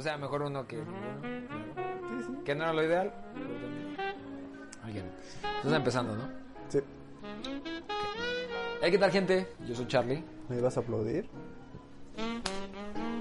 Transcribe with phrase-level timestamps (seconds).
[0.00, 2.42] O sea, mejor uno que ninguno.
[2.42, 3.12] Que no era lo ideal.
[3.34, 3.96] pero también.
[4.82, 5.04] Alguien.
[5.58, 6.22] Estás empezando, ¿no?
[6.70, 6.78] Sí.
[8.80, 9.46] Hey, ¿qué tal, gente?
[9.68, 10.24] Yo soy Charlie.
[10.48, 11.28] ¿Me ibas a aplaudir?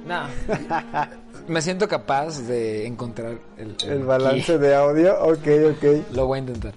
[0.08, 0.30] Nah.
[1.50, 6.14] Me siento capaz de encontrar el, El balance de audio, ok, ok.
[6.14, 6.76] Lo voy a intentar.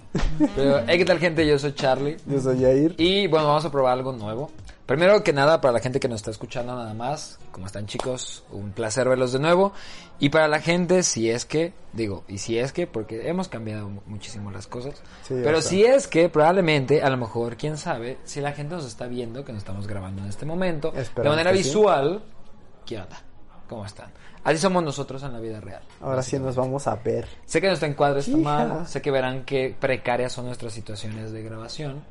[0.53, 1.47] Pero, hey, ¿qué tal, gente?
[1.47, 2.17] Yo soy Charlie.
[2.25, 2.93] Yo soy Jair.
[2.97, 4.51] Y bueno, vamos a probar algo nuevo.
[4.85, 8.43] Primero que nada, para la gente que nos está escuchando nada más, ¿cómo están chicos?
[8.51, 9.71] Un placer verlos de nuevo.
[10.19, 13.87] Y para la gente, si es que, digo, y si es que, porque hemos cambiado
[13.87, 14.95] mu- muchísimo las cosas.
[15.21, 18.85] Sí, pero si es que, probablemente, a lo mejor, quién sabe, si la gente nos
[18.85, 21.69] está viendo, que nos estamos grabando en este momento, de Esperamos manera que sí.
[21.69, 22.21] visual,
[22.85, 23.21] ¿qué onda?
[23.69, 24.11] ¿Cómo están?
[24.43, 25.81] Así somos nosotros en la vida real.
[26.01, 27.25] Ahora sí nos vamos a ver.
[27.45, 31.41] Sé que nuestro encuadre está mal, sé que verán que precarias son nuestras situaciones de
[31.41, 32.03] grabación,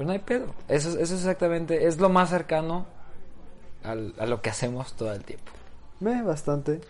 [0.00, 0.46] pero no hay pedo.
[0.66, 2.86] Eso, es- eso es exactamente, es lo más cercano
[3.84, 5.52] al- a lo que hacemos todo el tiempo.
[6.00, 6.80] Me, bastante.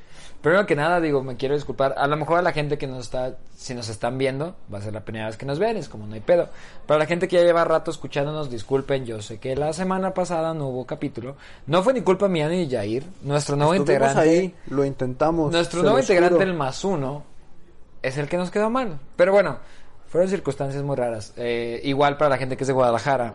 [0.40, 1.96] Primero que nada, digo, me quiero disculpar.
[1.98, 4.82] A lo mejor a la gente que nos está, si nos están viendo, va a
[4.82, 6.48] ser la primera vez que nos ven, es como no hay pedo.
[6.86, 10.54] Para la gente que ya lleva rato escuchándonos, disculpen, yo sé que la semana pasada
[10.54, 11.34] no hubo capítulo.
[11.66, 14.30] No fue ni culpa mía ni de Jair, nuestro nuevo Estuvimos integrante.
[14.30, 15.50] ahí, lo intentamos.
[15.50, 16.46] Nuestro nuevo integrante, juro.
[16.48, 17.24] el más uno,
[18.02, 19.00] es el que nos quedó mal.
[19.16, 19.58] Pero bueno,
[20.10, 21.32] fueron circunstancias muy raras.
[21.38, 23.34] Eh, igual para la gente que es de Guadalajara,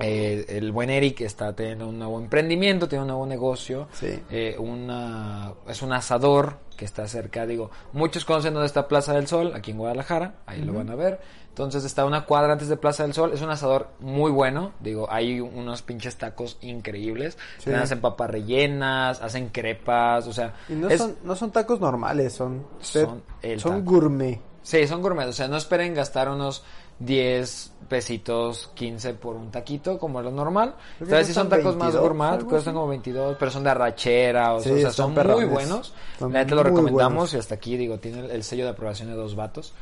[0.00, 3.88] eh, el buen Eric está teniendo un nuevo emprendimiento, tiene un nuevo negocio.
[3.92, 4.18] Sí.
[4.30, 9.28] Eh, una, es un asador que está cerca, digo, muchos conocen dónde está Plaza del
[9.28, 11.20] Sol, aquí en Guadalajara, ahí lo van a ver.
[11.50, 15.06] Entonces está una cuadra antes de Plaza del Sol, es un asador muy bueno, digo,
[15.08, 17.70] hay unos pinches tacos increíbles, Sí.
[17.72, 22.32] Hacen papas rellenas, hacen crepas, o sea, Y no, es- son, no son tacos normales,
[22.32, 23.90] son, Son el son taco.
[23.92, 24.40] gourmet.
[24.64, 26.64] Sí, son gourmet, o sea, no esperen gastar unos
[26.98, 30.74] 10 pesitos, 15 por un taquito como lo normal.
[31.06, 31.26] ¿Sabes?
[31.28, 34.60] Si son tacos más 22, gourmet, algo cuestan como 22, pero son de arrachera, o,
[34.60, 35.44] Sí, sea, o sea, son perrones.
[35.46, 35.92] muy buenos.
[36.18, 37.34] Son La neta lo recomendamos buenos.
[37.34, 39.74] y hasta aquí, digo, tiene el, el sello de aprobación de dos vatos.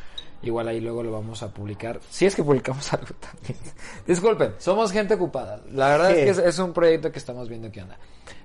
[0.42, 2.00] Igual ahí luego lo vamos a publicar.
[2.10, 3.56] Si es que publicamos algo también.
[4.06, 5.60] Disculpen, somos gente ocupada.
[5.70, 6.14] La verdad Sí.
[6.16, 7.96] es que es, es un proyecto que estamos viendo qué onda.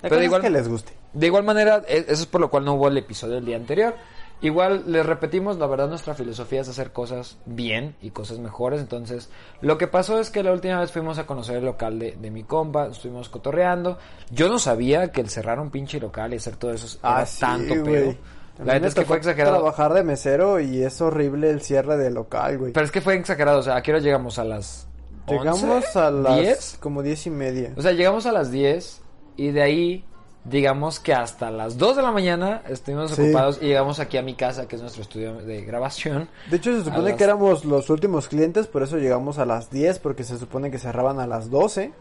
[0.04, 0.94] La Pero de es igual, que les guste.
[1.14, 3.56] de igual manera, e- eso es por lo cual no hubo el episodio del día
[3.56, 3.96] anterior.
[4.40, 8.80] Igual les repetimos, la verdad nuestra filosofía es hacer cosas bien y cosas mejores.
[8.82, 9.30] Entonces,
[9.62, 12.30] lo que pasó es que la última vez fuimos a conocer el local de, de
[12.30, 13.98] mi compa, estuvimos cotorreando.
[14.30, 17.26] Yo no sabía que el cerrar un pinche local y hacer todo eso era Ah,
[17.26, 18.12] sí, tanto pedo.
[18.12, 18.18] Mí
[18.64, 19.56] La neta es que fue exagerado.
[19.58, 22.74] trabajar de mesero y es horrible el cierre del local, güey.
[22.74, 24.38] Pero es que fue exagerado, o sea, ¿a qué hora llegamos?
[24.38, 24.88] ¿A las
[25.28, 26.00] Llegamos 11?
[26.00, 26.78] a las 10?
[26.80, 27.74] como diez y media.
[27.76, 29.02] O sea, llegamos a las 10
[29.36, 30.06] y de ahí,
[30.50, 33.22] digamos que hasta las 2 de la mañana estuvimos Sí.
[33.22, 36.30] ocupados y llegamos aquí a mi casa, que es nuestro estudio de grabación.
[36.50, 39.70] De hecho, se supone las- que éramos los últimos clientes, por eso llegamos a las
[39.70, 41.92] 10, porque se supone que cerraban a las 12.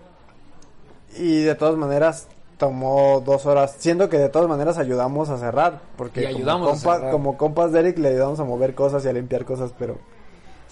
[1.16, 5.80] Y de todas maneras tomó dos horas, siendo que de todas maneras ayudamos a cerrar,
[5.96, 9.12] porque Y ayudamos compa- como compas de Eric le ayudamos a mover cosas y a
[9.12, 9.98] limpiar cosas, pero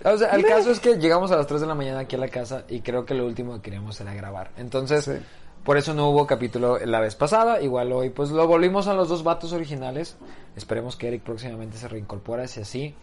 [0.04, 2.18] O sea, el caso es que llegamos a las 3 de la mañana aquí a
[2.18, 4.50] la casa y creo que lo último que queríamos era grabar.
[4.58, 5.12] Entonces, Sí.
[5.64, 7.60] Por eso no hubo capítulo la vez pasada.
[7.62, 10.16] Igual hoy, pues lo volvimos a los dos vatos originales.
[10.56, 12.94] Esperemos que Eric próximamente se reincorpore, si así.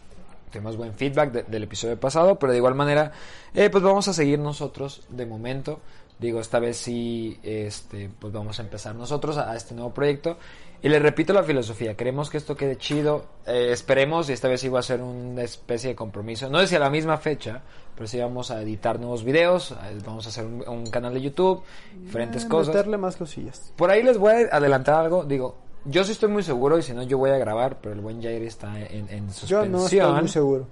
[0.51, 3.13] Tuvimos buen feedback de- del episodio pasado, pero de igual manera,
[3.53, 5.79] eh, pues vamos a seguir nosotros de momento.
[6.19, 10.37] Digo, esta vez sí, este, pues vamos a empezar nosotros a este nuevo proyecto.
[10.83, 14.61] Y le repito la filosofía, queremos que esto quede chido, eh, esperemos, y esta vez
[14.73, 17.61] va a ser una especie de compromiso, no es si a la misma fecha,
[17.93, 21.61] pero sí vamos a editar nuevos videos, vamos a hacer un, un canal de YouTube,
[21.95, 22.73] diferentes eh, cosas.
[22.73, 23.71] meterle más cosillas.
[23.75, 25.55] Por ahí les voy a adelantar algo, digo,
[25.85, 28.21] yo sí estoy muy seguro y si no yo voy a grabar, pero el buen
[28.21, 29.71] Jair está en, en Yo suspensión.
[29.71, 30.67] no estoy muy seguro.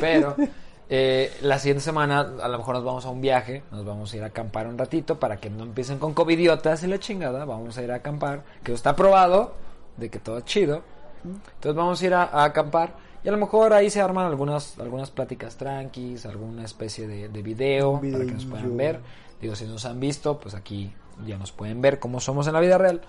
[0.00, 0.36] Pero
[0.88, 4.16] eh, la siguiente semana a lo mejor nos vamos a un viaje, nos vamos a
[4.16, 7.44] ir a acampar un ratito para que no empiecen con covidiotas y la chingada.
[7.44, 9.54] Vamos a ir a acampar, que está probado
[9.96, 10.82] de que todo es chido.
[11.24, 14.78] Entonces vamos a ir a, a acampar y a lo mejor ahí se arman algunas
[14.78, 19.00] algunas pláticas tranquis, alguna especie de, de video para que nos puedan ver.
[19.40, 20.92] Digo, si nos han visto, pues aquí
[21.26, 23.00] ya nos pueden ver cómo somos en la vida real.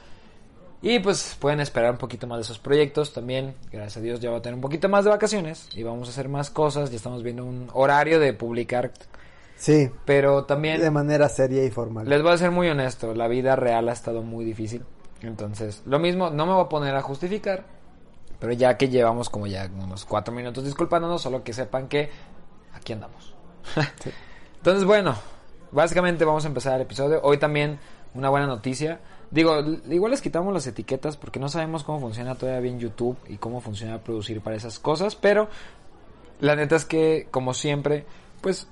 [0.82, 3.56] Y pues pueden esperar un poquito más de esos proyectos también.
[3.72, 6.12] Gracias a Dios ya va a tener un poquito más de vacaciones y vamos a
[6.12, 6.92] hacer más cosas.
[6.92, 8.92] Ya estamos viendo un horario de publicar
[9.58, 12.08] Sí, Pero también de manera seria y formal.
[12.10, 14.84] les voy a ser muy honesto, la vida real ha estado muy difícil.
[15.22, 17.64] Entonces, lo mismo, no me voy a poner a justificar,
[18.40, 22.10] pero ya que llevamos como ya unos cuatro minutos disculpándonos, solo que sepan que
[22.74, 23.34] aquí andamos.
[24.58, 25.16] Entonces, bueno,
[25.72, 27.22] básicamente vamos a empezar el episodio.
[27.24, 27.80] Hoy también
[28.14, 29.00] una buena noticia.
[29.36, 29.60] Digo,
[29.90, 33.60] igual les quitamos las etiquetas porque no sabemos cómo funciona todavía bien YouTube y cómo
[33.60, 35.50] funciona producir para esas cosas, pero
[36.40, 38.06] la neta es que, como siempre,
[38.40, 38.68] pues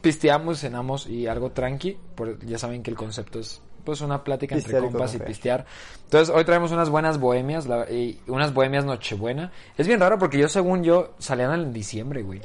[0.00, 1.98] pisteamos, cenamos y algo tranqui.
[2.14, 5.18] Por, ya saben que el concepto es pues una plática entre Pistear y compas y
[5.18, 5.26] conocer.
[5.26, 5.66] pistear.
[6.04, 9.52] Entonces hoy traemos unas buenas bohemias la- y unas bohemias nochebuena.
[9.76, 12.40] Es bien raro porque yo según yo salían en diciembre, güey.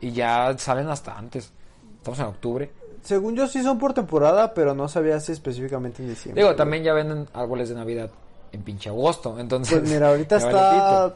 [0.00, 1.52] Y ya salen hasta antes.
[1.98, 2.70] Estamos en octubre.
[3.02, 6.42] Según yo sí son por temporada, pero no sabía si específicamente en diciembre.
[6.42, 8.10] Digo, también ya venden árboles de Navidad
[8.52, 9.38] en pinche agosto.
[9.38, 11.14] Entonces, Pues mira, ahorita está.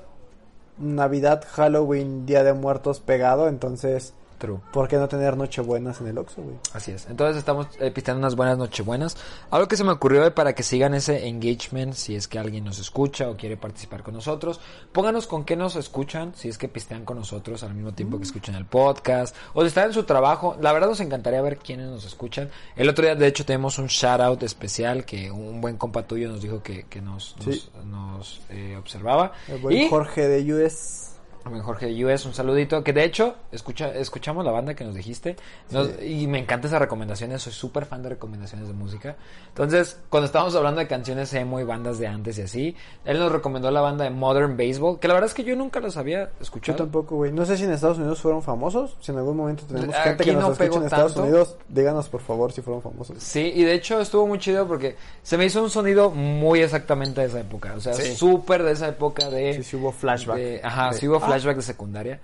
[0.78, 4.58] Navidad, Halloween, Día de Muertos pegado, entonces True.
[4.72, 6.56] ¿por qué no tener Nochebuenas en el Oxxo, güey?
[6.74, 7.06] Así es.
[7.08, 9.16] Entonces estamos eh, pisteando unas buenas nochebuenas.
[9.50, 12.64] Algo que se me ocurrió de para que sigan ese engagement, si es que alguien
[12.64, 14.60] nos escucha o quiere participar con nosotros,
[14.92, 18.24] pónganos con qué nos escuchan, si es que pistean con nosotros al mismo tiempo que
[18.24, 20.56] escuchan el podcast, o si están en su trabajo.
[20.60, 22.50] La verdad nos encantaría ver quiénes nos escuchan.
[22.76, 26.28] El otro día, de hecho, tenemos un shout out especial que un buen compa tuyo
[26.30, 27.64] nos dijo que, que nos, Sí.
[27.76, 29.32] nos, nos, eh, observaba.
[29.48, 31.15] El buen Y- Jorge de US.
[31.62, 32.82] Jorge US, un saludito.
[32.82, 35.36] Que de hecho, escucha, escuchamos la banda que nos dijiste.
[35.70, 37.42] Nos- Y me encantan esas recomendaciones.
[37.42, 39.16] Soy súper fan de recomendaciones de música.
[39.48, 43.32] Entonces, cuando estábamos hablando de canciones emo y bandas de antes y así, él nos
[43.32, 44.98] recomendó la banda de Modern Baseball.
[44.98, 46.78] Que la verdad es que yo nunca los había Yo escuchado.
[46.78, 47.32] tampoco, güey.
[47.32, 48.96] No sé si en Estados Unidos fueron famosos.
[49.00, 51.28] Si en algún momento tenemos Aquí gente que no nos escucha en Estados tanto.
[51.28, 53.16] Unidos, díganos por favor si fueron famosos.
[53.22, 57.20] Sí, y de hecho estuvo muy chido porque se me hizo un sonido muy exactamente
[57.20, 57.74] de esa época.
[57.76, 58.14] O sea, Sí.
[58.14, 59.54] súper de esa época de...
[59.54, 60.36] Sí, sí hubo flashback.
[60.36, 61.20] de- ajá, De- sí hubo Ah.
[61.36, 62.20] Flashback de secundaria.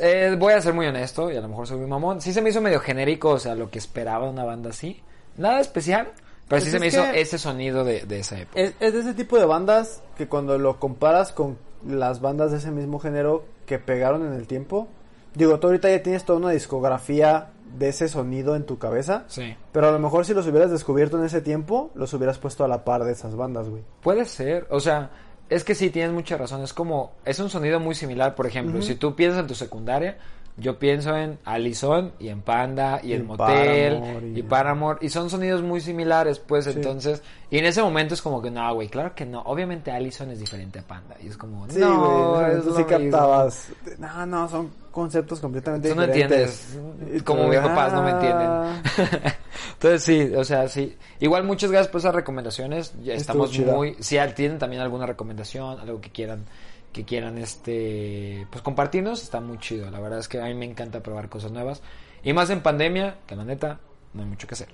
[0.00, 2.20] Eh, voy a ser muy honesto y a lo mejor soy muy mamón.
[2.20, 5.00] Sí se me hizo medio genérico, o sea, lo que esperaba de una banda así.
[5.38, 6.08] Nada especial,
[6.48, 8.60] pero Pues sí se me hizo ese sonido de, de esa época.
[8.60, 11.56] Es, es de ese tipo de bandas que cuando lo comparas con
[11.86, 14.88] las bandas de ese mismo género que pegaron en el tiempo,
[15.34, 19.56] digo, tú ahorita ya tienes toda una discografía de ese sonido en tu cabeza, Sí.
[19.72, 22.68] pero a lo mejor si los hubieras descubierto en ese tiempo, los hubieras puesto a
[22.68, 23.82] la par de esas bandas, güey.
[24.02, 25.10] Puede ser, o sea,
[25.50, 26.62] es que sí, tienes mucha razón.
[26.62, 30.16] Es como, es un sonido muy similar, por ejemplo, si tú piensas en tu secundaria,
[30.56, 34.42] yo pienso en Allison y en Panda y, en Motel Paramore y...
[34.42, 36.72] Paramore y son sonidos muy similares, pues Sí.
[36.74, 40.30] entonces, y en ese momento es como que no, güey, claro que no, obviamente Allison
[40.30, 43.10] es diferente a Panda y es como, Sí, no, güey, es tú lo sí mismo".
[43.10, 43.68] captabas.
[43.98, 46.74] No, no, son conceptos completamente Tú no diferentes.
[46.74, 48.82] entiendes, Y como mis papás no me ah.
[48.84, 49.32] entienden.
[49.82, 50.94] Entonces sí, o sea, sí.
[51.20, 52.92] Igual muchas gracias por esas recomendaciones.
[53.02, 53.72] Ya Estuvo estamos chida.
[53.74, 56.44] muy, si tienen también alguna recomendación, algo que quieran,
[56.92, 59.90] que quieran este, pues compartirnos, está muy chido.
[59.90, 61.80] La verdad es que a mí me encanta probar cosas nuevas
[62.22, 63.80] y más en pandemia, que la neta
[64.12, 64.68] no hay mucho que hacer.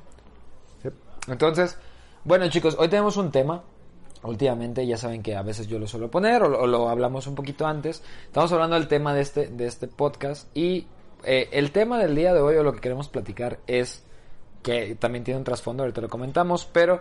[0.82, 0.88] Sí.
[1.28, 1.78] Entonces,
[2.24, 3.62] bueno chicos, hoy tenemos un tema.
[4.24, 7.28] Últimamente ya saben que a veces yo lo suelo poner o, lo- o lo hablamos
[7.28, 8.02] un poquito antes.
[8.24, 10.88] Estamos hablando del tema de este, de este podcast y
[11.22, 14.02] eh, el tema del día de hoy o lo que queremos platicar es
[14.66, 17.00] que también tiene un trasfondo, ahorita lo comentamos, pero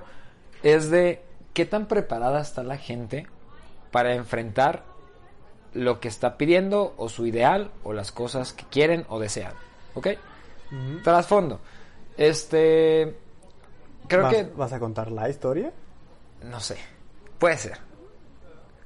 [0.61, 3.25] es de qué tan preparada está la gente
[3.91, 4.83] para enfrentar
[5.73, 9.53] lo que está pidiendo o su ideal o las cosas que quieren o desean.
[9.95, 10.09] ¿Ok?
[11.03, 11.59] Trasfondo.
[12.15, 13.17] Este...
[14.07, 14.43] Creo ¿Vas, que...
[14.43, 15.73] ¿Vas a contar la historia?
[16.43, 16.77] No sé.
[17.39, 17.79] Puede ser.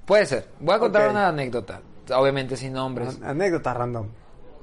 [0.06, 0.48] Puede ser.
[0.62, 1.82] Voy a contar una anécdota.
[2.16, 3.18] Obviamente sin nombres.
[3.18, 4.08] An- Anécdota random.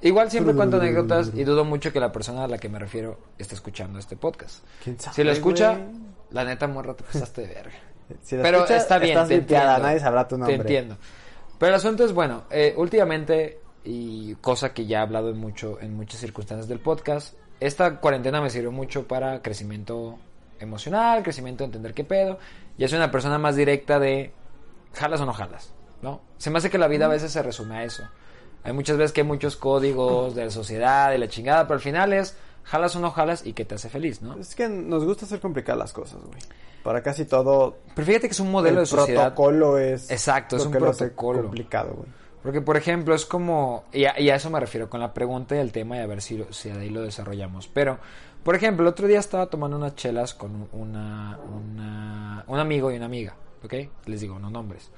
[0.03, 3.19] Igual siempre cuento anécdotas y dudo mucho que la persona a la que me refiero
[3.39, 4.65] esté escuchando este podcast.
[4.85, 5.85] ¿Quién sabe, Si lo escucha, güey?
[6.31, 7.73] la neta morra te pasaste de verga.
[8.23, 9.89] Si Pero escuchas, está bien, estás te limpiada, entiendo.
[9.89, 10.55] nadie sabrá tu nombre.
[10.57, 10.97] Te entiendo.
[11.59, 15.81] Pero el asunto es bueno, eh, últimamente y cosa que ya he hablado en mucho
[15.81, 20.19] en muchas circunstancias del podcast, esta cuarentena me sirvió mucho para crecimiento
[20.61, 22.39] emocional, crecimiento de entender qué pedo,
[22.79, 24.33] y soy una persona más directa de
[24.95, 25.73] jalas o no jalas,
[26.03, 26.21] ¿no?
[26.39, 28.05] Se me hace que la vida a veces se resume a eso.
[28.67, 31.81] Hay muchas veces que hay muchos códigos de la sociedad, de la chingada, pero al
[31.81, 34.39] final es jalas o no jalas y qué te hace feliz, ¿no?
[34.39, 36.39] Es que nos gusta hacer complicadas las cosas, güey.
[36.83, 39.35] Para casi todo, Pero fíjate que es un modelo el de sociedad.
[39.35, 40.11] protocolo es...
[40.11, 41.43] Exacto, es un que protocolo.
[41.43, 42.09] complicado, güey.
[42.43, 45.57] Porque, por ejemplo, es como, y a, y a eso me refiero con la pregunta
[45.57, 47.67] y el tema y a ver si, si de ahí lo desarrollamos.
[47.67, 47.99] Pero,
[48.45, 52.97] por ejemplo, el otro día estaba tomando unas chelas con una, una, un amigo y
[52.97, 53.75] una amiga, ¿ok?
[54.05, 54.93] Les digo, no nombres.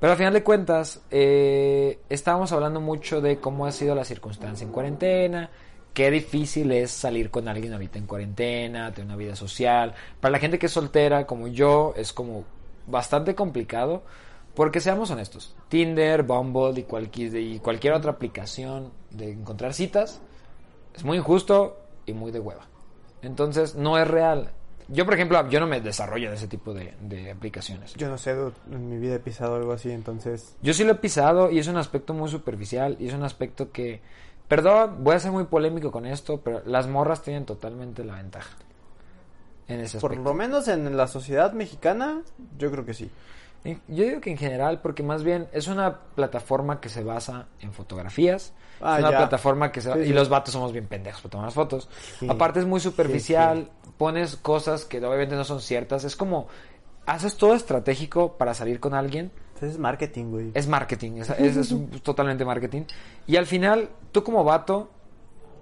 [0.00, 4.64] Pero al final de cuentas, eh, estábamos hablando mucho de cómo ha sido la circunstancia
[4.64, 5.50] en cuarentena,
[5.92, 9.94] qué difícil es salir con alguien ahorita en cuarentena, tener una vida social.
[10.20, 12.44] Para la gente que es soltera, como yo, es como
[12.86, 14.02] bastante complicado.
[14.54, 20.20] Porque seamos honestos, Tinder, Bumble y cualquier, y cualquier otra aplicación de encontrar citas
[20.94, 22.66] es muy injusto y muy de hueva.
[23.22, 24.50] Entonces, no es real.
[24.92, 27.94] Yo, por ejemplo, yo no me desarrollo en ese tipo de, de aplicaciones.
[27.94, 28.32] Yo no sé,
[28.70, 30.56] en mi vida he pisado algo así, entonces...
[30.62, 33.70] Yo sí lo he pisado y es un aspecto muy superficial y es un aspecto
[33.70, 34.00] que,
[34.48, 38.56] perdón, voy a ser muy polémico con esto, pero las morras tienen totalmente la ventaja.
[39.68, 40.28] En ese Por aspecto.
[40.30, 42.22] lo menos en la sociedad mexicana,
[42.58, 43.08] yo creo que sí.
[43.64, 47.72] Yo digo que en general, porque más bien es una plataforma que se basa en
[47.72, 48.54] fotografías.
[48.80, 49.18] Ah, es una ya.
[49.18, 50.12] plataforma que se Sí, Y sí.
[50.14, 51.88] los vatos somos bien pendejos para tomar las fotos.
[52.18, 52.26] Sí.
[52.30, 56.04] Aparte es muy superficial, pones cosas que obviamente no son ciertas.
[56.04, 56.48] Es como,
[57.04, 59.30] haces todo estratégico para salir con alguien.
[59.48, 60.50] Entonces es marketing, güey.
[60.54, 62.84] Es marketing, es, es- es totalmente marketing.
[63.26, 64.88] Y al final, tú como vato,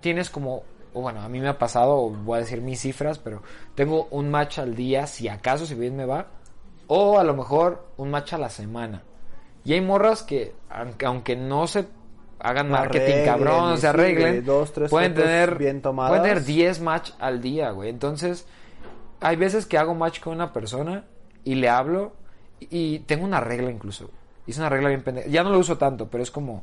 [0.00, 0.62] tienes como,
[0.94, 3.42] o bueno, a mí me ha pasado, voy a decir mis cifras, pero
[3.74, 6.28] tengo un match al día, si acaso, si bien me va,
[6.88, 9.02] o a lo mejor un match a la semana.
[9.64, 11.86] Y hay morras que, aunque, aunque no se
[12.40, 17.10] hagan marketing Arreglen, cabrón, se arreglen, dos, tres pueden tener, bien pueden tener 10 match
[17.18, 17.90] al día, güey.
[17.90, 18.46] Entonces,
[19.20, 21.04] hay veces que hago match con una persona
[21.44, 22.12] y le hablo
[22.60, 24.10] y tengo una regla incluso.
[24.46, 25.28] Hice una regla bien pendeja.
[25.28, 26.62] Ya no lo uso tanto, pero es como...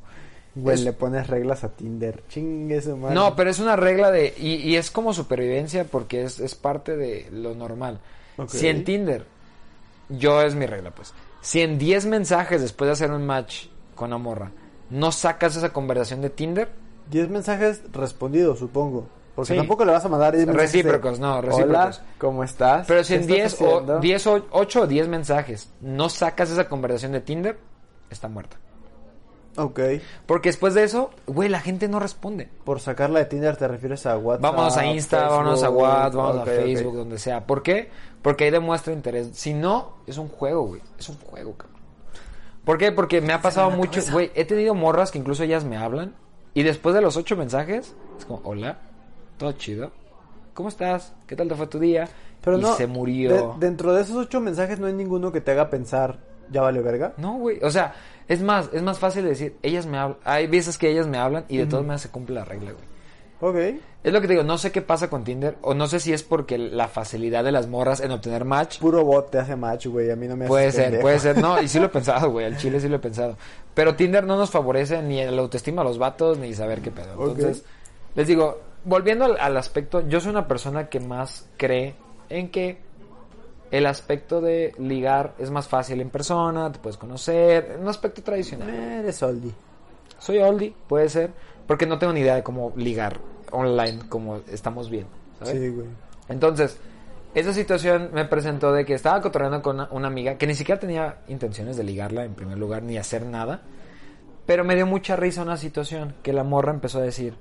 [0.55, 2.23] Güey, es- le pones reglas a Tinder.
[2.29, 3.13] Chingue su madre.
[3.13, 4.33] No, pero es una regla de...
[4.37, 7.99] Y, y es como supervivencia porque es, es parte de lo normal.
[8.47, 9.25] Si en Tinder,
[10.09, 11.13] yo es mi regla pues.
[11.41, 14.51] Si en 10 mensajes después de hacer un match con una morra,
[14.89, 16.69] no sacas esa conversación de Tinder,
[17.09, 19.07] 10 mensajes respondidos, supongo.
[19.35, 19.57] Porque Sí.
[19.57, 20.71] tampoco le vas a mandar 10 mensajes.
[20.71, 21.75] de, Recíprocos, no, recíprocos.
[21.97, 22.87] Hola, ¿cómo estás?
[22.87, 26.07] Pero si ¿Qué en estás 10 o, haciendo?" 10 o 8 o 10 mensajes no
[26.09, 27.57] sacas esa conversación de Tinder,
[28.09, 28.57] está muerta.
[29.57, 29.79] Ok.
[30.25, 32.49] Porque después de eso, güey, la gente no responde.
[32.63, 34.41] Por sacarla de Tinder te refieres a WhatsApp.
[34.43, 35.37] Vámonos a Insta, Facebook?
[35.37, 36.47] vámonos a WhatsApp, vámonos a ok.
[36.49, 37.45] Facebook, donde sea.
[37.47, 37.89] ¿Por qué?
[38.21, 39.29] Porque ahí demuestra interés.
[39.33, 40.81] Si no, es un juego, güey.
[40.99, 41.75] Es un juego, cabrón.
[42.65, 42.91] ¿Por qué?
[42.91, 44.31] Porque me ha pasado mucho, güey.
[44.35, 46.15] He tenido morras que incluso ellas me hablan.
[46.53, 48.77] Y después de los ocho mensajes, es como, hola,
[49.37, 49.91] todo chido.
[50.53, 51.13] ¿Cómo estás?
[51.27, 52.07] ¿Qué tal te fue tu día?
[52.41, 53.29] Pero y no, se murió.
[53.57, 56.19] de- dentro de esos 8 mensajes no hay ninguno que te haga pensar,
[56.49, 57.13] ya vale verga.
[57.17, 57.59] No, güey.
[57.61, 57.93] O sea,
[58.27, 60.17] es más, es más fácil decir, ellas me hablan.
[60.23, 62.95] Hay veces que ellas me hablan y de todas maneras se cumple la regla, güey.
[63.41, 63.79] Ok.
[64.03, 66.13] Es lo que te digo, no sé qué pasa con Tinder, o no sé si
[66.13, 68.79] es porque la facilidad de las morras en obtener match.
[68.79, 70.09] Puro bot te hace match, güey.
[70.09, 71.37] A mí no me hace Puede ser, puede ser.
[71.39, 72.45] No, y sí lo he pensado, güey.
[72.45, 73.37] Al chile sí lo he pensado.
[73.73, 77.13] Pero Tinder no nos favorece ni la autoestima a los vatos, ni saber qué pedo.
[77.13, 77.65] Entonces,
[78.15, 81.95] les digo, volviendo al, al aspecto, yo soy una persona que más cree
[82.29, 82.84] en que
[83.71, 88.69] el aspecto de ligar es más fácil en persona, te puedes conocer, un aspecto tradicional.
[88.69, 89.51] Eres oldie.
[90.19, 91.31] Soy oldie, puede ser,
[91.67, 93.19] porque no tengo ni idea de cómo ligar
[93.51, 95.59] online como estamos viendo, ¿sabes?
[95.59, 95.87] Sí, güey.
[96.29, 96.77] Entonces,
[97.33, 100.79] esa situación me presentó de que estaba cotorreando con una, una amiga que ni siquiera
[100.79, 103.61] tenía intenciones de ligarla en primer lugar ni hacer nada.
[104.45, 107.33] Pero me dio mucha risa una situación que la morra empezó a decir,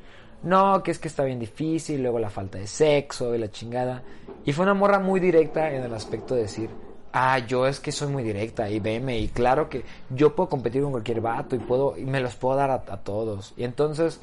[0.43, 4.03] no, que es que está bien difícil, luego la falta de sexo y la chingada.
[4.45, 6.71] Y fue una morra muy directa en el aspecto de decir,
[7.13, 10.83] ah, yo es que soy muy directa y veme y claro que yo puedo competir
[10.83, 13.55] con cualquier vato y puedo y me los puedo dar a, a todos.
[13.57, 14.21] Y entonces,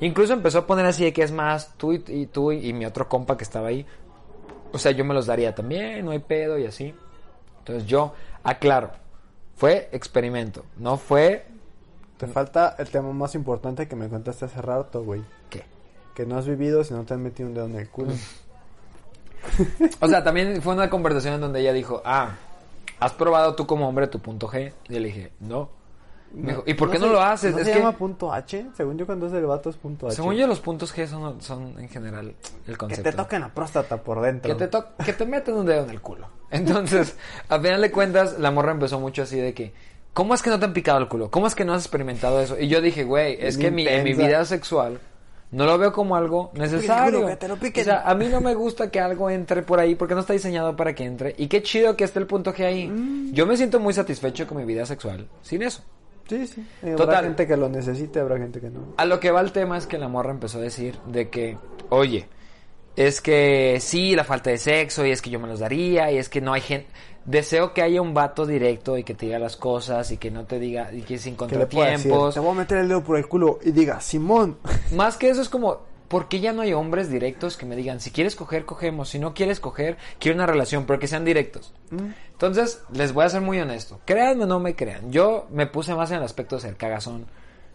[0.00, 2.72] incluso empezó a poner así de que es más tú y, y tú y, y
[2.72, 3.84] mi otro compa que estaba ahí.
[4.72, 6.94] O sea, yo me los daría también, no hay pedo y así.
[7.60, 8.12] Entonces yo
[8.42, 8.90] aclaro,
[9.56, 11.46] fue experimento, no fue
[12.18, 15.22] Te falta el tema más importante que me contaste hace rato, güey.
[15.48, 15.64] ¿qué?
[16.14, 18.12] Que no has vivido si no te han metido un dedo en el culo.
[20.00, 22.30] O sea, también fue una conversación en donde ella dijo, ah,
[23.00, 24.72] ¿has probado tú como hombre tu punto G?
[24.88, 25.68] Y yo le dije, no.
[26.32, 27.52] Me dijo, ¿y por qué no, se- lo haces?
[27.52, 28.66] ¿No es se que, llama punto H?
[28.76, 30.16] Según yo cuando es del vato es punto H.
[30.16, 32.34] según yo, los puntos G son, son en general
[32.66, 33.10] el Que concepto.
[33.10, 34.50] te toquen la próstata por dentro.
[34.52, 36.26] Que te, to- que te meten un dedo en el culo.
[36.50, 37.16] Entonces,
[37.48, 39.72] a final de cuentas, la morra empezó mucho así de que,
[40.12, 41.30] ¿cómo es que no te han picado el culo?
[41.30, 42.58] ¿Cómo es que no has experimentado eso?
[42.58, 44.98] Y yo dije, güey, es que mi, en mi vida sexual
[45.54, 47.26] no lo veo como algo necesario.
[47.26, 50.32] O sea, a mí no me gusta que algo entre por ahí porque no está
[50.32, 51.34] diseñado para que entre.
[51.38, 52.88] Y qué chido que esté el punto G ahí.
[52.88, 53.32] Mm.
[53.32, 55.82] Yo me siento muy satisfecho con mi vida sexual sin eso.
[56.28, 56.66] Sí, sí.
[56.82, 58.94] Y Habrá gente que lo necesite, habrá gente que no.
[58.96, 61.58] A lo que va el tema es que la morra empezó a decir de que,
[61.90, 62.28] oye,
[62.96, 66.16] es que sí, la falta de sexo, y es que yo me los daría, y
[66.16, 66.88] es que no hay gente.
[67.24, 70.44] Deseo que haya un vato directo y que te diga las cosas y que no
[70.44, 72.34] te diga, y que sin contratiempos.
[72.34, 74.58] te voy a meter el dedo por el culo y diga, Simón.
[74.92, 78.00] Más que eso es como, ¿por qué ya no hay hombres directos que me digan,
[78.00, 81.72] si quieres coger, cogemos, si no quieres coger, quiero una relación, pero que sean directos?
[82.32, 84.00] Entonces, les voy a ser muy honesto.
[84.04, 85.10] Créanme o no me crean.
[85.10, 87.26] Yo me puse más en el aspecto de ser cagazón.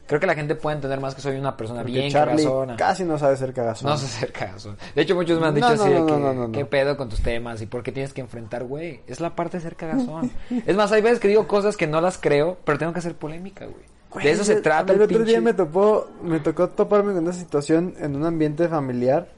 [0.09, 2.75] Creo que la gente puede entender más que soy una persona Porque bien Charlie cagazona.
[2.77, 3.91] casi no sabe ser cagazón.
[3.91, 4.75] No sé ser cagazón.
[4.95, 6.51] De hecho, muchos me han dicho no, así de no, que, no.
[6.51, 7.61] ¿qué pedo con tus temas?
[7.61, 9.01] ¿Y por qué tienes que enfrentar, güey?
[9.05, 10.31] Es la parte de ser cagazón.
[10.65, 13.13] es más, hay veces que digo cosas que no las creo, pero tengo que hacer
[13.13, 14.23] polémica, güey.
[14.23, 17.33] De eso se trata el el otro día me tocó, me tocó toparme con una
[17.33, 19.29] situación en un ambiente familiar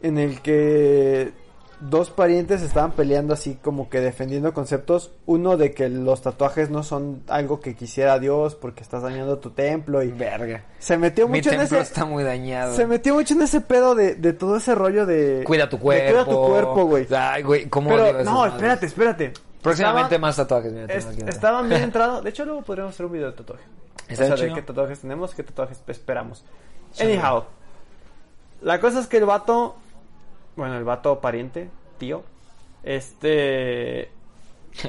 [0.00, 1.34] en el que
[1.80, 5.12] dos parientes estaban peleando así como que defendiendo conceptos.
[5.26, 9.50] Uno de que los tatuajes no son algo que quisiera Dios porque estás dañando tu
[9.50, 10.64] templo y Verga.
[10.78, 12.74] se metió Mi mucho en ese está muy dañado.
[12.74, 15.82] se metió mucho en ese pedo de, de todo ese rollo de Cuida tu de
[15.82, 16.10] cuerpo.
[16.12, 17.06] cuida tu cuerpo, güey.
[17.14, 18.54] Ay, güey, ¿cómo Pero no, madres?
[18.54, 19.32] espérate, espérate.
[19.62, 20.72] Próximamente Estaban- más tatuajes.
[20.72, 22.22] Mira, es- estaban bien entrados.
[22.24, 23.64] De hecho, luego podríamos hacer un video de tatuaje.
[24.10, 26.44] O sea, de qué tatuajes tenemos, qué tatuajes esperamos.
[26.92, 27.02] Sí.
[27.02, 27.44] Anyhow,
[28.62, 29.76] la cosa es que el vato,
[30.56, 32.22] bueno, el vato pariente, tío,
[32.82, 34.10] este,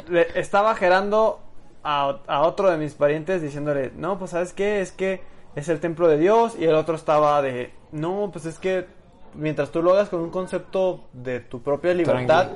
[0.10, 1.40] le estaba gerando
[1.84, 5.22] a, a otro de mis parientes diciéndole, no, pues sabes qué, es que
[5.56, 8.86] es el templo de Dios y el otro estaba de, no, pues es que
[9.34, 12.50] mientras tú lo hagas con un concepto de tu propia libertad,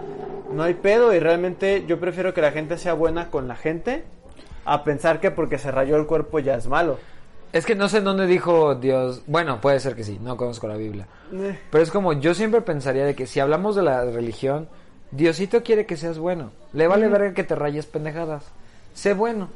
[0.51, 4.03] no hay pedo y realmente yo prefiero que la gente sea buena con la gente
[4.65, 6.99] a pensar que porque se rayó el cuerpo ya es malo.
[7.53, 9.23] Es que no sé en dónde dijo Dios.
[9.27, 11.07] Bueno, puede ser que sí, no conozco la Biblia.
[11.33, 14.69] Eh, Pero es como, yo siempre pensaría de que si hablamos de la religión,
[15.11, 16.51] Diosito quiere que seas bueno.
[16.71, 18.45] Le vale verga que te rayes pendejadas.
[18.93, 19.49] Sé bueno.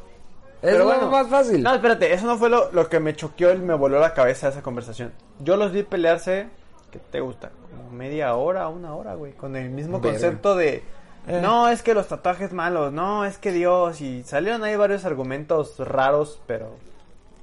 [0.62, 1.64] Es Pero bueno, más fácil.
[1.64, 4.50] No, espérate, eso no fue lo, lo que me choqueó y me voló la cabeza
[4.50, 5.14] esa conversación.
[5.40, 6.48] Yo los vi pelearse,
[6.92, 7.52] ¿qué te gusta?
[7.70, 9.34] Como media hora, una hora, güey.
[9.34, 10.14] Con el mismo Verga.
[10.20, 10.84] concepto de,
[11.28, 11.40] Eh.
[11.42, 14.02] no, es que los tatuajes malos, no, es que Dios.
[14.02, 16.72] Y salieron ahí varios argumentos raros, pero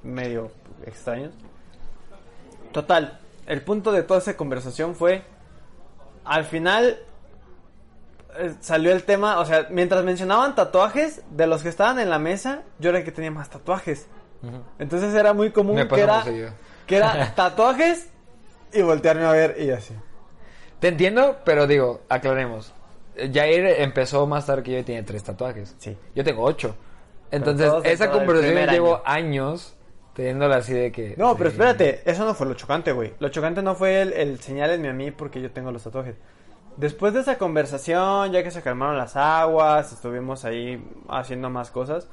[0.03, 0.51] medio
[0.85, 1.33] extraños.
[2.71, 5.23] Total, el punto de toda esa conversación fue,
[6.25, 6.99] al final
[8.37, 12.19] eh, salió el tema, o sea, mientras mencionaban tatuajes, de los que estaban en la
[12.19, 14.07] mesa, yo era el que tenía más tatuajes.
[14.77, 16.23] Entonces era muy común Me que era,
[16.85, 16.99] que
[17.35, 18.09] tatuajes
[18.73, 19.95] y voltearme a ver y así.
[20.81, 22.73] Te entiendo, pero digo, aclaremos.
[23.15, 25.75] Jair empezó más tarde que yo y tiene tres tatuajes.
[25.77, 25.97] Sí.
[26.13, 26.75] Yo tengo ocho.
[27.31, 29.47] Entonces, esa conversación llevo año.
[29.53, 29.75] años
[30.13, 31.15] teniéndola así de que...
[31.17, 31.55] No, pero sí.
[31.55, 33.13] espérate, eso no fue lo chocante, güey.
[33.19, 36.15] Lo chocante no fue el, el señálenme a mí porque yo tengo los tatuajes.
[36.77, 42.07] Después de esa conversación, ya que se calmaron las aguas, estuvimos ahí haciendo más cosas.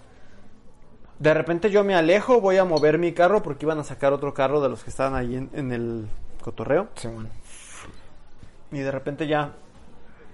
[1.18, 4.34] De repente yo me alejo, voy a mover mi carro porque iban a sacar otro
[4.34, 6.06] carro de los que estaban ahí en, en el
[6.42, 6.88] cotorreo.
[6.94, 7.28] Sí, bueno.
[8.72, 9.52] Y de repente ya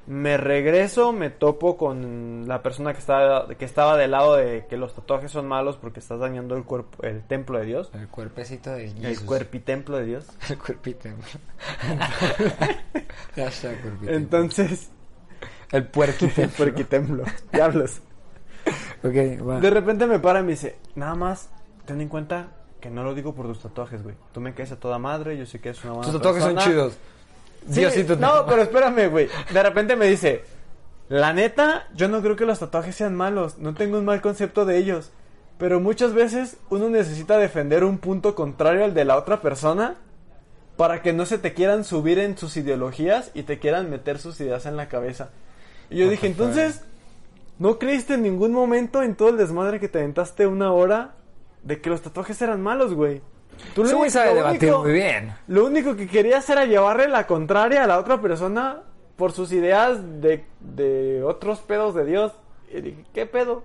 [0.06, 4.76] me regreso, me topo con la persona que estaba, que estaba del lado de que
[4.76, 7.90] los tatuajes son malos porque estás dañando el cuerpo, el templo de Dios.
[7.94, 9.24] El cuerpecito de El Jesus.
[9.24, 10.26] cuerpitemplo de Dios.
[10.48, 11.08] El cuerpito.
[14.06, 14.90] Entonces,
[15.72, 16.40] El puerquito.
[16.42, 17.24] el puerquitemplo.
[17.52, 18.00] Diablos.
[19.02, 21.50] De repente me para y me dice, nada más,
[21.84, 22.48] ten en cuenta
[22.80, 24.16] que no lo digo por tus tatuajes, güey.
[24.32, 26.54] Tú me caes a toda madre, yo sé que es una buena Tus tatuajes son
[26.54, 26.72] persona".
[26.72, 26.98] chidos.
[27.70, 29.28] Sí, Diosito te- no, pero espérame, güey.
[29.52, 30.44] De repente me dice,
[31.08, 33.58] la neta, yo no creo que los tatuajes sean malos.
[33.58, 35.10] No tengo un mal concepto de ellos.
[35.58, 39.94] Pero muchas veces uno necesita defender un punto contrario al de la otra persona
[40.76, 44.38] para que no se te quieran subir en sus ideologías y te quieran meter sus
[44.40, 45.30] ideas en la cabeza.
[45.88, 46.82] Y yo dije, entonces,
[47.58, 51.14] ¿no creíste en ningún momento en todo el desmadre que te aventaste una hora
[51.62, 53.22] de que los tatuajes eran malos, güey?
[53.74, 55.34] Tú lo- sabe lo debatir único- muy bien.
[55.48, 58.82] lo único que querías era llevarle la contraria a la otra persona
[59.16, 62.32] por sus ideas de, de otros pedos de Dios.
[62.72, 63.62] Y dije, ¿qué pedo?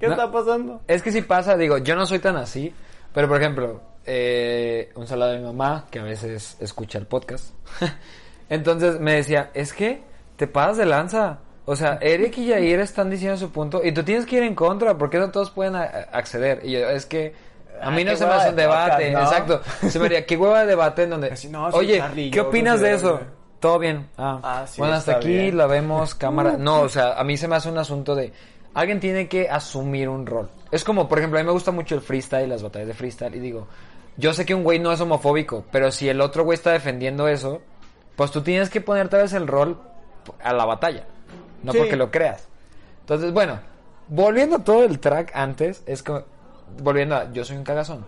[0.00, 0.12] ¿Qué No.
[0.12, 0.80] está pasando?
[0.88, 2.74] Es que si pasa, digo, yo no soy tan así,
[3.14, 7.54] pero por ejemplo, eh, un saludo a mi mamá, que a veces escucha el podcast.
[8.48, 10.02] Entonces me decía, es que
[10.36, 11.38] te pasas de lanza.
[11.64, 14.54] O sea, Eric y Jair están diciendo su punto y tú tienes que ir en
[14.54, 16.60] contra, porque no todos pueden acceder.
[16.64, 17.34] Y yo, es que
[17.82, 19.20] a mí Ah, no se me hace un de debate, podcast, ¿no?
[19.20, 19.88] exacto.
[19.90, 22.80] Se me haría, qué hueva de debate en donde, Así, no, oye, Charlie, ¿qué opinas
[22.80, 23.20] de eso?
[23.60, 24.08] Todo bien.
[24.18, 25.56] Ah, Ah, sí, bueno, hasta aquí bien.
[25.56, 26.56] la vemos, cámara.
[26.58, 28.32] No, o sea, a mí se me hace un asunto de.
[28.74, 30.48] Alguien tiene que asumir un rol.
[30.70, 33.34] Es como, por ejemplo, a mí me gusta mucho el freestyle, las batallas de freestyle.
[33.36, 33.68] Y digo,
[34.16, 37.28] yo sé que un güey no es homofóbico, pero si el otro güey está defendiendo
[37.28, 37.60] eso,
[38.16, 39.78] pues tú tienes que poner tal vez el rol
[40.42, 41.04] a la batalla.
[41.62, 41.78] No Sí.
[41.78, 42.48] porque lo creas.
[43.00, 43.60] Entonces, bueno,
[44.08, 46.24] volviendo a todo el track antes, es que.
[46.80, 47.32] Volviendo a.
[47.32, 48.04] Yo soy un cagazón.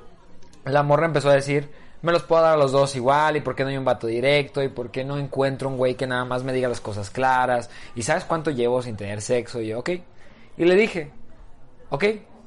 [0.64, 1.70] La morra empezó a decir,
[2.02, 4.06] me los puedo dar a los dos igual, y por qué no hay un vato
[4.06, 7.10] directo, y por qué no encuentro un güey que nada más me diga las cosas
[7.10, 9.90] claras, y sabes cuánto llevo sin tener sexo, y yo, ok.
[10.56, 11.10] Y le dije,
[11.90, 12.04] ok,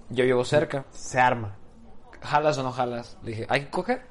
[0.09, 1.55] yo llevo cerca, Se arma.
[2.21, 3.17] ¿jalas o no jalas?
[3.23, 4.01] Le dije, ¿hay que coger?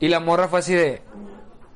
[0.00, 1.02] Y la morra fue así de,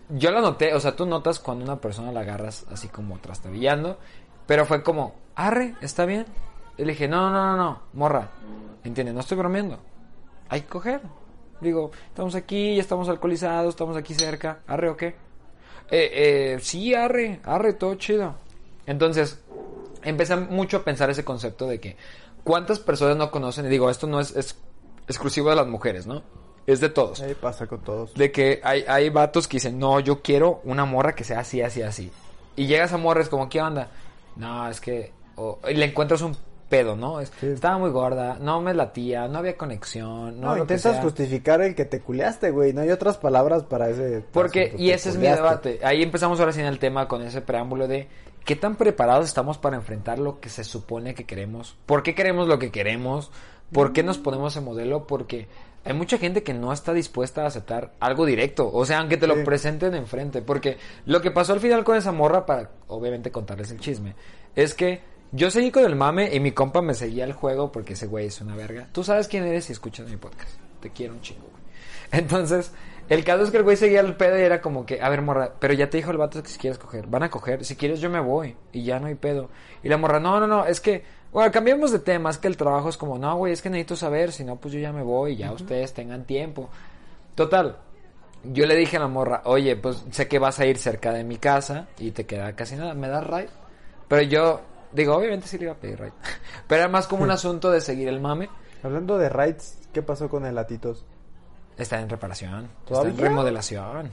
[0.09, 3.99] yo la noté, o sea, tú notas cuando una persona la agarras así como trastabillando,
[4.47, 6.27] pero fue como, arre, está bien.
[6.77, 8.29] Y le dije, no, no, no, no, morra,
[8.89, 9.79] entiende, no estoy bromeando,
[10.49, 11.01] hay que coger.
[11.61, 15.07] Digo, estamos aquí, ya estamos alcoholizados, estamos aquí cerca, arre o qué.
[15.91, 18.35] Eh, eh, sí, arre, arre, todo chido.
[18.87, 19.41] Entonces,
[20.03, 21.97] empecé mucho a pensar ese concepto de que
[22.45, 24.57] cuántas personas no conocen, y digo, esto no es, es
[25.09, 26.23] exclusivo de las mujeres, ¿no?
[26.67, 27.21] es de todos.
[27.21, 28.13] Ahí pasa con todos.
[28.15, 31.63] De que hay, hay vatos que dicen, no, yo quiero una morra que sea así,
[31.63, 32.11] así, así.
[32.57, 33.89] Y llegas a morra, es como, ¿qué onda?
[34.35, 35.13] No, es que...
[35.37, 36.37] o- y le encuentras un
[36.69, 37.25] pedo, ¿no?
[37.25, 37.47] Sí.
[37.47, 41.85] Estaba muy gorda, no me latía, no había conexión, no, No, intentas justificar el que
[41.85, 42.73] te culeaste, güey.
[42.73, 44.25] No hay otras palabras para ese.
[44.33, 45.81] Porque, y ese es mi debate.
[45.83, 48.09] Ahí empezamos ahora sí en el tema con ese preámbulo de
[48.45, 51.77] qué tan preparados estamos para enfrentar lo que se supone que queremos.
[51.87, 53.31] ¿Por qué queremos lo que queremos?
[53.73, 55.07] ¿Por qué nos ponemos en modelo?
[55.07, 55.49] Porque
[55.85, 58.71] hay mucha gente que no está dispuesta a aceptar algo directo.
[58.73, 59.43] O sea, aunque te lo Sí.
[59.45, 60.43] presenten enfrente.
[60.43, 64.15] Porque lo que pasó al final con esa morra, para obviamente contarles el chisme,
[64.55, 65.01] es que
[65.37, 68.27] yo seguí con el mame y mi compa me seguía el juego porque ese güey
[68.27, 68.89] es una verga.
[68.93, 70.59] Tú sabes quién eres si escuchas mi podcast.
[70.81, 71.63] Te quiero un chingo, güey.
[72.13, 72.73] Entonces,
[73.09, 75.23] el caso es que el güey seguía el pedo y era como que, a ver,
[75.23, 77.77] morra, pero ya te dijo el vato que si quieres coger, van a coger, si
[77.77, 79.51] quieres yo me voy y ya no hay pedo.
[79.83, 82.57] Y la morra, no, no, no, es que, bueno, cambiemos de tema, es que el
[82.57, 85.03] trabajo es como, no, güey, es que necesito saber, si no, pues yo ya me
[85.03, 86.69] voy y ya ustedes tengan tiempo.
[87.35, 87.77] Total,
[88.43, 91.25] yo le dije a la morra, oye, pues sé que vas a ir cerca de
[91.25, 93.51] mi casa y te queda casi nada, ¿me das ride?
[94.09, 94.61] Pero yo,
[94.93, 96.13] digo, obviamente sí le iba a pedir ride.
[96.69, 98.49] Pero era más como un asunto de seguir el mame.
[98.83, 101.05] Hablando de rides, ¿qué pasó con el latitos?
[101.77, 103.11] Está en reparación, ¿Todavía?
[103.11, 104.11] está en remodelación.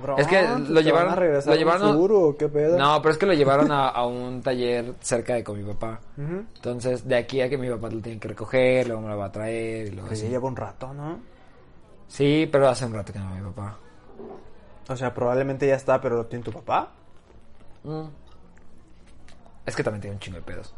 [0.00, 2.78] Cabrón, Es que ¿te lo a llevaron- regresar lo llevaron- seguro qué pedo?
[2.78, 6.00] No, pero es que lo llevaron a, a un taller cerca de con mi papá.
[6.16, 9.26] Entonces, de aquí a que mi papá lo tiene que recoger, luego me lo va
[9.26, 10.28] a traer y luego así.
[10.28, 11.20] lleva un rato, ¿no?
[12.08, 13.78] Sí, pero hace un rato que no va mi papá.
[14.88, 16.90] O sea, probablemente ya está, pero lo tiene tu papá.
[17.84, 18.02] Mm.
[19.66, 20.74] Es que también tiene un chingo de pedos.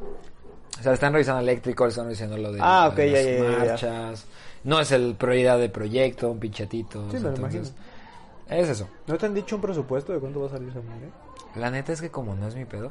[0.79, 3.25] O sea, están revisando eléctrico, están revisando lo de, Ah, lo ok, de ya, las
[3.25, 3.69] ya, ya, ya.
[3.69, 4.27] marchas.
[4.65, 7.09] No es el prioridad de proyecto, un pinchatito.
[7.11, 7.73] Sí, me lo entonces,
[8.49, 8.89] Es eso.
[9.07, 11.09] ¿No te han dicho un presupuesto de cuánto va a salir esa madre?
[11.57, 12.91] La neta es que como no es mi pedo,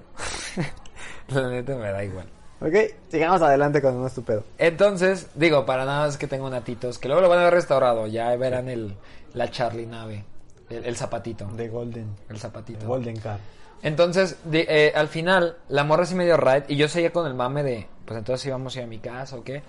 [1.29, 2.27] la neta me da igual.
[2.62, 2.73] Ok,
[3.10, 4.43] sigamos adelante con no es tu pedo.
[4.58, 8.08] Entonces, digo, para nada es que tengo natitos, que luego lo van a ver restaurado,
[8.08, 8.95] ya verán el,
[9.34, 10.23] la Charlie nave,
[10.69, 12.15] el, el zapatito, De Golden.
[12.29, 12.88] el zapatito.
[12.88, 13.39] Golden Car.
[13.84, 17.34] Entonces, eh, al final, la morra sí me dio ride y yo seguía con el
[17.34, 19.62] mame de, pues entonces íbamos a ir a mi casa o qué.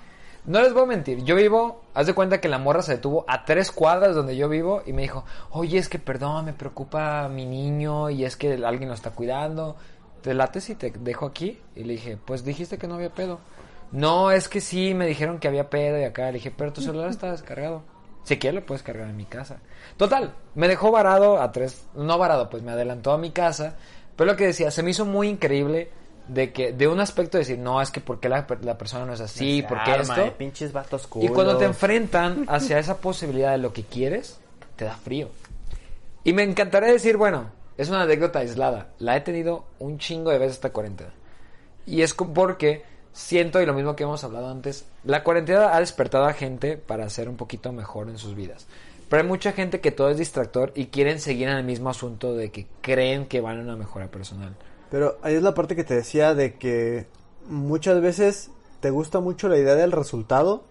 [0.46, 3.24] No les voy a mentir, yo vivo, haz de cuenta que la morra se detuvo
[3.26, 7.28] a tres cuadras donde yo vivo y me dijo, oye, es que perdón, me preocupa
[7.28, 9.74] mi niño y es que alguien lo está cuidando.
[10.22, 11.58] ¿Te late si te dejo aquí?
[11.74, 13.40] Y le dije, pues dijiste que no había pedo.
[13.90, 16.26] No, es que sí, me dijeron que había pedo y acá.
[16.26, 17.82] Le dije, pero tu celular está descargado.
[18.24, 19.58] Si quieres lo puedes cargar en mi casa.
[19.98, 23.76] Total, me dejó varado a tres, no varado, pues me adelantó a mi casa.
[24.16, 25.90] Pero lo que decía, se me hizo muy increíble
[26.28, 29.12] de que, de un aspecto decir, no, es que porque la, per- la persona no
[29.12, 30.36] es así, porque arma, esto.
[30.38, 34.38] pinches vatos Y cuando te enfrentan hacia esa posibilidad de lo que quieres,
[34.76, 35.28] te da frío.
[36.22, 38.88] Y me encantaría decir, bueno, es una anécdota aislada.
[38.98, 41.10] La he tenido un chingo de veces esta cuarentena.
[41.86, 46.24] Y es porque siento, y lo mismo que hemos hablado antes, la cuarentena ha despertado
[46.24, 48.66] a gente para ser un poquito mejor en sus vidas.
[49.08, 52.34] Pero hay mucha gente que todo es distractor y quieren seguir en el mismo asunto
[52.34, 54.56] de que creen que van a una mejora personal.
[54.90, 57.06] Pero ahí es la parte que te decía de que
[57.48, 60.64] muchas veces te gusta mucho la idea del resultado,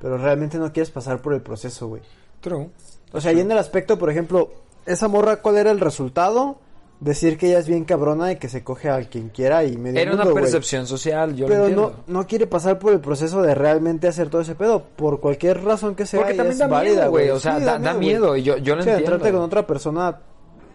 [0.00, 2.02] pero realmente no quieres pasar por el proceso, güey.
[2.40, 2.70] True.
[3.12, 4.52] O sea, y en el aspecto, por ejemplo,
[4.86, 6.58] esa morra, ¿cuál era el resultado?
[7.00, 10.00] Decir que ella es bien cabrona y que se coge a quien quiera y medio
[10.00, 11.94] Era una mundo, percepción social, yo lo Pero entiendo.
[12.08, 15.62] no, no quiere pasar por el proceso de realmente hacer todo ese pedo, por cualquier
[15.62, 16.18] razón que sea.
[16.20, 17.30] Porque y también es da válida, güey.
[17.30, 18.36] O sea, Sí, da, miedo.
[18.36, 19.10] Y yo, yo lo Sí, entiendo.
[19.14, 20.18] adentrarte con otra persona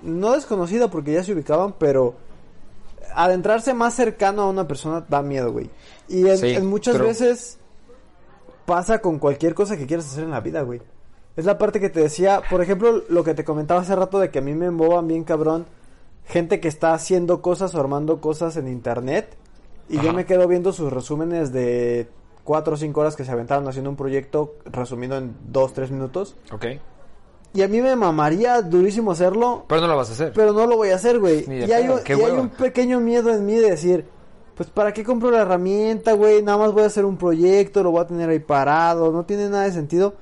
[0.02, 2.16] no desconocida porque ya se ubicaban, pero
[3.16, 5.70] adentrarse más cercano a una persona da miedo, güey.
[6.08, 7.08] Y en, Sí, en muchas true.
[7.08, 7.58] veces
[8.66, 10.82] pasa con cualquier cosa que quieras hacer en la vida, güey.
[11.36, 14.30] Es la parte que te decía, por ejemplo, lo que te comentaba hace rato de
[14.30, 15.66] que a mí me emboban bien cabrón
[16.26, 19.36] gente que está haciendo cosas o armando cosas en internet
[19.90, 22.08] y yo me quedo viendo sus resúmenes de
[22.44, 26.36] cuatro o cinco horas que se aventaron haciendo un proyecto resumido en dos, tres minutos.
[26.52, 26.66] Ok.
[27.56, 30.34] Y a mí me mamaría durísimo hacerlo, Pero no lo vas a hacer.
[30.34, 31.46] pero no lo voy a hacer, güey.
[31.48, 32.42] Y, hay, un- qué y hay hueva.
[32.42, 34.06] un pequeño miedo en mí de decir,
[34.56, 36.42] pues ¿para qué compro la herramienta, güey?
[36.42, 39.50] Nada más voy a hacer un proyecto, lo voy a tener ahí parado, no tiene
[39.50, 40.16] nada de sentido.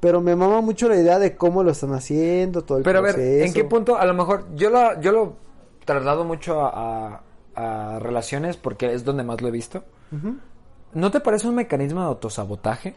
[0.00, 3.02] Pero me mama mucho la idea de cómo lo están haciendo, todo el Pero a
[3.02, 3.46] ver, proceso.
[3.46, 3.96] ¿en qué punto?
[3.96, 5.32] A lo mejor yo lo, yo lo
[5.84, 7.20] traslado mucho a,
[7.56, 9.84] a- a relaciones porque es donde más lo he visto.
[10.12, 10.36] Ujú.
[10.94, 12.94] ¿No te parece un mecanismo de autosabotaje?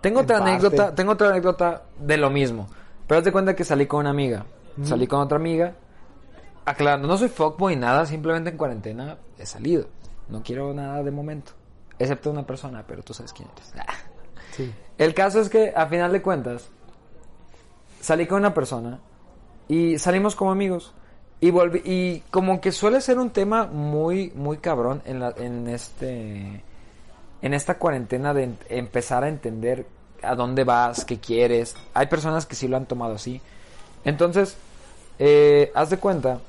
[0.00, 0.50] Tengo En otra parte.
[0.52, 2.68] anécdota, tengo otra anécdota de lo mismo.
[3.06, 4.44] Pero de cuenta que salí con una amiga.
[4.84, 5.74] Salí con otra amiga.
[6.64, 9.86] Aclarando, no soy fuckboy nada, simplemente en cuarentena he salido.
[10.28, 11.52] No quiero nada de momento.
[11.98, 13.72] Excepto una persona, pero tú sabes quién eres.
[14.52, 14.72] Sí.
[14.98, 16.68] El caso es que, a final de cuentas,
[18.00, 18.98] salí con una persona
[19.68, 20.92] y salimos como amigos.
[21.40, 25.68] Y volví, y como que suele ser un tema muy, muy cabrón en la, en
[25.68, 26.62] este,
[27.40, 29.86] en esta cuarentena de empezar a entender
[30.22, 31.74] a dónde vas, qué quieres.
[31.94, 33.40] Hay personas que sí lo han tomado así.
[34.04, 34.56] Entonces,
[35.18, 36.40] eh, haz de cuenta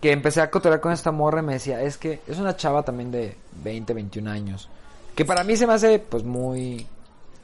[0.00, 2.82] que empecé a cotorrear con esta morra y me decía, es que es una chava
[2.82, 4.68] también de 20, 21 años.
[5.14, 6.86] Que para mí se me hace, pues, muy,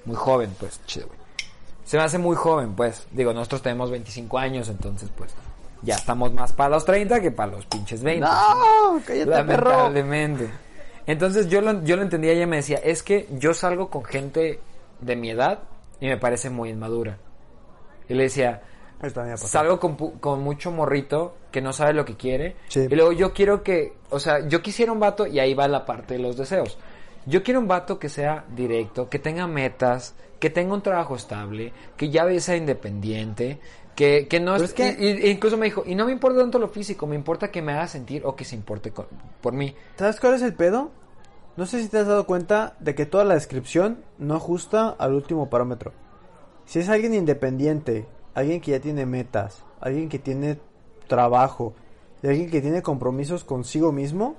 [0.05, 1.19] muy joven, pues, chido, güey.
[1.85, 3.07] Se me hace muy joven, pues.
[3.11, 5.33] Digo, nosotros tenemos 25 años, entonces, pues,
[5.83, 8.21] ya estamos más para los 30 que para los pinches 20.
[8.27, 9.71] No, cállate, perro.
[9.71, 10.51] Lamentablemente.
[11.07, 14.05] Entonces yo lo, yo lo entendía y ella me decía, es que yo salgo con
[14.05, 14.61] gente
[15.01, 15.61] de mi edad
[16.01, 17.19] y me parece muy inmadura.
[18.09, 18.63] Y le decía,
[19.49, 22.57] salgo con, pu- con mucho morrito que no sabe lo que quiere.
[22.69, 22.87] Sí.
[22.91, 25.85] Y luego yo quiero que, o sea, yo quisiera un vato, y ahí va la
[25.87, 26.79] parte de los deseos.
[27.27, 31.73] Yo quiero un vato que sea directo, que tenga metas, que tenga un trabajo estable,
[31.97, 33.59] que ya sea independiente,
[34.01, 36.59] que, que no es que- y- y- incluso me dijo, y no me importa tanto
[36.59, 39.07] lo físico, me importa que me haga sentir o que se importe con-
[39.43, 39.75] por mí.
[39.97, 40.91] ¿Sabes cuál es el pedo?
[41.59, 45.13] No sé si te has dado cuenta de que toda la descripción no ajusta al
[45.13, 45.93] último parámetro.
[46.65, 50.59] Si es alguien independiente, alguien que ya tiene metas, alguien que tiene
[51.07, 51.75] trabajo,
[52.23, 54.37] y alguien que tiene compromisos consigo mismo,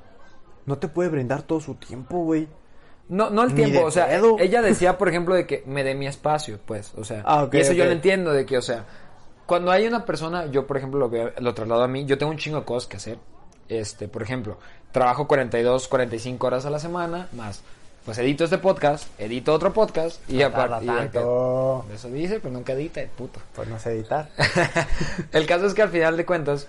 [0.65, 2.47] no te puede brindar todo su tiempo, güey.
[3.09, 4.37] No, no el tiempo, o sea, pedo.
[4.39, 7.53] ella decía, por ejemplo, de que me dé mi espacio, pues, o sea, Ah, ok,
[7.53, 7.87] y eso yo ok.
[7.89, 8.85] lo entiendo, de que, o sea,
[9.45, 12.31] cuando hay una persona, yo, por ejemplo, lo, veo- lo traslado a mí, yo tengo
[12.31, 13.17] un chingo de cosas que hacer,
[13.69, 14.57] este, por ejemplo,
[14.91, 17.61] trabajo 42, 45 horas a la semana, más,
[18.05, 21.85] pues edito este podcast, edito otro podcast, y aparte, tanto.
[21.93, 23.39] eso dice, pero nunca edita, puto.
[23.55, 24.29] Pues no sé editar.
[25.31, 26.67] el caso es que al final de cuentas,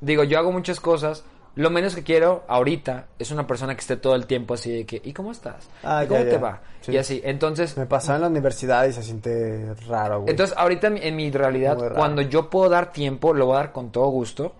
[0.00, 1.24] digo, yo hago muchas cosas.
[1.56, 4.84] Lo menos que quiero ahorita es una persona que esté todo el tiempo así de
[4.86, 5.68] que, ¿y cómo estás?
[5.84, 6.38] Ah, ¿Y cómo ya, te ya.
[6.40, 6.60] va?
[6.80, 6.92] Sí.
[6.92, 10.30] Y así, entonces, Me pasó en la universidad y se siente raro, güey.
[10.30, 13.90] entonces ahorita en mi- realidad, cuando yo puedo dar tiempo, lo voy a dar con
[13.92, 14.52] todo gusto.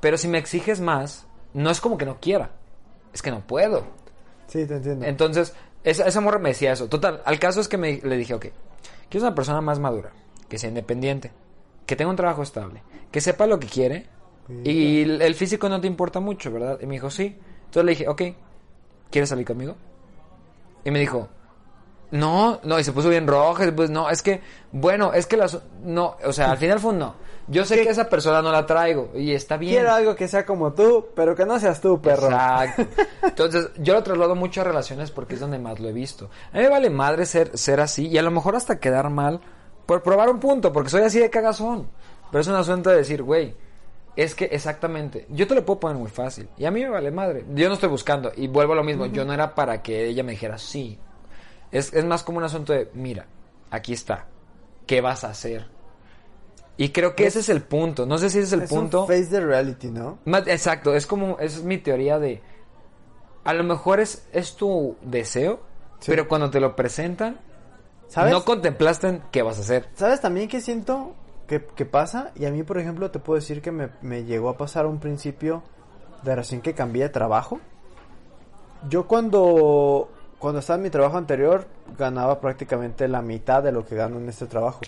[0.00, 2.50] Pero si me exiges más, no es como que no quiera,
[3.12, 3.84] es que no puedo.
[4.46, 5.04] sí, te entiendo.
[5.06, 6.88] Entonces, esa, esa morra me decía eso.
[6.88, 8.46] Total, al caso es que me, le dije, ok,
[9.08, 10.10] quiero una persona más madura,
[10.48, 11.32] que sea independiente,
[11.86, 14.06] que tenga un trabajo estable, que sepa lo que quiere
[14.64, 16.78] y el, físico no te importa mucho, ¿verdad?
[16.80, 17.36] Y me dijo, sí.
[17.66, 18.22] Entonces le dije, ok,
[19.10, 19.76] ¿quieres salir conmigo?
[20.84, 21.28] Y me dijo,
[22.10, 25.36] no, no, y se puso bien roja, y pues no, es que, bueno, es que
[25.36, 27.14] las, no, o sea, al final fue un no.
[27.48, 29.74] Yo sé que esa persona no la traigo y está bien.
[29.74, 32.26] Quiero algo que sea como tú, pero que no seas tú, perro.
[32.26, 32.86] Exacto.
[33.22, 36.30] Entonces, yo lo traslado mucho a relaciones porque es donde más lo he visto.
[36.52, 39.40] A mí me vale madre ser, ser así y a lo mejor hasta quedar mal
[39.86, 41.88] por probar un punto, porque soy así de cagazón.
[42.30, 43.54] Pero es un asunto de decir, güey,
[44.16, 47.10] es que exactamente, yo te lo puedo poner muy fácil y a mí me vale
[47.10, 47.44] madre.
[47.54, 50.22] Yo no estoy buscando y vuelvo a lo mismo, yo no era para que ella
[50.22, 50.98] me dijera sí.
[51.72, 53.26] Es, es más como un asunto de, mira,
[53.70, 54.26] aquí está,
[54.86, 55.66] ¿qué vas a hacer?
[56.76, 58.80] Y creo que ese es el punto, no sé si ese es el es un
[58.82, 59.06] punto.
[59.06, 60.18] face the reality, ¿no?
[60.46, 62.40] Exacto, es como, esa es mi teoría de,
[63.44, 65.60] a lo mejor es, es tu deseo,
[66.00, 66.10] Sí.
[66.10, 67.38] pero cuando te lo presentan,
[68.08, 68.32] ¿Sabes?
[68.32, 69.88] no contemplaste en qué vas a hacer.
[69.94, 71.14] ¿Sabes también qué siento
[71.46, 72.32] que, que pasa?
[72.34, 74.98] Y a mí, por ejemplo, te puedo decir que me, me llegó a pasar un
[74.98, 75.62] principio
[76.22, 77.60] de recién que cambié de trabajo.
[78.88, 81.66] Yo cuando, cuando estaba en mi trabajo anterior
[81.98, 84.80] ganaba prácticamente la mitad de lo que gano en este trabajo.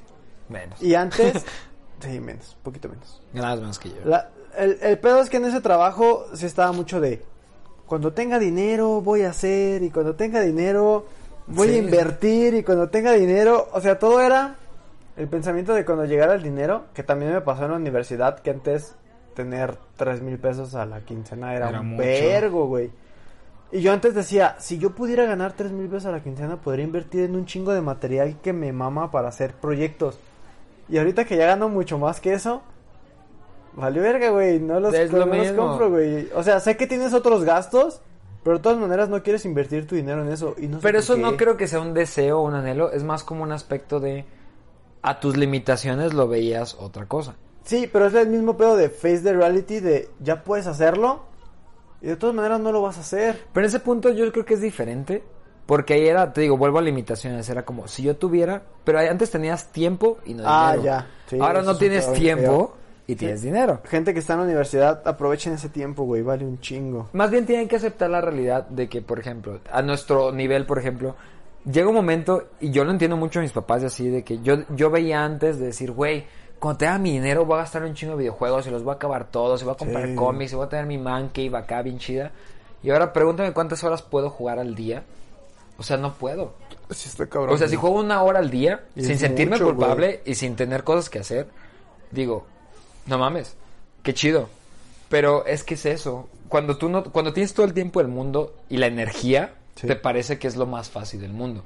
[0.49, 0.81] Menos.
[0.83, 1.45] Y antes,
[2.01, 3.23] sí, menos, poquito menos.
[3.33, 3.97] Nada más que yo.
[4.05, 7.23] La- el, el pedo es que en ese trabajo se estaba mucho de
[7.87, 11.05] cuando tenga dinero voy a hacer y cuando tenga dinero
[11.47, 11.75] voy Sí.
[11.75, 14.57] a invertir y cuando tenga dinero, o sea, todo era
[15.17, 18.51] el pensamiento de cuando llegara el dinero, que también me pasó en la universidad, que
[18.51, 18.95] antes
[19.35, 22.91] tener tres mil pesos a la quincena era, Era un vergo, güey.
[23.73, 26.85] Y yo antes decía, si yo pudiera ganar tres mil pesos a la quincena, podría
[26.85, 30.19] invertir en un chingo de material que me mama para hacer proyectos.
[30.89, 32.63] Y ahorita que ya gano mucho más que eso,
[33.75, 34.61] vale verga, güey.
[34.61, 36.29] No los, Es lo no los compro, güey.
[36.35, 38.01] O sea, sé que tienes otros gastos,
[38.45, 40.55] pero de todas maneras no quieres invertir tu dinero en eso.
[40.59, 41.23] Y no Pero eso qué.
[41.23, 44.25] no creo que sea un deseo o un anhelo, es más como un aspecto de,
[45.07, 47.37] a tus limitaciones lo veías otra cosa.
[47.65, 51.23] Sí, pero es el mismo pedo de face the reality de ya puedes hacerlo
[52.03, 53.45] y de todas maneras no lo vas a hacer.
[53.53, 55.23] Pero en ese punto yo creo que es diferente.
[55.67, 57.49] Porque ahí era, te digo, vuelvo a limitaciones.
[57.49, 58.63] Era como si yo tuviera.
[58.85, 60.85] Pero antes tenías tiempo y no Ah, dinero.
[60.85, 61.07] ya.
[61.29, 62.75] Sí, Ahora no tienes tiempo
[63.09, 63.81] y tienes dinero.
[63.85, 67.09] Gente que está en la universidad, aprovechen ese tiempo, güey, vale un chingo.
[67.15, 70.79] Más bien tienen que aceptar la realidad de que, por ejemplo, a nuestro nivel, por
[70.79, 71.17] ejemplo,
[71.71, 74.41] llega un momento, y yo lo entiendo mucho a mis papás, y así, de que
[74.41, 76.25] yo, yo veía antes de decir, güey,
[76.59, 78.97] cuando tenga mi dinero voy a gastar un chingo de videojuegos y los voy a
[78.97, 80.15] acabar todos, y voy a comprar Sí.
[80.15, 82.33] cómics, y voy a tener mi man cave acá bien chida.
[82.83, 85.03] Y ahora pregúntame cuántas horas puedo jugar al día.
[85.79, 86.55] O sea, no puedo.
[86.91, 87.55] Sí, está cabrón.
[87.55, 90.85] O sea, si juego una hora al día, sin sentirme mucho, culpable y sin tener
[90.85, 91.49] cosas que hacer,
[92.11, 92.47] digo,
[93.07, 93.57] no mames,
[94.03, 94.49] qué chido.
[95.09, 96.29] Pero es que es eso.
[96.49, 99.87] Cuando tú no, cuando tienes todo el tiempo del mundo y la energía, Sí.
[99.87, 101.65] te parece que es lo más fácil del mundo.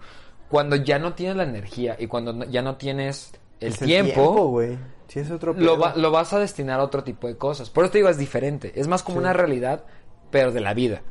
[0.48, 4.60] cuando ya no tienes la energía y cuando no- ya no tienes el Es tiempo.
[5.06, 7.70] Sí, es otro lo, va- lo vas a destinar a otro tipo de cosas.
[7.70, 8.72] Por eso te digo, es diferente.
[8.74, 9.22] Es más como Sí.
[9.22, 9.84] una realidad,
[10.32, 11.02] pero de la vida.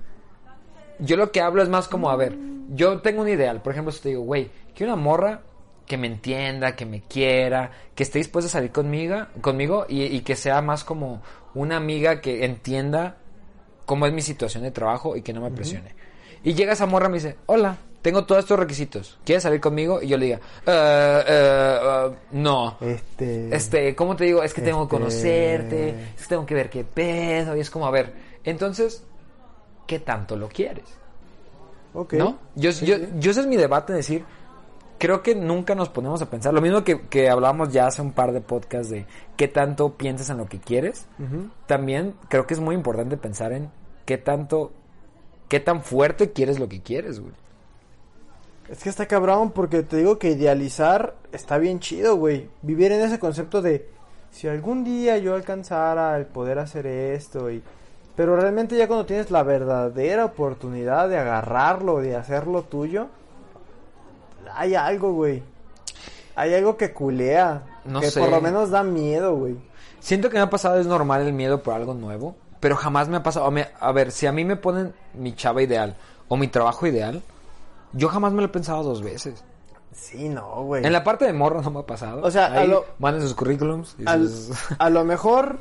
[0.99, 2.35] Yo lo que hablo es más como, a ver,
[2.69, 3.61] yo tengo un ideal.
[3.61, 5.41] Por ejemplo, si te digo, güey, quiero una morra
[5.85, 10.19] que me entienda, que me quiera, que esté dispuesta a salir conmigo, conmigo y, y
[10.19, 11.21] que sea más como
[11.55, 13.15] una amiga que entienda
[13.85, 15.95] cómo es mi situación de trabajo y que no me presione.
[16.43, 19.19] Y llega esa morra y me dice, hola, tengo todos estos requisitos.
[19.25, 20.01] ¿Quieres salir conmigo?
[20.01, 22.77] Y yo le diga, "Eh, eh, eh, no.
[22.79, 23.53] Este...
[23.55, 24.41] Este, ¿cómo te digo?
[24.41, 27.69] Es que tengo que Este- conocerte, es que tengo que ver qué pedo, y es
[27.69, 28.13] como, a ver,
[28.45, 29.03] entonces,
[29.85, 30.85] ¿qué tanto lo quieres?
[31.93, 32.13] Ok.
[32.13, 32.37] ¿No?
[32.55, 33.07] Yo, Sí, yo, sí.
[33.19, 34.23] yo ese es mi debate, decir,
[34.97, 38.11] creo que nunca nos ponemos a pensar, lo mismo que, que hablábamos ya hace un
[38.13, 41.05] par de podcasts de qué tanto piensas en lo que quieres,
[41.67, 43.69] también creo que es muy importante pensar en
[44.05, 44.71] qué tanto,
[45.49, 47.33] qué tan fuerte quieres lo que quieres, güey.
[48.69, 52.47] Es que está cabrón porque te digo que idealizar está bien chido, güey.
[52.61, 53.89] Vivir en ese concepto de
[54.31, 57.61] si algún día yo alcanzara el poder hacer esto y
[58.15, 63.07] pero realmente ya cuando tienes la verdadera oportunidad de agarrarlo, de hacerlo tuyo,
[64.53, 65.41] hay algo, güey.
[66.35, 68.19] Hay algo que culea, No que sé.
[68.19, 69.55] por lo menos da miedo, güey.
[70.01, 73.17] Siento que me ha pasado, es normal el miedo por algo nuevo, pero jamás me
[73.17, 73.45] ha pasado.
[73.47, 75.95] A, a ver, si a mí me ponen mi chava ideal
[76.27, 77.21] o mi trabajo ideal,
[77.93, 79.43] yo jamás me lo he pensado dos veces.
[79.93, 80.85] Sí, no, güey.
[80.85, 82.21] En la parte de morro no me ha pasado.
[82.23, 83.95] O sea, a Ahí lo- manden sus currículums.
[83.97, 85.57] y Al- sus- a lo mejor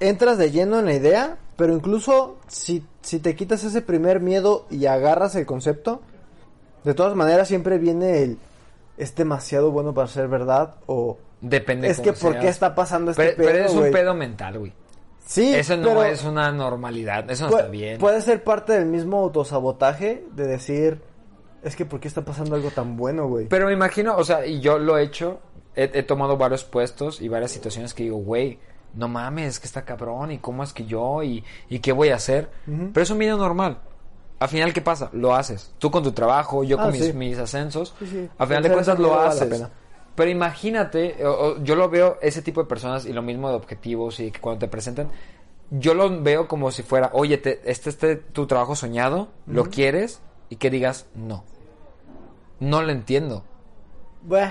[0.00, 4.66] entras de lleno en la idea, pero incluso si, si te quitas ese primer miedo
[4.70, 6.00] y agarras el concepto,
[6.84, 8.38] de todas maneras siempre viene el
[8.96, 13.22] es demasiado bueno para ser verdad o Depende es que por qué está pasando este
[13.22, 14.72] Pero, pedo, pero es un pedo mental, güey.
[15.30, 17.98] Sí, Eso no pero es una normalidad, eso no pu- está bien.
[17.98, 21.02] Puede ser parte del mismo autosabotaje de decir
[21.62, 23.46] es que por qué está pasando algo tan bueno, güey.
[23.46, 25.40] Pero me imagino, o sea, y yo lo he hecho,
[25.76, 28.58] he, he tomado varios puestos y varias situaciones que digo, güey,
[28.94, 32.08] no mames, es que está cabrón, y cómo es que yo, y, y qué voy
[32.08, 32.48] a hacer.
[32.64, 33.80] Pero es un video normal.
[34.38, 35.10] Al final, ¿qué pasa?
[35.12, 35.74] Lo haces.
[35.78, 37.12] Tú con tu trabajo, yo Ah, con mis, sí.
[37.12, 37.94] mis ascensos.
[37.98, 38.30] Sí, sí.
[38.38, 39.48] Al final de cuentas lo vale la haces.
[39.48, 39.70] pena.
[40.18, 43.54] Pero imagínate, o- o yo lo veo, ese tipo de personas, y lo mismo de
[43.54, 45.10] objetivos, y que cuando te presentan,
[45.70, 47.98] yo lo veo como si fuera, oye, te- este es
[48.32, 51.44] tu trabajo soñado, lo quieres, y que digas, no.
[52.58, 53.44] No lo entiendo.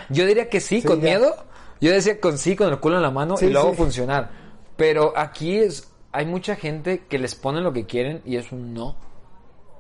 [0.10, 1.10] Yo diría que sí, Sí, con ya.
[1.10, 1.36] miedo.
[1.82, 3.76] Yo decía con sí, con el culo en la mano Sí, y lo hago sí.
[3.78, 4.30] funcionar.
[4.78, 8.74] Pero aquí es, hay mucha gente que les ponen lo que quieren y es un
[8.74, 8.96] no.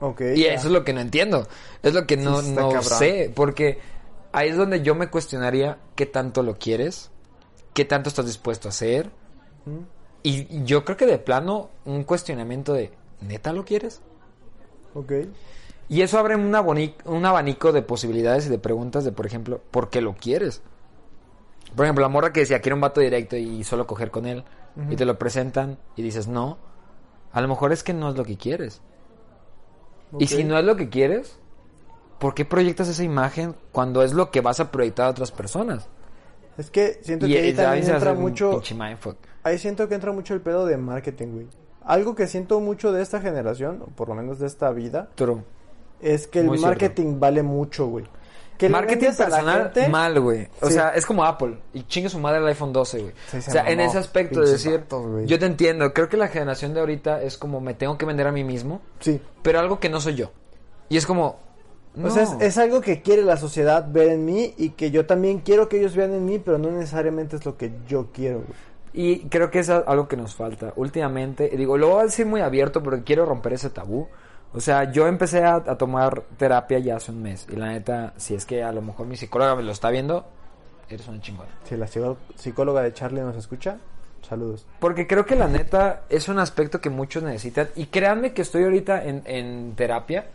[0.01, 0.53] Ok, Y ya.
[0.53, 1.47] eso es lo que no entiendo.
[1.81, 3.31] Es lo que no, no sé.
[3.33, 3.79] Porque
[4.31, 7.11] ahí es donde yo me cuestionaría qué tanto lo quieres,
[7.73, 9.11] qué tanto estás dispuesto a hacer.
[10.23, 14.01] Y yo creo que de plano, un cuestionamiento de, ¿neta lo quieres?
[14.93, 15.11] Ok.
[15.89, 19.89] Y eso abre una un abanico de posibilidades y de preguntas de, por ejemplo, ¿por
[19.89, 20.61] qué lo quieres?
[21.75, 24.43] Por ejemplo, la morra que decía, quiero un vato directo y solo coger con él,
[24.89, 26.57] y te lo presentan y dices, no,
[27.31, 28.81] a lo mejor es que no es lo que quieres.
[30.19, 31.39] Y si no es lo que quieres,
[32.19, 35.87] ¿por qué proyectas esa imagen cuando es lo que vas a proyectar a otras personas?
[36.57, 38.61] Es que siento Y que ahí también entra mucho.
[39.43, 41.47] Ahí siento que entra mucho el pedo de marketing, güey.
[41.85, 45.43] Algo que siento mucho de esta generación, o por lo menos de esta vida, True.
[46.01, 46.69] es que el Muy cierto.
[46.71, 48.05] marketing vale mucho, güey.
[48.57, 50.47] Que Marketing personal, gente- mal, güey.
[50.61, 50.73] O Sí.
[50.73, 51.59] sea, es como Apple.
[51.73, 53.13] Y chingue su madre el iPhone 12, güey.
[53.29, 54.83] Sí, se o sea, en ese aspecto de decir,
[55.27, 55.93] yo te entiendo.
[55.93, 58.81] Creo que la generación de ahorita es como me tengo que vender a mí mismo,
[58.99, 59.21] Sí.
[59.43, 60.31] pero algo que no soy yo.
[60.89, 61.39] Y es como,
[61.97, 62.07] no.
[62.07, 65.05] O sea, es, es algo que quiere la sociedad ver en mí y que yo
[65.05, 68.37] también quiero que ellos vean en mí, pero no necesariamente es lo que yo quiero,
[68.39, 68.67] güey.
[68.93, 71.49] Y creo que es algo que nos falta últimamente.
[71.49, 74.07] Digo, lo voy a decir muy abierto porque quiero romper ese tabú.
[74.53, 77.45] O sea, yo empecé a, a tomar terapia ya hace un mes.
[77.51, 80.25] Y la neta, si es que a lo mejor mi psicóloga me lo está viendo,
[80.89, 81.49] eres una chingona.
[81.65, 81.87] Si la
[82.35, 83.77] psicóloga de Charlie nos escucha,
[84.27, 84.65] saludos.
[84.79, 87.69] Porque creo que la neta es un aspecto que muchos necesitan.
[87.75, 90.27] Y créanme que estoy ahorita en, en terapia.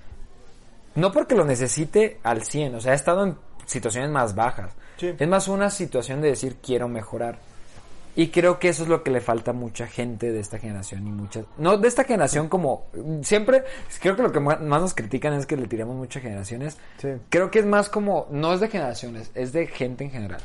[0.95, 2.77] No porque lo necesite al 100.
[2.77, 4.73] O sea, he estado en situaciones más bajas.
[4.97, 5.15] Sí.
[5.19, 7.39] Es más una situación de decir quiero mejorar.
[8.15, 11.07] Y creo que eso es lo que le falta a mucha gente de esta generación
[11.07, 11.47] y muchas...
[11.57, 12.87] No de esta generación como...
[13.23, 13.65] Siempre,
[14.01, 16.77] creo que lo que más nos critican es que le tiramos muchas generaciones.
[16.99, 17.09] Sí.
[17.31, 18.27] Creo que es más como...
[18.31, 20.43] No es de generaciones, es de gente en general.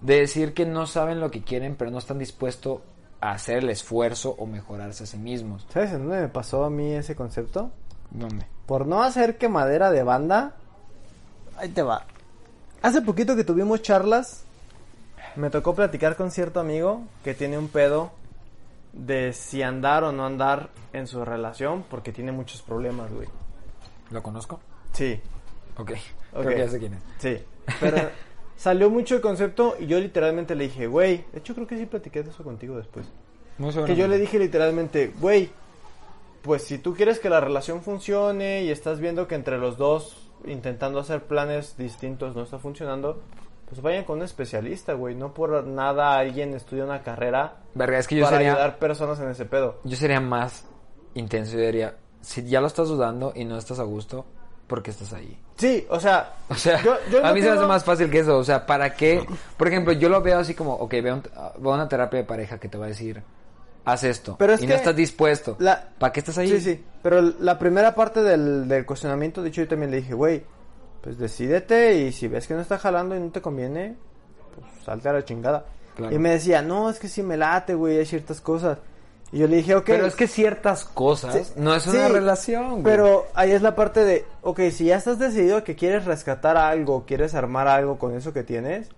[0.00, 2.80] De decir que no saben lo que quieren, pero no están dispuestos
[3.20, 5.66] a hacer el esfuerzo o mejorarse a sí mismos.
[5.70, 7.70] ¿Sabes en dónde me pasó a mí ese concepto?
[8.10, 8.46] ¿Dónde?
[8.66, 10.54] Por no hacer quemadera de banda.
[11.56, 12.04] Ahí te va.
[12.82, 14.44] Hace poquito que tuvimos charlas,
[15.36, 18.12] me tocó platicar con cierto amigo que tiene un pedo
[18.92, 23.28] de si andar o no andar en su relación porque tiene muchos problemas, güey.
[24.10, 24.60] ¿Lo conozco?
[24.92, 25.20] Sí.
[25.76, 25.92] Ok.
[26.32, 26.42] Ok.
[26.42, 27.02] Creo que ya sé quién es.
[27.18, 27.38] Sí,
[27.80, 28.10] pero
[28.56, 31.86] salió mucho el concepto y yo literalmente le dije, güey, de hecho creo que sí
[31.86, 33.06] platiqué de eso contigo después.
[33.58, 35.50] Muy Que yo le dije literalmente, güey,
[36.42, 40.30] pues si tú quieres que la relación funcione y estás viendo que entre los dos
[40.46, 43.20] intentando hacer planes distintos no está funcionando,
[43.68, 45.14] pues vayan con un especialista, güey.
[45.14, 49.20] No por nada alguien estudia una carrera Verga, es que yo para sería, ayudar personas
[49.20, 49.78] en ese pedo.
[49.84, 50.66] yo sería más
[51.14, 51.52] intenso.
[51.58, 54.24] Yo diría, si ya lo estás dudando y no estás a gusto,
[54.66, 55.38] ¿por qué estás ahí?
[55.56, 58.10] Sí, o sea, O sea, yo- yo a no mí se me hace más fácil
[58.10, 58.38] que eso.
[58.38, 59.22] O sea, ¿para qué?
[59.58, 61.22] Por ejemplo, yo lo veo así como, ok, veo, un-
[61.58, 63.22] veo una terapia de pareja que te va a decir,
[63.84, 64.36] haz esto.
[64.38, 65.56] Pero es y que no estás dispuesto.
[65.58, 66.48] la- ¿Para qué estás ahí?
[66.48, 66.84] Sí, sí.
[67.02, 70.42] Pero la primera parte del, del cuestionamiento, de hecho, yo también le dije, güey,
[71.00, 73.96] pues decídete y si ves que no está jalando y no te conviene,
[74.54, 75.64] pues salte a la chingada.
[75.96, 76.14] Claro.
[76.14, 78.78] Y me decía, no, es que sí me late, güey, hay ciertas cosas.
[79.32, 79.84] Y yo le dije, ok.
[79.86, 82.82] Pero es que ciertas cosas Sí, no es una sí, relación, güey.
[82.82, 87.04] Pero ahí es la parte de, ok, si ya estás decidido que quieres rescatar algo,
[87.06, 88.88] quieres armar algo con eso que tienes,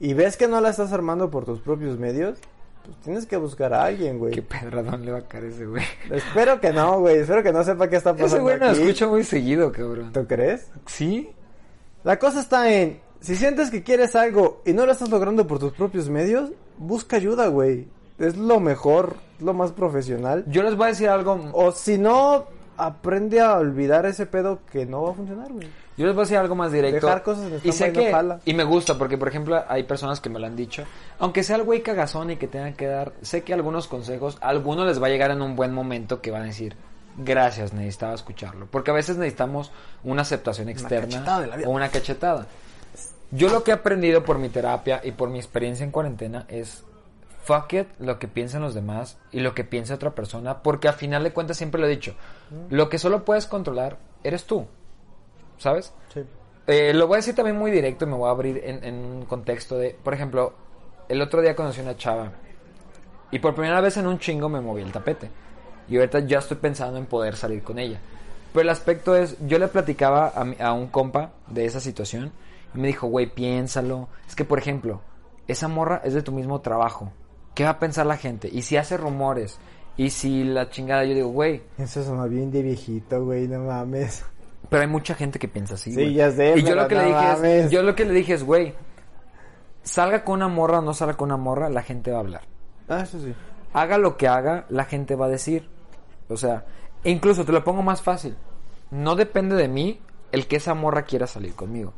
[0.00, 2.38] y ves que no la estás armando por tus propios medios,
[2.84, 4.32] pues tienes que buscar a alguien, güey.
[4.32, 5.84] Qué pedradón le va a caer ese güey.
[6.10, 7.18] Espero que no, güey.
[7.18, 10.12] Espero que no sepa qué está pasando Ese güey no lo escucho muy seguido, cabrón.
[10.12, 10.70] ¿Tú crees?
[10.86, 11.30] ¿Sí?
[12.02, 15.58] La cosa está en, si sientes que quieres algo y no lo estás logrando por
[15.58, 17.88] tus propios medios, busca ayuda, güey.
[18.18, 20.44] Es lo mejor, lo más profesional.
[20.46, 21.50] Yo les voy a decir algo.
[21.54, 22.44] O si no,
[22.76, 25.68] aprende a olvidar ese pedo que no va a funcionar, güey.
[25.96, 27.06] Yo les voy a decir algo más directo.
[27.06, 28.12] Dejar cosas en y sé que
[28.44, 30.84] y me gusta porque por ejemplo hay personas que me lo han dicho,
[31.18, 34.48] aunque sea el güey cagazón y que tengan que dar, sé que algunos consejos, a
[34.48, 36.74] algunos les va a llegar en un buen momento que van a decir,
[37.16, 39.70] "Gracias, necesitaba escucharlo", porque a veces necesitamos
[40.02, 41.24] una aceptación externa
[41.64, 42.46] o una cachetada.
[43.30, 46.84] Yo lo que he aprendido por mi terapia y por mi experiencia en cuarentena es
[47.44, 50.94] fuck it lo que piensan los demás y lo que piensa otra persona, porque al
[50.94, 52.14] final de cuentas siempre lo he dicho,
[52.70, 54.66] lo que solo puedes controlar eres tú.
[55.58, 55.92] ¿Sabes?
[56.12, 56.24] Sí.
[56.66, 58.94] Eh, lo voy a decir también muy directo y me voy a abrir en, en
[58.96, 60.52] un contexto de, por ejemplo,
[61.08, 62.32] el otro día conocí una chava
[63.30, 65.28] y por primera vez en un chingo me moví el tapete
[65.88, 68.00] y ahorita ya estoy pensando en poder salir con ella.
[68.52, 72.32] Pero el aspecto es, yo le platicaba a, mi- a un compa de esa situación
[72.74, 74.08] y me dijo, güey, piénsalo.
[74.26, 75.00] Es que, por ejemplo,
[75.46, 77.12] esa morra es de tu mismo trabajo.
[77.54, 78.48] ¿Qué va a pensar la gente?
[78.52, 79.58] Y si hace rumores
[79.96, 84.24] y si la chingada, yo digo, güey, Eso suena bien de viejito, güey, no mames.
[84.68, 85.92] pero hay mucha gente que piensa así.
[85.94, 87.64] Sí, ya sé, Y yo lo que le no dije mames.
[87.66, 88.74] es, yo lo que le dije es, güey,
[89.82, 92.42] salga con una morra o no salga con una morra, la gente va a hablar.
[92.88, 93.34] Ah, eso sí.
[93.72, 95.68] Haga lo que haga, la gente va a decir.
[96.28, 96.64] O sea,
[97.04, 98.36] incluso te lo pongo más fácil.
[98.90, 100.00] No depende de mí
[100.32, 101.92] el que esa morra quiera salir conmigo.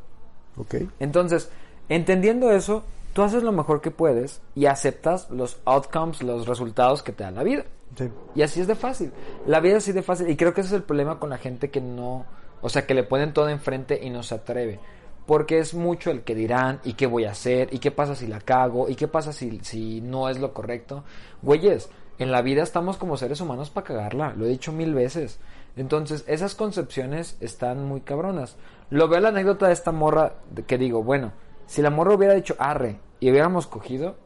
[0.56, 0.74] Ok.
[1.00, 1.50] Entonces,
[1.88, 2.84] entendiendo eso,
[3.16, 7.30] tú haces lo mejor que puedes y aceptas los outcomes, los resultados que te da
[7.30, 7.64] la vida.
[7.96, 8.10] Sí.
[8.34, 9.10] Y así es de fácil.
[9.46, 10.28] La vida es así de fácil.
[10.28, 12.26] Y creo que ese es el problema con la gente que no.
[12.60, 14.80] O sea, que le ponen todo enfrente y no se atreve.
[15.24, 18.26] Porque es mucho el que dirán y qué voy a hacer y qué pasa si
[18.26, 21.02] la cago y qué pasa si, si no es lo correcto.
[21.40, 21.88] Güeyes,
[22.18, 24.34] en la vida estamos como seres humanos para cagarla.
[24.36, 25.38] Lo he dicho mil veces.
[25.74, 28.56] Entonces, esas concepciones están muy cabronas.
[28.90, 30.34] Lo veo la anécdota de esta morra
[30.66, 31.32] que digo, bueno,
[31.66, 34.16] si la morra hubiera dicho arre y hubiéramos cogido,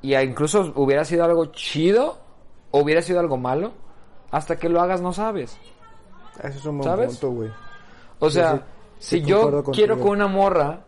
[0.00, 2.18] y incluso hubiera sido algo chido
[2.70, 3.72] o hubiera sido algo malo,
[4.30, 5.58] hasta que lo hagas no sabes.
[6.42, 7.10] Eso es un buen ¿Sabes?
[7.10, 7.50] punto, güey.
[8.18, 8.62] O sea,
[8.98, 10.84] si yo quiero con una morra,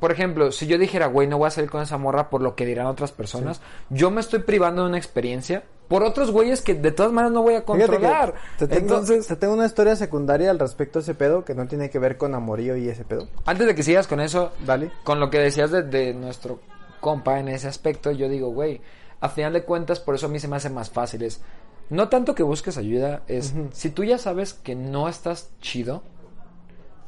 [0.00, 2.54] por ejemplo, si yo dijera, güey, no voy a salir con esa morra por lo
[2.54, 6.74] que dirán otras personas, yo me estoy privando de una experiencia por otros güeyes que
[6.74, 8.34] de todas maneras no voy a controlar.
[8.58, 11.66] te tengo, Entonces, te tengo una historia secundaria al respecto a ese pedo que no
[11.68, 13.28] tiene que ver con amorío y ese pedo.
[13.44, 14.90] antes de que sigas con eso, Dale.
[15.04, 16.58] con lo que decías de, de nuestro
[17.00, 18.80] compa en ese aspecto, yo digo, güey,
[19.20, 21.22] a final de cuentas, por eso a mí se me hace más fácil.
[21.22, 21.40] Es,
[21.88, 26.02] no tanto que busques ayuda, es, si tú ya sabes que no estás chido,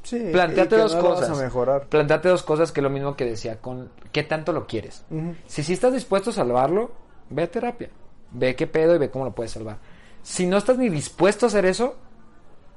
[0.05, 0.31] Sí.
[0.33, 1.29] planteate dos no cosas.
[1.31, 1.87] Vas a mejorar.
[1.89, 5.05] Planteate dos cosas que es lo mismo que decía con qué tanto lo quieres.
[5.11, 5.35] Ujú.
[5.47, 6.93] Si sí estás dispuesto a salvarlo,
[7.29, 7.91] ve a terapia.
[8.31, 9.79] Ve qué pedo y ve cómo lo puedes salvar.
[10.23, 11.97] Si no estás ni dispuesto a hacer eso,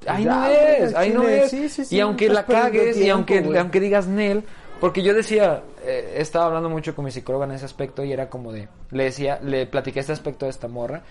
[0.06, 1.50] ahí no es, ahí no es.
[1.50, 4.44] sí, sí, sí, y aunque la cagues y aunque, aunque digas Nel,
[4.80, 8.28] porque yo decía, eh, estaba hablando mucho con mi psicóloga en ese aspecto y era
[8.30, 11.02] como de, le decía, le platiqué este aspecto de esta morra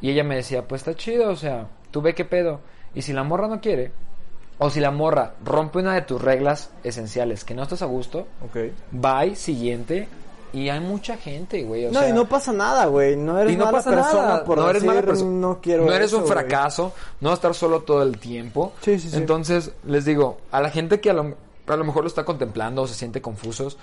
[0.00, 2.60] y ella me decía, pues está chido, o sea, tú ve qué pedo.
[2.94, 3.92] Y si la morra no quiere,
[4.58, 8.26] o si la morra rompe una de tus reglas esenciales que no estás a gusto,
[8.44, 8.72] Ok.
[8.92, 10.08] bye, siguiente.
[10.52, 11.86] Y hay mucha gente, güey.
[11.86, 13.16] o no, sea, y no pasa nada, güey.
[13.16, 14.44] No eres y no mala pasa persona nada.
[14.44, 15.30] por no eres decir, mala persona.
[15.30, 16.32] No quiero No eres eso, un güey.
[16.34, 16.92] fracaso.
[17.20, 18.72] No vas a estar solo todo el tiempo.
[18.82, 19.16] Sí, sí, sí.
[19.16, 21.34] Entonces, les digo, a la gente que a lo,
[21.66, 23.78] a lo mejor lo está contemplando o se siente confusos,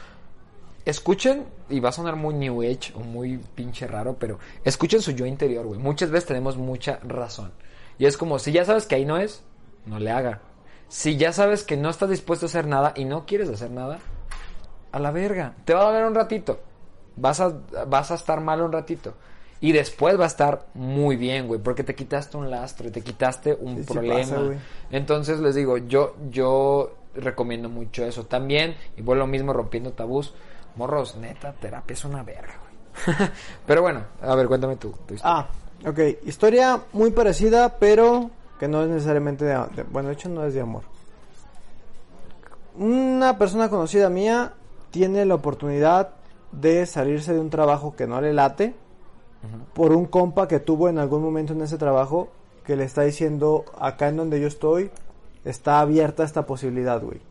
[0.86, 5.12] escuchen, y va a sonar muy New Age o muy pinche raro, pero escuchen su
[5.12, 5.80] yo interior, güey.
[5.80, 7.52] Muchas veces tenemos mucha razón.
[8.00, 9.42] Y es como, si ya sabes que ahí no es,
[9.86, 10.42] no le haga.
[10.90, 14.00] Si ya sabes que no estás dispuesto a hacer nada y no quieres hacer nada,
[14.92, 15.54] a la verga.
[15.66, 16.60] Te va a doler un ratito.
[17.16, 17.52] Vas a,
[17.88, 19.14] vas a estar mal un ratito.
[19.60, 23.58] Y después va a estar muy bien, güey, porque te quitaste un lastre, te quitaste
[23.60, 24.22] un Sí, sí problema.
[24.36, 24.42] pasa.
[24.92, 28.26] Entonces les digo, yo, yo recomiendo mucho eso.
[28.28, 30.34] También, y vuelvo lo mismo rompiendo tabús,
[30.76, 33.18] morros, neta, terapia es una verga, güey.
[33.66, 34.92] Pero bueno, a ver, cuéntame tú.
[35.08, 35.48] tu historia.
[35.84, 36.00] Ah, ok.
[36.28, 38.30] Historia muy parecida, pero
[38.60, 40.84] que no es necesariamente de, de- Bueno, de hecho no es de amor.
[42.76, 44.54] Una persona conocida mía
[44.92, 46.10] tiene la oportunidad
[46.52, 48.76] de salirse de un trabajo que no le late
[49.74, 52.30] por un compa que tuvo en algún momento en ese trabajo
[52.66, 54.92] que le está diciendo acá en donde yo estoy
[55.46, 57.22] está abierta esta posibilidad, güey.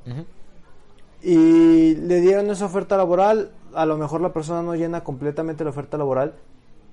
[1.23, 3.51] Y le dieron esa oferta laboral.
[3.75, 6.35] A lo mejor la persona no llena completamente la oferta laboral.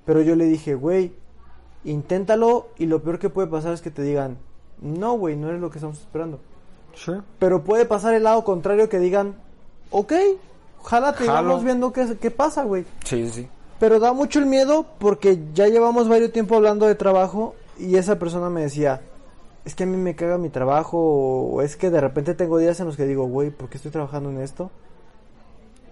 [0.05, 1.14] Pero yo le dije, güey,
[1.86, 2.68] inténtalo.
[2.78, 4.38] Y lo peor que puede pasar es que te digan,
[4.82, 6.39] no, güey, no eres lo que estamos esperando.
[7.39, 9.36] Pero puede pasar el lado contrario que digan,
[9.91, 10.14] ok,
[10.84, 11.49] jálate, y Jalo.
[11.49, 12.86] vamos viendo qué, qué pasa, güey.
[13.03, 13.47] Sí, sí.
[13.79, 18.19] Pero da mucho el miedo porque ya llevamos varios tiempo hablando de trabajo y esa
[18.19, 19.01] persona me decía,
[19.65, 22.79] es que a mí me caga mi trabajo o es que de repente tengo días
[22.79, 24.71] en los que digo, güey, ¿por qué estoy trabajando en esto?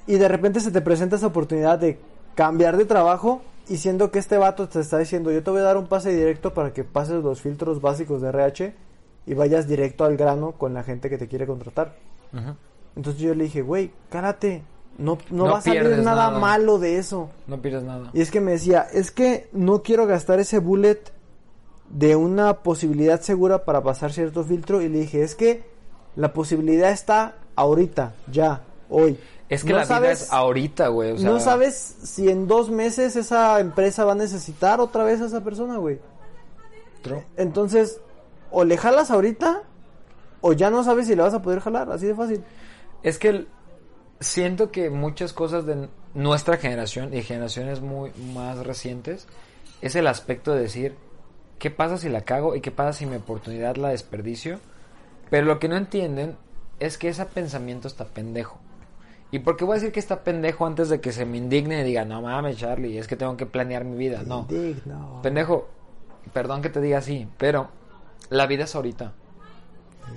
[0.07, 1.99] Y de repente se te presenta esa oportunidad de
[2.35, 5.63] cambiar de trabajo y siendo que este vato te está diciendo, yo te voy a
[5.63, 8.73] dar un pase directo para que pases los filtros básicos de RH
[9.25, 11.95] y vayas directo al grano con la gente que te quiere contratar.
[12.33, 12.55] Ujú.
[12.95, 14.63] Entonces yo le dije, güey, cárate,
[14.97, 16.39] no, no, No va a salir nada nada.
[16.39, 17.29] malo de eso.
[17.47, 18.09] No pierdes nada.
[18.13, 20.99] Y es que me decía, es que no quiero gastar ese bullet
[21.89, 24.81] de una posibilidad segura para pasar cierto filtro.
[24.81, 25.63] Y le dije, es que
[26.15, 29.17] la posibilidad está ahorita, ya, hoy.
[29.49, 31.11] Es que No la vida sabes- es ahorita, güey.
[31.11, 35.19] o sea, no sabes si en dos meses esa empresa va a necesitar otra vez
[35.21, 35.99] a esa persona, güey.
[37.01, 37.25] True.
[37.35, 37.99] Entonces,
[38.49, 39.63] o le jalas ahorita,
[40.39, 42.43] o ya no sabes si le vas a poder jalar, así de fácil.
[43.03, 43.47] Es que el-
[44.21, 49.27] siento que muchas cosas de nuestra generación y generaciones muy más recientes
[49.81, 50.95] es el aspecto de decir,
[51.59, 54.59] ¿qué pasa si la cago y qué pasa si mi oportunidad la desperdicio?
[55.29, 56.37] Pero lo que no entienden
[56.79, 58.59] es que ese pensamiento está pendejo.
[59.31, 61.81] ¿Y por qué voy a decir que está pendejo antes de que se me indigne
[61.81, 64.23] y diga, no mames, Charlie, es que tengo que planear mi vida?
[64.25, 64.41] No.
[64.49, 65.21] Indigno.
[65.23, 65.69] Pendejo,
[66.33, 67.69] perdón que te diga así, pero
[68.29, 69.13] la vida es ahorita.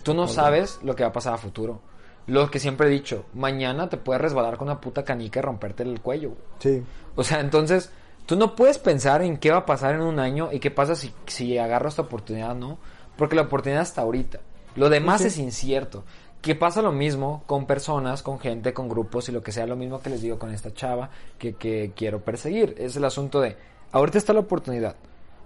[0.02, 1.80] Tú no sabes lo que va a pasar a futuro.
[2.26, 5.82] Lo que siempre he dicho, mañana te puedes resbalar con una puta canica y romperte
[5.82, 6.32] el cuello.
[6.58, 6.82] Sí.
[7.16, 7.90] O sea, entonces,
[8.26, 10.94] tú no puedes pensar en qué va a pasar en un año y qué pasa
[10.94, 12.78] si, si agarro esta oportunidad no.
[13.16, 14.40] Porque la oportunidad está ahorita.
[14.76, 15.28] Lo demás Sí.
[15.28, 16.04] es incierto.
[16.40, 19.76] Que pasa lo mismo con personas, con gente, con grupos y lo que sea, lo
[19.76, 22.74] mismo que les digo con esta chava que, que quiero perseguir.
[22.78, 23.56] Es el asunto de,
[23.92, 24.96] ahorita está la oportunidad.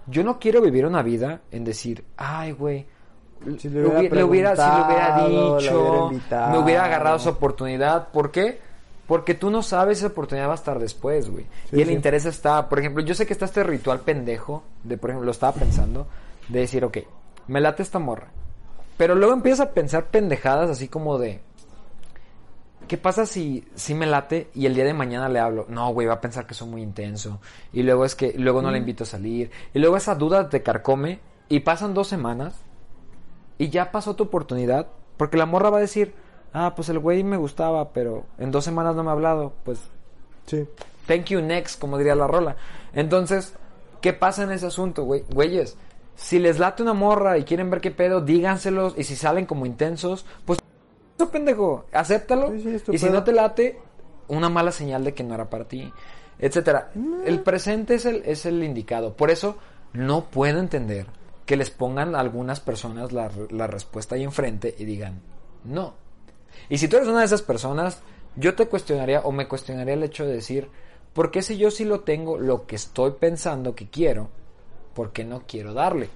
[0.07, 2.85] Yo no quiero vivir una vida en decir, ay, güey,
[3.57, 6.51] Si le hubiera, le hubiera- si le hubiera preguntado, le dicho, hubiera invitado.
[6.51, 8.09] me hubiera agarrado esa oportunidad.
[8.09, 8.59] ¿Por qué?
[9.07, 11.45] Porque tú no sabes si esa oportunidad va a estar después, güey.
[11.69, 11.93] Sí, y el sí.
[11.93, 15.31] interés está, por ejemplo, yo sé que está este ritual pendejo, de por ejemplo, lo
[15.31, 16.07] estaba pensando,
[16.47, 16.97] de decir, ok,
[17.47, 18.27] me late esta morra.
[18.97, 21.39] Pero luego empiezas a pensar pendejadas así como de,
[22.87, 25.65] ¿qué pasa si, si me late y el día de mañana le hablo?
[25.69, 27.39] No, güey, va a pensar que soy muy intenso.
[27.71, 29.49] Y luego es que, luego no le invito a salir.
[29.73, 32.53] Y luego esa duda te carcome y pasan dos semanas
[33.59, 34.87] y ya pasó tu oportunidad.
[35.17, 36.15] Porque la morra va a decir,
[36.53, 39.53] ah, pues el güey me gustaba, pero en dos semanas no me ha hablado.
[39.63, 39.79] Pues,
[40.47, 40.65] Sí.
[41.05, 42.55] thank you next, como diría la rola.
[42.93, 43.53] Entonces,
[44.01, 45.25] ¿qué pasa en ese asunto, güey?
[45.31, 45.77] Güeyes,
[46.15, 48.95] si les late una morra y quieren ver qué pedo, díganselos.
[48.97, 50.57] Y si salen como intensos, pues,
[51.17, 52.49] eso pendejo, acéptalo.
[52.51, 53.77] Sí, sí, y si no te late,
[54.29, 55.91] una mala señal de que no era para ti,
[56.39, 56.91] etcétera.
[57.25, 59.13] El presente es el, es el indicado.
[59.17, 59.57] Por eso,
[59.91, 61.07] no puedo entender
[61.49, 65.19] que les pongan a algunas personas la, la respuesta ahí enfrente y digan,
[65.63, 65.95] no.
[66.69, 68.01] Y si tú eres una de esas personas,
[68.35, 70.69] yo te cuestionaría o me cuestionaría el hecho de decir,
[71.11, 74.29] ¿por qué si yo sí lo tengo lo que estoy pensando que quiero,
[74.93, 76.11] por qué no quiero darle?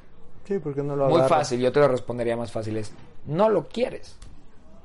[0.48, 1.38] Sí, porque no lo Muy agarra.
[1.38, 2.92] fácil, yo te lo respondería más fácil, es,
[3.26, 4.16] no lo quieres.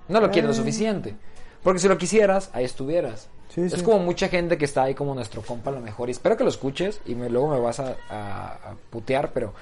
[0.09, 0.57] No lo quieres lo Eh.
[0.57, 1.15] suficiente.
[1.63, 3.29] Porque si lo quisieras, ahí estuvieras.
[3.51, 3.83] Sí, es sí.
[3.83, 6.09] como mucha gente que está ahí como nuestro compa a lo mejor.
[6.09, 9.53] Y espero que lo escuches y me, luego me vas a, a- a putear, pero,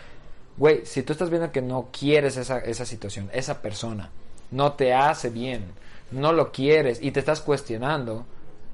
[0.56, 4.10] güey, si tú estás viendo que no quieres esa, esa situación, esa persona,
[4.50, 5.64] no te hace bien,
[6.10, 8.24] no lo quieres y te estás cuestionando,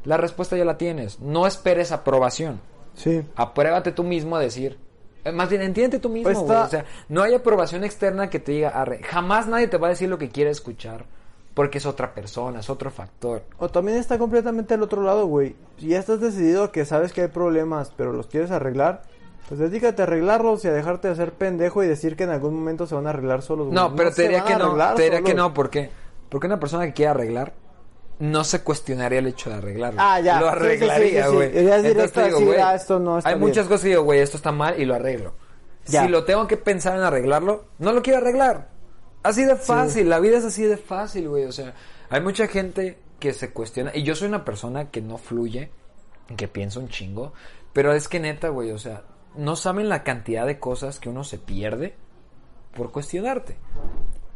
[0.05, 1.21] la respuesta ya la tienes.
[1.21, 2.61] No esperes aprobación.
[2.95, 3.23] Sí.
[3.37, 4.79] Apruébate tú mismo a decir.
[5.25, 6.49] eh, Más bien, entiende tú mismo, Pues güey.
[6.51, 9.01] está- O sea, no hay aprobación externa que te diga, arre.
[9.03, 11.05] Jamás nadie te va a decir lo que quiere escuchar.
[11.55, 13.45] Porque es otra persona, es otro factor.
[13.59, 15.55] O también está completamente al otro lado, güey.
[15.79, 19.03] Si ya estás decidido que sabes que hay problemas, pero los quieres arreglar,
[19.53, 22.55] Pues dedícate a arreglarlos y a dejarte de hacer pendejo y decir que en algún
[22.55, 23.67] momento se van a arreglar solos.
[23.67, 23.75] güey.
[23.75, 25.91] No, pero se te diría que no, te diría que no, ¿por qué?
[26.31, 27.53] Porque una persona que quiere arreglar
[28.19, 30.01] no se cuestionaría el hecho de arreglarlo.
[30.03, 30.41] Ah, ya.
[30.41, 31.37] Lo sí, arreglaría, sí, sí.
[31.37, 31.83] güey.
[31.83, 33.47] Directo digo, güey, ah, esto no está Hay bien.
[33.47, 35.35] muchas cosas que digo, güey, esto está mal y lo arreglo.
[35.85, 36.05] Ya.
[36.05, 38.71] Si lo tengo que pensar en arreglarlo, no lo quiero arreglar.
[39.23, 41.45] Así de fácil, la vida es así de fácil, güey.
[41.45, 41.75] O sea,
[42.09, 43.91] hay mucha gente que se cuestiona.
[43.95, 45.71] Y yo soy una persona que no fluye,
[46.39, 47.35] que piensa un chingo.
[47.75, 49.03] Pero es que neta, güey, o sea,
[49.37, 51.95] no saben la cantidad de cosas que uno se pierde
[52.77, 53.57] por cuestionarte.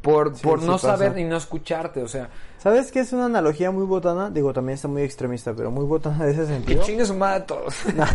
[0.02, 0.96] Por, Sí, por sí no pasa.
[0.96, 2.28] saber y no escucharte, o sea,
[2.58, 4.30] ¿Sabes qué es una analogía muy botana?
[4.30, 6.82] Digo, también está muy extremista, pero muy botana de ese que sentido.
[6.82, 7.74] chingue su madre a todos.
[7.94, 8.06] Nah,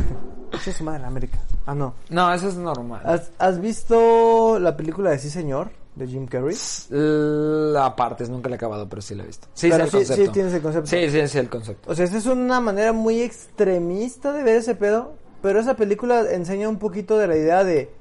[0.54, 1.38] es su madre, América.
[1.66, 1.94] Ah, no.
[2.10, 3.02] no, eso es normal.
[3.06, 5.70] ¿Has, has visto la película de Sí Señor?
[5.96, 6.56] De Jim Carrey.
[6.90, 9.48] La parte, nunca la he acabado, pero sí la he visto.
[9.54, 10.88] Sí, Pero el sí- sí tienes el concepto.
[10.90, 11.92] Sí, sí, sí, el concepto.
[11.92, 15.14] O sea, esa es una manera muy extremista de ver ese pedo.
[15.42, 17.92] Pero esa película enseña un poquito de la idea de,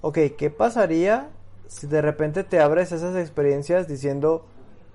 [0.00, 1.30] ok, ¿qué pasaría
[1.66, 4.44] si de repente te abres a esas experiencias diciendo,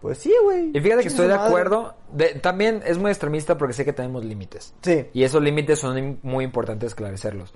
[0.01, 0.69] pues sí, güey.
[0.75, 1.47] Y fíjate que estoy de madre"?
[1.47, 1.95] acuerdo.
[2.13, 4.75] De- también es muy extremista porque sé que tenemos límites.
[4.81, 5.07] Sí.
[5.13, 7.53] Y esos límites son muy importantes esclarecerlos.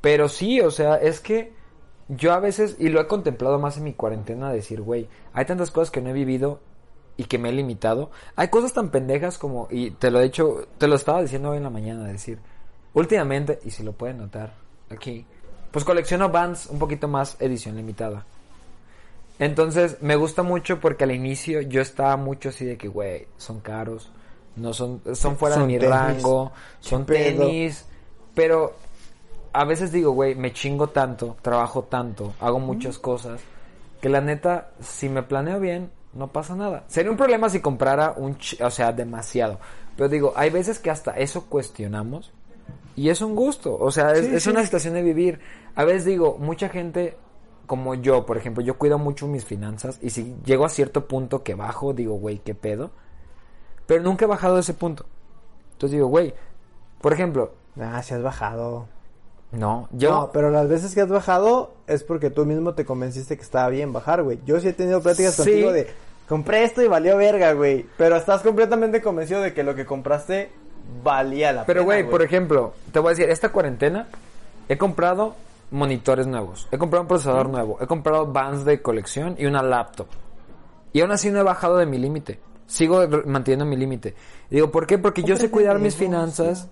[0.00, 1.52] Pero sí, o sea, es que
[2.08, 5.70] yo a veces, y lo he contemplado más en mi cuarentena, decir, güey, hay tantas
[5.70, 6.60] cosas que no he vivido
[7.16, 8.10] y que me he limitado.
[8.34, 11.58] Hay cosas tan pendejas como, y te lo he dicho, te lo estaba diciendo hoy
[11.58, 12.40] en la mañana, decir,
[12.94, 14.54] últimamente, y si lo pueden notar
[14.90, 15.26] aquí,
[15.70, 18.24] pues colecciono bands un poquito más edición limitada.
[19.38, 23.60] Entonces, me gusta mucho porque al inicio yo estaba mucho así de que, güey, son
[23.60, 24.10] caros,
[24.56, 25.94] no son, son fuera Son de mi tenis.
[25.94, 27.84] rango, son tenis,
[28.34, 28.74] pero
[29.52, 33.40] a veces digo, güey, me chingo tanto, trabajo tanto, hago muchas cosas,
[34.00, 36.84] que la neta, si me planeo bien, no pasa nada.
[36.86, 39.58] Sería un problema si comprara un, o sea, demasiado.
[39.96, 42.32] Pero digo, hay veces que hasta eso cuestionamos
[42.96, 44.50] y es un gusto, o sea, es, Sí, es sí.
[44.50, 45.40] una situación de vivir.
[45.74, 47.16] A veces digo, mucha gente
[47.66, 51.42] como yo, por ejemplo, yo cuido mucho mis finanzas y si llego a cierto punto
[51.42, 52.90] que bajo, digo, güey, ¿qué pedo?
[53.86, 55.06] Pero nunca he bajado de ese punto.
[55.72, 56.34] Entonces digo, güey,
[57.00, 58.86] por ejemplo, Ah, si has bajado.
[59.50, 60.10] no, yo...
[60.10, 63.68] No, pero las veces que has bajado es porque tú mismo te convenciste que estaba
[63.68, 64.38] bien bajar, güey.
[64.46, 65.42] Yo sí he tenido pláticas Sí.
[65.42, 65.88] contigo de
[66.28, 67.86] compré esto y valió verga, güey.
[67.98, 70.50] Pero estás completamente convencido de que lo que compraste
[71.02, 71.84] valía la Pero, pena.
[71.84, 74.08] güey, por ejemplo, te voy a decir, esta cuarentena
[74.68, 75.36] he comprado
[75.70, 80.06] monitores nuevos, he comprado un procesador nuevo, he comprado bands de colección y una laptop.
[80.92, 82.38] Y aún así no he bajado de mi límite.
[82.66, 84.14] Sigo manteniendo mi límite.
[84.48, 84.96] Digo, ¿por qué?
[84.96, 86.68] Porque yo sé cuidar mis finanzas.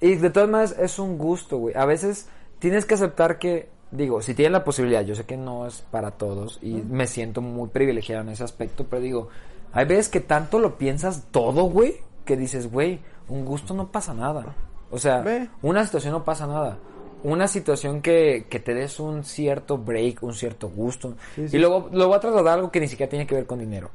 [0.00, 1.74] Y de todas maneras es un gusto, güey.
[1.74, 2.28] A veces
[2.58, 6.12] tienes que aceptar que, digo, si tienes la posibilidad, yo sé que no es para
[6.12, 9.28] todos y me siento muy privilegiado en ese aspecto, pero digo,
[9.72, 14.14] hay veces que tanto lo piensas todo, güey, que dices, güey, un gusto no pasa
[14.14, 14.54] nada.
[14.90, 15.48] O sea, Ve.
[15.62, 16.78] una situación no pasa nada.
[17.24, 21.14] Una situación que, que te des un cierto break, un cierto gusto.
[21.34, 21.56] Sí, sí.
[21.56, 23.58] Y luego lo voy a trasladar a algo que ni siquiera tiene que ver con
[23.58, 23.90] dinero.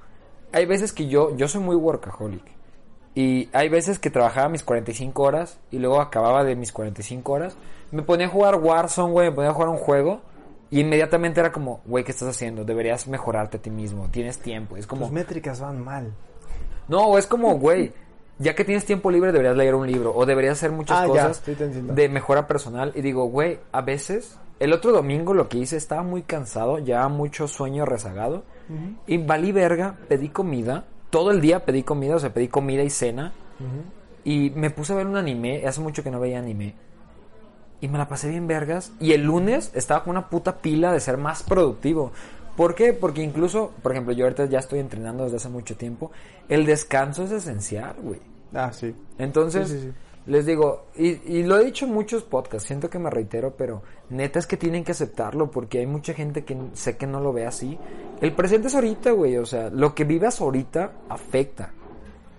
[0.51, 2.43] Hay veces que yo, yo soy muy workaholic.
[3.15, 7.55] Y hay veces que trabajaba mis 45 horas y luego acababa de mis 45 horas.
[7.91, 10.21] Me ponía a jugar Warzone, güey, me ponía a jugar un juego.
[10.69, 12.63] Y inmediatamente era como, güey, ¿qué estás haciendo?
[12.63, 14.07] Deberías mejorarte a ti mismo.
[14.09, 14.77] Tienes tiempo.
[14.77, 16.13] Es como, Tus métricas van mal.
[16.87, 17.91] no, es como, güey,
[18.41, 21.43] ya que tienes tiempo libre deberías leer un libro o deberías hacer muchas Ah, cosas
[21.95, 22.91] de mejora personal.
[22.95, 27.07] Y digo, güey, a veces, el otro domingo lo que hice estaba muy cansado, ya
[27.07, 28.43] mucho sueño rezagado.
[29.05, 32.89] Y valí verga, pedí comida, todo el día pedí comida, o sea, pedí comida y
[32.89, 33.33] cena.
[34.23, 36.75] Y me puse a ver un anime, hace mucho que no veía anime.
[37.81, 38.91] Y me la pasé bien vergas.
[38.99, 42.11] Y el lunes estaba con una puta pila de ser más productivo.
[42.55, 42.93] ¿Por qué?
[42.93, 46.11] Porque incluso, por ejemplo, yo ahorita ya estoy entrenando desde hace mucho tiempo.
[46.47, 48.19] El descanso es esencial, güey.
[48.53, 48.95] Ah, sí.
[49.17, 49.93] Entonces, Sí, sí, sí.
[50.27, 53.81] les digo, y, y lo he dicho en muchos podcasts, siento que me reitero, pero
[54.09, 57.31] neta es que tienen que aceptarlo porque hay mucha gente que sé que no lo
[57.33, 57.77] ve así.
[58.19, 61.71] El presente es ahorita, güey, o sea, lo que vivas ahorita afecta.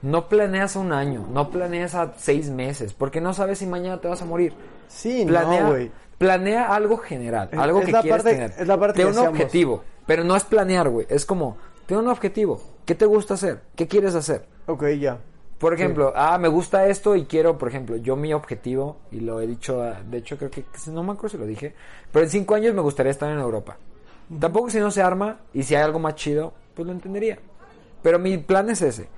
[0.02, 4.00] No planeas a un año, no planeas a seis meses, porque no sabes si mañana
[4.00, 4.52] te vas a morir.
[4.88, 5.90] Sí, Planea, no, güey.
[6.18, 8.52] planea algo general, Es- algo es que la quieres parte- tener.
[8.58, 9.38] es la parte de que un decíamos.
[9.40, 11.06] objetivo, pero no es planear, güey.
[11.08, 11.56] Es como,
[11.86, 12.60] tengo un objetivo.
[12.84, 13.62] ¿Qué te gusta hacer?
[13.76, 14.44] ¿Qué quieres hacer?
[14.66, 15.18] Ok, ya.
[15.62, 19.40] Por ejemplo, ah, me gusta esto y quiero, por ejemplo, yo mi objetivo, y lo
[19.40, 21.74] he dicho, ah, de hecho creo que, no me acuerdo si lo dije,
[22.12, 23.76] pero en cinco años me gustaría estar en Europa.
[24.40, 27.38] Tampoco si no se arma y si hay algo más chido, pues lo entendería.
[28.02, 29.08] Pero mi plan es ese.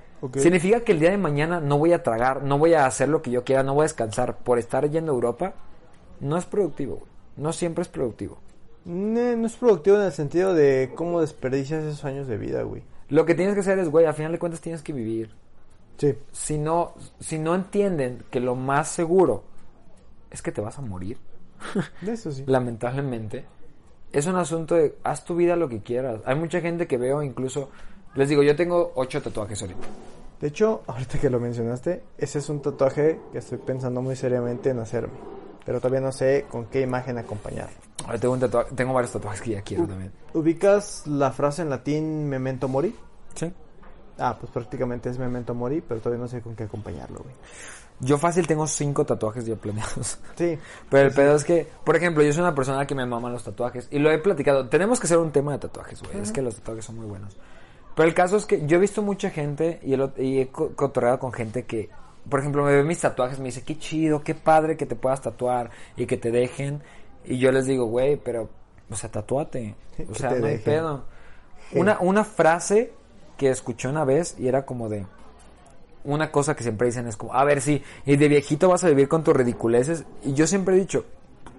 [0.43, 3.21] Significa que el día de mañana no voy a tragar, no voy a hacer lo
[3.21, 5.53] que yo quiera, no voy a descansar por estar yendo a Europa.
[6.19, 7.09] No es productivo, güey.
[7.37, 8.37] No siempre es productivo.
[8.85, 12.83] Ne- No es productivo en el sentido de cómo desperdicias esos años de vida, güey.
[13.09, 15.31] Lo que tienes que hacer es, güey, al final de cuentas tienes que vivir.
[15.97, 16.13] Sí.
[16.31, 19.43] si no, si no entienden que lo más seguro
[20.31, 21.17] es que te vas a morir,
[22.05, 22.43] eso sí.
[22.47, 23.45] lamentablemente,
[24.11, 26.21] es un asunto de haz tu vida lo que quieras.
[26.25, 27.69] Hay mucha gente que veo incluso,
[28.15, 29.87] les digo, yo tengo ocho tatuajes ahorita.
[30.41, 34.69] De hecho, ahorita que lo mencionaste, ese es un tatuaje que estoy pensando muy seriamente
[34.69, 35.13] en hacerme.
[35.65, 37.73] Pero todavía no sé con qué imagen acompañarlo.
[38.05, 40.11] Ahora tengo, un tatua- tengo varios tatuajes que ya quiero también.
[40.33, 42.93] ¿Ubicas la frase en latín memento mori?
[43.33, 43.51] Sí.
[44.17, 47.35] Ah, pues prácticamente es memento mori, pero todavía no sé con qué acompañarlo, güey.
[47.99, 50.19] Yo fácil tengo cinco tatuajes ya planeados.
[50.35, 50.57] Sí,
[50.89, 53.43] Pero el pedo es que, por ejemplo, yo soy una persona que me maman los
[53.43, 53.87] tatuajes.
[53.89, 54.67] Y lo he platicado.
[54.67, 56.19] Tenemos que hacer un tema de tatuajes, güey.
[56.21, 57.37] Es que los tatuajes son muy buenos.
[57.95, 60.71] Pero el caso es que yo he visto mucha gente y, el y he co-
[60.75, 61.89] cotorreado con gente que,
[62.29, 65.21] por ejemplo, me ve mis tatuajes, me dice, qué chido, qué padre que te puedas
[65.21, 66.81] tatuar y que te dejen.
[67.23, 68.49] Y yo les digo, güey, pero,
[68.89, 69.75] o sea, tatúate.
[70.09, 71.05] O sea, no hay pedo.
[71.73, 72.91] Una, una frase
[73.37, 75.05] que escuché una vez y era como de,
[76.03, 78.89] una cosa que siempre dicen es como, a ver, sí, y de viejito vas a
[78.89, 80.05] vivir con tus ridiculeces.
[80.23, 81.05] Y yo siempre he dicho,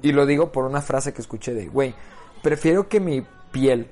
[0.02, 1.94] y lo digo por una frase que escuché de, güey,
[2.42, 3.90] prefiero que mi piel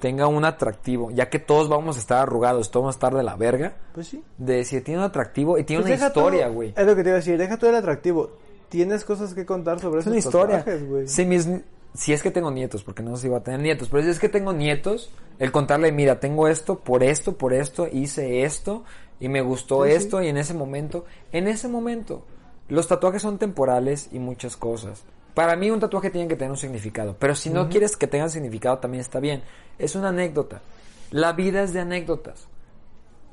[0.00, 3.22] tenga un atractivo, ya que todos vamos a estar arrugados, todos vamos a estar de
[3.22, 4.22] la verga, pues sí.
[4.36, 6.74] de decir, tiene un atractivo y tiene Pues una historia, güey.
[6.76, 8.32] Es lo que te iba a decir, deja todo el atractivo.
[8.68, 10.64] Tienes cosas que contar sobre Es esos una historia.
[10.88, 11.08] güey.
[11.08, 11.48] Si, mis,
[11.94, 14.10] si es que tengo nietos, porque no sé si va a tener nietos, pero si
[14.10, 18.84] es que tengo nietos, el contarle, mira, tengo esto, por esto, por esto, hice esto,
[19.20, 19.96] y me gustó Sí, sí.
[19.96, 22.24] esto, y en ese momento, en ese momento,
[22.68, 25.04] los tatuajes son temporales y muchas cosas.
[25.34, 28.28] Para mí un tatuaje tiene que tener un significado, pero si no quieres que tenga
[28.28, 29.42] significado también está bien.
[29.78, 30.62] Es una anécdota.
[31.10, 32.46] La vida es de anécdotas.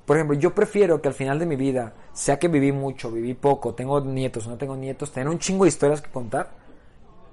[0.05, 3.36] Por ejemplo, yo prefiero que al final de mi vida, sea que viví mucho, viví
[3.36, 6.49] poco, tengo nietos o no tengo nietos, tener un chingo de historias que contar,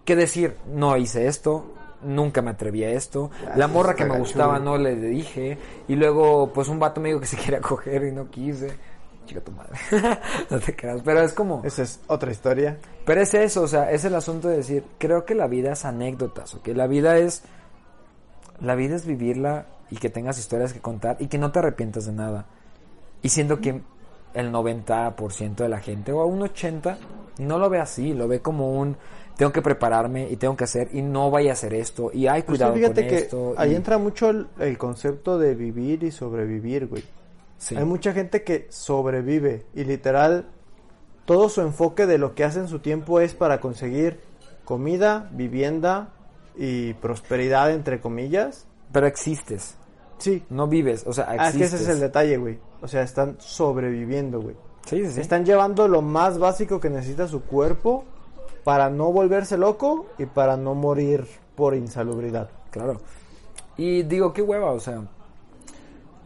[0.09, 1.67] que decir, no hice esto,
[2.03, 6.51] nunca me atreví a esto, la morra que me gustaba no le dije, y luego
[6.51, 8.75] pues un vato me dijo que se quería coger y no quise.
[9.27, 9.79] Chica tu madre.
[10.51, 11.61] no te creas, pero es como...
[11.63, 12.79] Esa es otra historia.
[13.05, 15.85] Pero es eso, o sea, es el asunto de decir, creo que la vida es
[15.85, 16.69] anécdotas, ¿ok?
[16.69, 17.43] La vida es,
[18.63, 22.07] la vida es vivirla y que tengas historias que contar y que no te arrepientas
[22.07, 22.47] de nada.
[23.21, 23.83] Y siento que
[24.33, 26.97] el 90% de la gente, o un 80%,
[27.41, 28.97] no lo ve así, lo ve como un,
[29.39, 32.43] tengo que prepararme y tengo que hacer, y no vaya a hacer esto, y hay
[32.43, 33.55] Pues cuidado sí, fíjate con que esto.
[33.57, 37.05] ahí y- entra mucho el, el concepto de vivir y sobrevivir, güey.
[37.57, 37.77] sí.
[37.77, 40.47] Hay mucha gente que sobrevive y literal
[41.25, 44.21] todo su enfoque de lo que hace en su tiempo es para conseguir
[44.65, 46.09] comida, vivienda
[46.57, 48.67] y prosperidad entre comillas.
[48.93, 49.77] Pero existes,
[50.19, 51.75] Sí, no vives, o sea, ah, es que existes.
[51.83, 52.59] ese es el detalle, güey.
[52.83, 54.57] O sea, están sobreviviendo, güey.
[54.87, 55.21] Sí, sí, sí.
[55.21, 58.05] Están llevando lo más básico que necesita su cuerpo
[58.69, 62.51] para no volverse loco y para no morir por insalubridad.
[62.71, 63.01] Claro.
[63.79, 65.05] Y digo, qué hueva, o sea.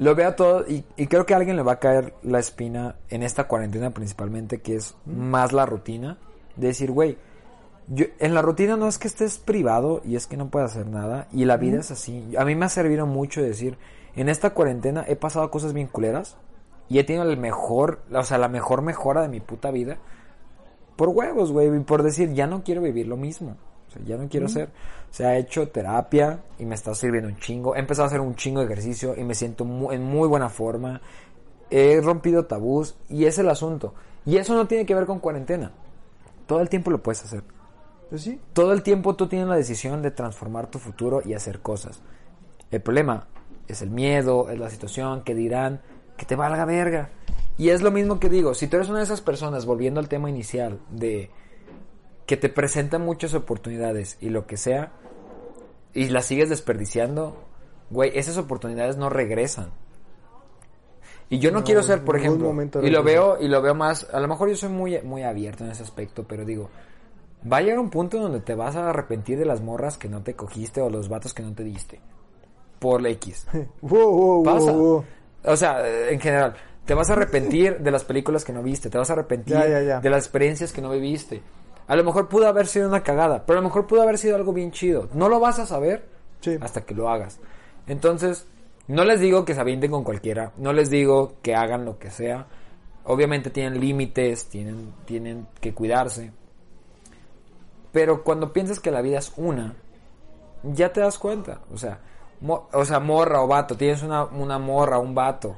[0.00, 2.96] Lo veo todo y, y creo que a alguien le va a caer la espina
[3.10, 6.18] en esta cuarentena principalmente, que es más la rutina.
[6.56, 7.16] De decir, güey,
[7.86, 10.88] yo, en la rutina no es que estés privado y es que no puedes hacer
[10.88, 11.28] nada.
[11.30, 12.34] Y la vida es así.
[12.36, 13.78] A mí me ha servido mucho decir,
[14.16, 16.36] en esta cuarentena he pasado cosas bien culeras
[16.88, 19.98] y he tenido el mejor, o sea, la mejor mejora de mi puta vida.
[20.96, 23.56] Por huevos, güey, y por decir, ya no quiero vivir lo mismo.
[23.88, 24.68] O sea, ya no quiero hacer.
[25.10, 27.76] O sea, he hecho terapia y me está sirviendo un chingo.
[27.76, 31.00] He empezado a hacer un chingo de ejercicio y me siento en muy buena forma.
[31.70, 33.94] He rompido tabús y es el asunto.
[34.24, 35.72] Y eso no tiene que ver con cuarentena.
[36.46, 37.42] Todo el tiempo lo puedes hacer.
[38.08, 38.40] Pues sí.
[38.52, 42.02] Todo el tiempo tú tienes la decisión de transformar tu futuro y hacer cosas.
[42.70, 43.26] El problema
[43.68, 45.80] es el miedo, es la situación, que dirán,
[46.16, 47.10] que te valga verga.
[47.58, 50.08] Y es lo mismo que digo, si tú eres una de esas personas, volviendo al
[50.08, 51.30] tema inicial, de
[52.26, 54.92] que te presentan muchas oportunidades y lo que sea,
[55.92, 57.36] y las sigues desperdiciando,
[57.90, 59.70] güey, esas oportunidades no regresan.
[61.28, 63.74] Y yo no, No, quiero ser, por ejemplo, momento y lo veo y lo veo
[63.74, 66.68] más, a lo mejor yo soy muy muy abierto en ese aspecto, pero digo,
[67.50, 70.22] va a llegar un punto donde te vas a arrepentir de las morras que no
[70.22, 72.00] te cogiste o los vatos que no te diste.
[72.78, 73.46] Por la X.
[73.80, 74.72] Wow, wow, Pasa.
[74.72, 75.04] wow.
[75.44, 78.98] O sea, en general, te vas a arrepentir de las películas que no viste, te
[78.98, 80.00] vas a arrepentir Ya, ya, ya.
[80.00, 81.42] de las experiencias que no viviste.
[81.86, 84.36] A lo mejor pudo haber sido una cagada, pero a lo mejor pudo haber sido
[84.36, 85.08] algo bien chido.
[85.14, 86.04] No lo vas a saber
[86.40, 86.56] Sí.
[86.60, 87.38] hasta que lo hagas.
[87.86, 88.46] Entonces,
[88.88, 92.10] no les digo que se avienten con cualquiera, no les digo que hagan lo que
[92.10, 92.46] sea.
[93.04, 96.32] Obviamente tienen límites, tienen, tienen que cuidarse.
[97.92, 99.74] Pero cuando piensas que la vida es una,
[100.62, 101.60] ya te das cuenta.
[101.72, 101.98] O sea,
[102.42, 105.56] mo- o sea morra o vato, tienes una, una morra un vato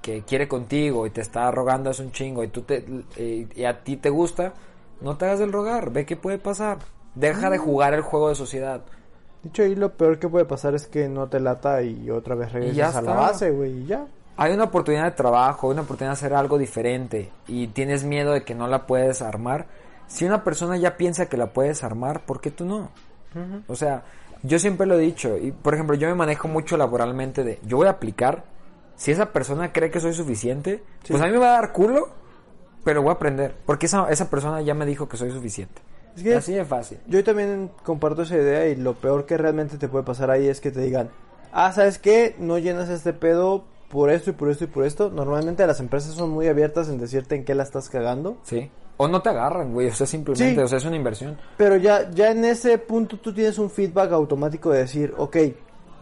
[0.00, 2.84] que quiere contigo y te está rogando es un chingo y tú te
[3.54, 4.52] y a ti te gusta,
[5.00, 6.78] no te hagas del rogar, ve qué puede pasar.
[7.14, 8.82] Deja de jugar el juego de sociedad.
[9.42, 12.52] Dicho ahí, lo peor que puede pasar es que no te lata y otra vez
[12.52, 14.06] regresas a la base, güey, y ya.
[14.36, 18.32] Hay una oportunidad de trabajo, hay una oportunidad de hacer algo diferente y tienes miedo
[18.32, 19.66] de que no la puedes armar.
[20.06, 22.88] si una persona ya piensa que la puedes armar, ¿por qué tú no?
[23.68, 24.02] O sea,
[24.42, 27.76] yo siempre lo he dicho, y por ejemplo, yo me manejo mucho laboralmente de, yo
[27.76, 28.44] voy a aplicar,
[28.96, 32.10] si esa persona cree que soy suficiente, pues a mí me va a dar culo,
[32.84, 35.80] pero voy a aprender, porque esa, esa persona ya me dijo que soy suficiente.
[36.16, 36.98] Es que Así de fácil.
[37.06, 40.60] Yo también comparto esa idea y lo peor que realmente te puede pasar ahí es
[40.60, 41.10] que te digan,
[41.52, 42.36] ah, ¿sabes qué?
[42.38, 45.10] No llenas este pedo por esto y por esto y por esto.
[45.10, 48.36] Normalmente las empresas son muy abiertas en decirte en qué la estás cagando.
[48.42, 48.70] Sí.
[49.02, 50.60] O no te agarran, güey, o sea, simplemente, Sí.
[50.60, 51.36] o sea, es una inversión.
[51.56, 55.36] Pero ya, ya en ese punto tú tienes un feedback automático de decir, ok,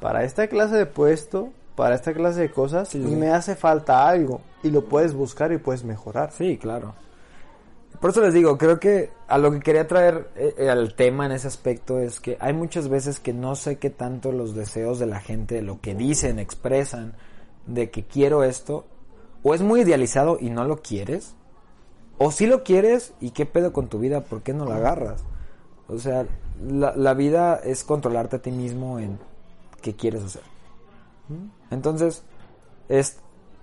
[0.00, 3.16] para esta clase de puesto, para esta clase de cosas, Sí, sí.
[3.16, 4.42] me hace falta algo.
[4.62, 6.30] Y lo puedes buscar y puedes mejorar.
[6.32, 6.94] Sí, claro.
[8.00, 11.26] Por eso les digo, creo que a lo que quería traer eh, eh, al tema
[11.26, 14.98] en ese aspecto es que hay muchas veces que no sé qué tanto los deseos
[14.98, 17.14] de la gente, lo que dicen, expresan,
[17.66, 18.86] de que quiero esto,
[19.42, 21.34] o es muy idealizado y no lo quieres,
[22.22, 25.24] o si lo quieres y qué pedo con tu vida, ¿por qué no la agarras?
[25.88, 26.26] O sea,
[26.62, 29.18] la, la vida es controlarte a ti mismo en
[29.80, 30.42] qué quieres hacer.
[31.70, 32.22] Entonces,
[32.90, 33.20] es,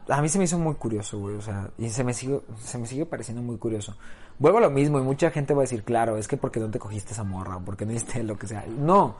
[0.10, 2.80] a mí se me hizo muy curioso, güey, o sea, y se me sigue, se
[2.80, 3.95] me sigue pareciendo muy curioso.
[4.39, 6.72] Vuelvo a lo mismo y mucha gente va a decir, claro, es que porque no
[6.72, 8.66] te cogiste esa morra, porque no hiciste lo que sea.
[8.80, 9.18] No,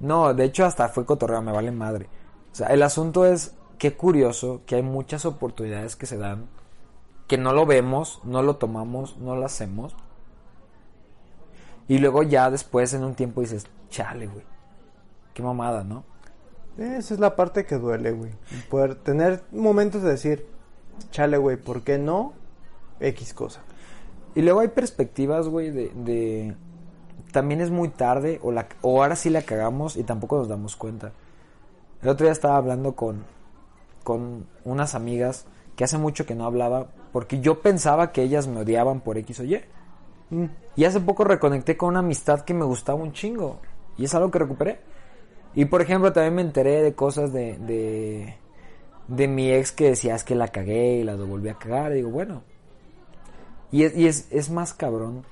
[0.00, 2.08] no, de hecho hasta fue cotorreo, me vale madre.
[2.50, 6.48] O sea, el asunto es, qué curioso que hay muchas oportunidades que se dan,
[7.30, 9.94] que no lo vemos, no lo tomamos, no lo hacemos.
[11.86, 14.44] Y luego ya después en un tiempo dices, chale, güey,
[15.32, 16.02] qué mamada, ¿no?
[16.76, 18.32] Esa es la parte que duele, güey.
[18.68, 20.44] Poder tener momentos de decir,
[21.12, 22.32] chale, güey, ¿por qué no?
[22.98, 23.60] X cosa.
[24.34, 26.56] Y luego hay perspectivas, güey, de, de...
[27.30, 30.74] También es muy tarde, o, la, o ahora sí la cagamos y tampoco nos damos
[30.74, 31.12] cuenta.
[32.02, 33.22] El otro día estaba hablando con,
[34.02, 38.60] con unas amigas que hace mucho que no hablaba, porque yo pensaba que ellas me
[38.60, 39.60] odiaban por X o Y.
[40.30, 40.44] Mm.
[40.76, 43.60] Y hace poco reconecté con una amistad que me gustaba un chingo.
[43.96, 44.80] Y es algo que recuperé.
[45.54, 48.36] Y por ejemplo, también me enteré de cosas de, de,
[49.08, 51.92] de mi ex que decía es que la cagué y la volví a cagar.
[51.92, 52.42] Y digo, bueno.
[53.72, 55.24] Y, es, y es, es más cabrón.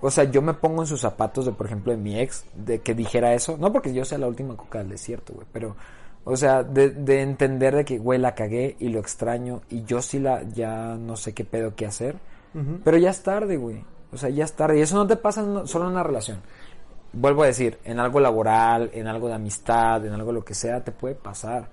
[0.00, 2.80] O sea, yo me pongo en sus zapatos de, por ejemplo, de mi ex, de
[2.80, 3.56] que dijera eso.
[3.58, 5.46] No porque yo sea la última coca del desierto, güey.
[5.52, 5.76] Pero,
[6.30, 9.62] o sea, de, de entender de que, güey, la cagué y lo extraño.
[9.70, 12.16] Y yo sí la, ya no sé qué pedo qué hacer.
[12.84, 13.84] Pero ya es tarde, güey.
[14.12, 14.78] O sea, ya es tarde.
[14.78, 16.40] Y eso no te pasa en- solo en una relación.
[17.12, 20.82] Vuelvo a decir, en algo laboral, en algo de amistad, en algo lo que sea,
[20.84, 21.68] te puede pasar.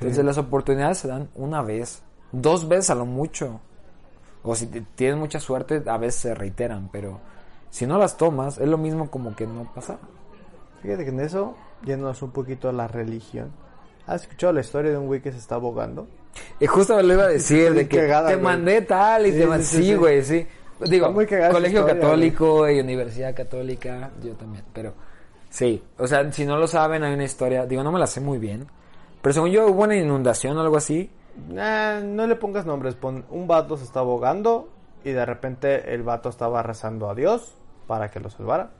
[0.00, 2.02] Entonces las oportunidades se dan una vez,
[2.32, 3.60] dos veces a lo mucho.
[4.42, 7.20] O si te- tienes mucha suerte, a veces se reiteran, pero
[7.70, 9.98] si no las tomas, es lo mismo como que no pasa.
[10.82, 11.54] Fíjate que en eso,
[11.84, 13.50] yéndonos un poquito a la religión.
[14.08, 16.08] ¿Has escuchado la historia de un güey que se está abogando?
[16.58, 18.44] Y justo me lo iba a decir, de que cagada, te güey.
[18.44, 19.64] mandé tal y Sí, te mandé...
[19.64, 20.46] sí, sí, güey, sí.
[20.86, 24.94] Digo, muy cagada colegio historia, católico y universidad católica, yo también, pero
[25.50, 25.82] sí.
[25.98, 28.38] O sea, si no lo saben, hay una historia, digo, no me la sé muy
[28.38, 28.66] bien,
[29.20, 31.10] pero según yo hubo una inundación o algo así.
[31.48, 34.68] Nah, no le pongas nombres, pon un vato se está abogando
[35.04, 37.54] y de repente el vato estaba rezando a Dios
[37.86, 38.70] para que lo salvara.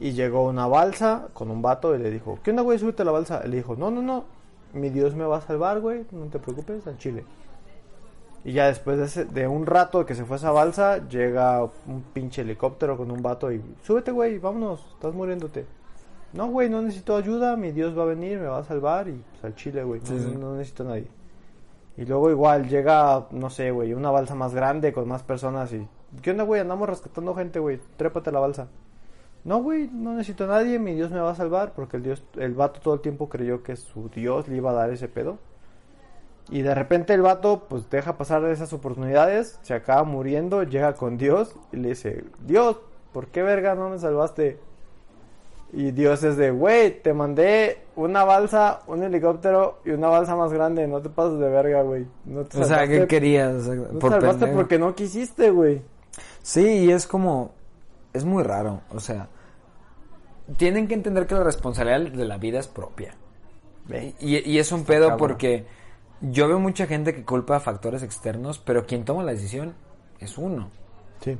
[0.00, 2.78] Y llegó una balsa con un vato y le dijo, ¿qué onda, güey?
[2.78, 3.40] Súbete a la balsa.
[3.44, 4.24] Él le dijo, no, no, no,
[4.72, 7.24] mi Dios me va a salvar, güey, no te preocupes, al chile.
[8.44, 12.02] Y ya después de, ese- de un rato que se fue esa balsa, llega un
[12.12, 15.64] pinche helicóptero con un vato y, súbete, güey, vámonos, estás muriéndote.
[16.32, 19.22] No, güey, no necesito ayuda, mi Dios va a venir, me va a salvar y
[19.30, 20.36] pues al chile, güey, no, Sí, sí.
[20.38, 21.06] no necesito a nadie.
[21.96, 25.86] Y luego igual llega, no sé, güey, una balsa más grande con más personas y...
[26.22, 26.60] ¿Qué onda, güey?
[26.60, 27.80] Andamos rescatando gente, güey.
[27.96, 28.68] Trépate a la balsa.
[29.44, 30.78] No, güey, no necesito a nadie.
[30.78, 33.62] Mi Dios me va a salvar porque el Dios, el vato todo el tiempo creyó
[33.62, 35.38] que su Dios le iba a dar ese pedo.
[36.50, 41.16] Y de repente el vato, pues deja pasar esas oportunidades, se acaba muriendo, llega con
[41.16, 42.78] Dios y le dice, Dios,
[43.12, 44.58] ¿por qué verga no me salvaste?
[45.72, 50.52] Y Dios es de, güey, te mandé una balsa, un helicóptero y una balsa más
[50.52, 50.86] grande.
[50.86, 52.06] No te pases de verga, güey.
[52.26, 53.54] No te O sea, ¿qué querías?
[53.54, 54.56] O sea, No te salvaste pendejo.
[54.56, 55.80] porque no quisiste, güey.
[56.42, 57.52] Sí, y es como...
[58.12, 59.28] Es muy raro, o sea...
[60.56, 63.14] Tienen que entender que la responsabilidad de la vida es propia.
[64.20, 65.18] Y, y es un pedo cabrón.
[65.18, 65.66] porque
[66.20, 69.74] yo veo mucha gente que culpa a factores externos, pero quien toma la decisión
[70.18, 70.68] es uno.
[71.20, 71.38] Sí.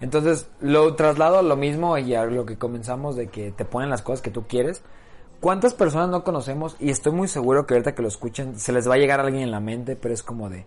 [0.00, 3.88] Entonces, lo traslado a lo mismo y a lo que comenzamos de que te ponen
[3.90, 4.82] las cosas que tú quieres.
[5.40, 6.76] ¿Cuántas personas no conocemos?
[6.78, 9.24] Y estoy muy seguro que ahorita que lo escuchen se les va a llegar a
[9.24, 10.66] alguien en la mente, pero es como de,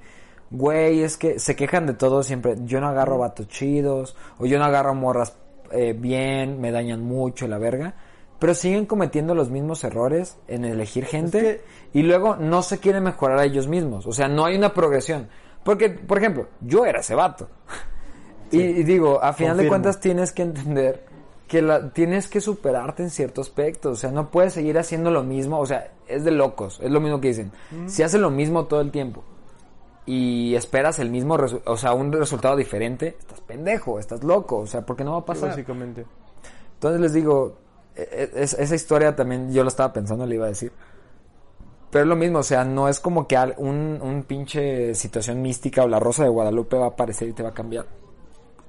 [0.52, 2.56] güey, es que se quejan de todo siempre.
[2.66, 5.36] Yo no agarro vatos chidos, o yo no agarro morras
[5.72, 7.96] eh, bien, me dañan mucho la verga.
[8.38, 11.62] Pero siguen cometiendo los mismos errores en elegir gente que-
[12.00, 14.06] y luego no se quieren mejorar a ellos mismos.
[14.06, 15.28] O sea, no hay una progresión.
[15.64, 17.50] Porque, por ejemplo, yo era ese vato.
[18.52, 21.04] Y, y digo, a final de cuentas tienes que entender
[21.48, 23.90] que la, tienes que superarte en cierto aspecto.
[23.90, 25.60] O sea, no puedes seguir haciendo lo mismo.
[25.60, 26.80] O sea, es de locos.
[26.82, 27.52] Es lo mismo que dicen.
[27.88, 29.24] Si haces lo mismo todo el tiempo
[30.06, 31.36] y esperas el mismo,
[31.66, 34.58] o sea, un resultado diferente, estás pendejo, estás loco.
[34.58, 35.50] O sea, porque no va a pasar.
[35.50, 36.06] Básicamente.
[36.76, 37.58] Entonces les digo,
[37.96, 38.02] e-
[38.36, 40.72] e- es- esa historia también yo lo estaba pensando, le iba a decir.
[41.92, 45.84] Pero es lo mismo, o sea, no es como que un, un pinche situación mística
[45.84, 47.86] o la rosa de Guadalupe va a aparecer y te va a cambiar.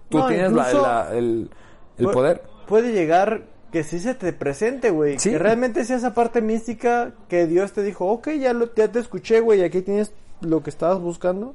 [0.09, 1.51] Tú No, tienes la- incluso- la- el,
[1.99, 2.43] el poder.
[2.69, 5.19] Puede llegar que sí se te presente, güey.
[5.19, 5.31] Sí.
[5.31, 9.01] Que realmente sea esa parte mística que Dios te dijo, ok, ya, lo, ya te
[9.01, 10.13] escuché, güey, aquí tienes
[10.47, 11.55] lo que estabas buscando.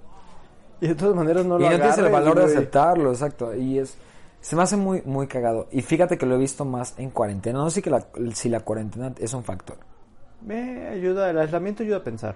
[0.79, 3.55] Y de todas maneras no y lo no tienes el valor de aceptarlo, exacto.
[3.55, 3.97] Y es,
[4.39, 5.67] se me hace muy, muy cagado.
[5.71, 7.59] Y fíjate que lo he visto más en cuarentena.
[7.59, 9.77] No sé que la, si la cuarentena es un factor.
[10.41, 12.35] Me ayuda, el aislamiento ayuda a pensar.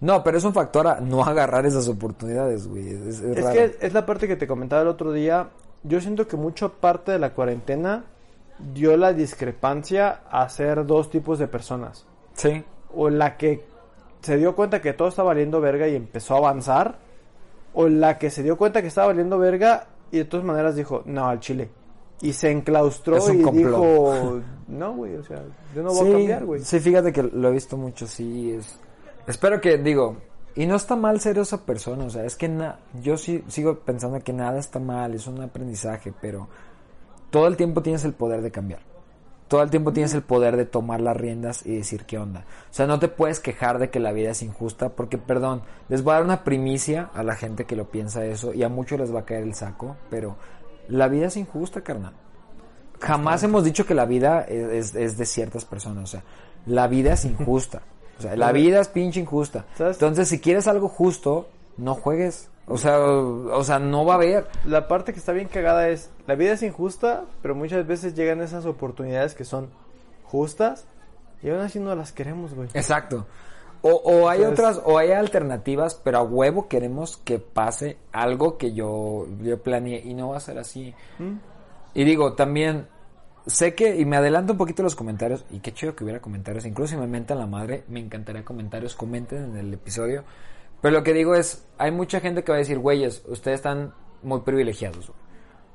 [0.00, 2.88] No, pero es un factor a no agarrar esas oportunidades, güey.
[2.88, 3.54] Es, es Es raro.
[3.54, 5.48] que es la parte que te comentaba el otro día.
[5.84, 8.04] Yo siento que mucha parte de la cuarentena
[8.74, 12.04] dio la discrepancia a ser dos tipos de personas.
[12.34, 12.62] Sí.
[12.94, 13.64] O la que
[14.24, 16.98] se dio cuenta que todo estaba valiendo verga y empezó a avanzar.
[17.74, 21.02] O la que se dio cuenta que estaba valiendo verga y de todas maneras dijo,
[21.06, 21.70] no, al chile.
[22.20, 23.54] Y se enclaustró y complot.
[23.54, 25.42] dijo, no, güey, o sea,
[25.74, 26.60] yo no voy sí, a cambiar, güey.
[26.60, 28.52] Sí, fíjate que lo he visto mucho, sí.
[28.52, 28.78] Es...
[29.26, 30.16] Espero que, digo,
[30.54, 32.78] y no está mal ser esa persona, o sea, es que na...
[33.02, 36.48] yo sí sigo pensando que nada está mal, es un aprendizaje, pero
[37.30, 38.80] todo el tiempo tienes el poder de cambiar.
[39.48, 42.40] Todo el tiempo tienes el poder de tomar las riendas y decir qué onda.
[42.70, 46.02] O sea, no te puedes quejar de que la vida es injusta, porque, perdón, les
[46.02, 48.98] voy a dar una primicia a la gente que lo piensa eso, y a muchos
[48.98, 50.36] les va a caer el saco, pero
[50.88, 52.14] la vida es injusta, carnal.
[53.00, 56.04] Jamás hemos dicho que la vida es, es- es de ciertas personas.
[56.04, 56.22] O sea,
[56.66, 57.82] la vida es injusta.
[58.18, 59.66] O sea, la vida es pinche injusta.
[59.76, 59.96] ¿Sabes?
[59.96, 62.48] Entonces, si quieres algo justo, no juegues.
[62.66, 64.46] O sea, o, o sea, no va a haber.
[64.64, 68.40] La parte que está bien cagada es, la vida es injusta, pero muchas veces llegan
[68.40, 69.70] esas oportunidades que son
[70.24, 70.86] justas
[71.42, 72.68] y aún así no las queremos, güey.
[72.74, 73.26] Exacto.
[73.82, 78.56] O, o hay Entonces- otras, o hay alternativas, pero a huevo queremos que pase algo
[78.56, 80.94] que yo, yo planeé y no va a ser así.
[81.18, 81.34] ¿Mm?
[81.92, 82.88] Y digo, también,
[83.46, 86.64] sé que, y me adelanto un poquito los comentarios, y qué chido que hubiera comentarios,
[86.64, 90.24] incluso si me mentan la madre, me encantaría comentarios, comenten en el episodio.
[90.80, 93.92] Pero lo que digo es, hay mucha gente que va a decir, güeyes, ustedes están
[94.22, 95.12] muy privilegiados.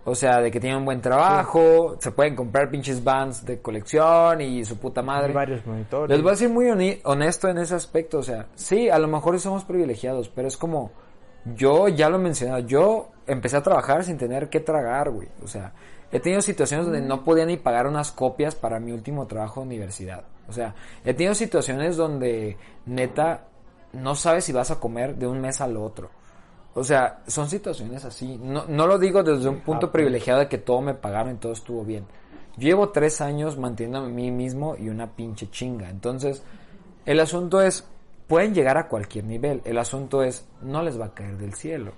[0.10, 0.14] Güey".
[0.14, 4.42] O sea, de que tienen un buen trabajo, se pueden comprar pinches bands de colección
[4.42, 5.28] y su puta madre.
[5.28, 6.10] Hay varios monitores.
[6.10, 9.40] Les voy a ser muy honesto en ese aspecto, o sea, sí, a lo mejor
[9.40, 10.92] somos privilegiados, pero es como,
[11.56, 15.48] yo ya lo he mencionado, yo empecé a trabajar sin tener que tragar, güey, o
[15.48, 15.74] sea,
[16.12, 19.68] he tenido situaciones donde no podía ni pagar unas copias para mi último trabajo de
[19.68, 23.46] universidad, o sea, he tenido situaciones donde neta
[23.94, 26.10] no sabes si vas a comer de un mes al otro.
[26.76, 28.38] O sea, son situaciones así.
[28.42, 31.52] No, no lo digo desde un punto privilegiado de que todo me pagaron y todo
[31.54, 32.06] estuvo bien.
[32.58, 35.90] Llevo tres años manteniendo a mí mismo y una pinche chinga.
[35.90, 36.44] Entonces,
[37.06, 37.88] el asunto es,
[38.28, 39.62] pueden llegar a cualquier nivel.
[39.66, 41.94] El asunto es, no les va a caer del cielo.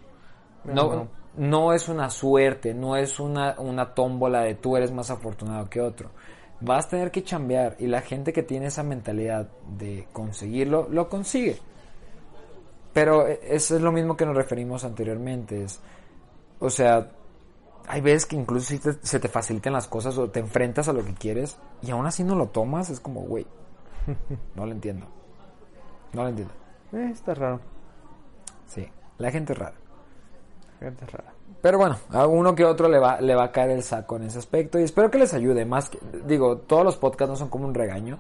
[0.63, 1.07] No, No.
[1.36, 5.82] no es una suerte, no es una, una tómbola de tú eres más afortunado que
[5.82, 6.11] otro.
[6.59, 11.09] Vas a tener que chambear y la gente que tiene esa mentalidad de conseguirlo, lo
[11.09, 11.59] consigue.
[12.93, 15.63] Pero eh, eso es lo mismo que nos referimos anteriormente.
[15.63, 15.79] Es,
[16.59, 17.09] o sea,
[17.87, 20.93] hay veces que incluso si te- se te facilitan las cosas o te enfrentas a
[20.93, 23.45] lo que quieres y aún así no lo tomas, es como, güey,
[24.55, 25.05] no lo entiendo.
[26.13, 26.53] No lo entiendo.
[26.93, 27.59] Eh, está raro.
[28.67, 28.87] Sí,
[29.17, 29.75] la gente es rara.
[30.79, 31.33] Gente rara.
[31.61, 34.23] Pero bueno, a uno que otro le va, le va a caer el saco en
[34.23, 35.63] ese aspecto y espero que les ayude.
[35.65, 38.17] Más que, digo, todos los podcasts no son como un regaño,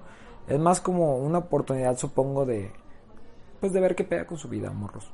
[0.47, 2.71] es más como una oportunidad, supongo, de,
[3.61, 5.09] pues de ver qué pega con su vida, morros.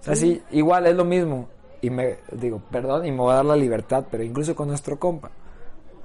[0.00, 1.48] O sea, sí, igual es lo mismo.
[1.80, 4.98] Y me digo, perdón, y me voy a dar la libertad, pero incluso con nuestro
[4.98, 5.30] compa.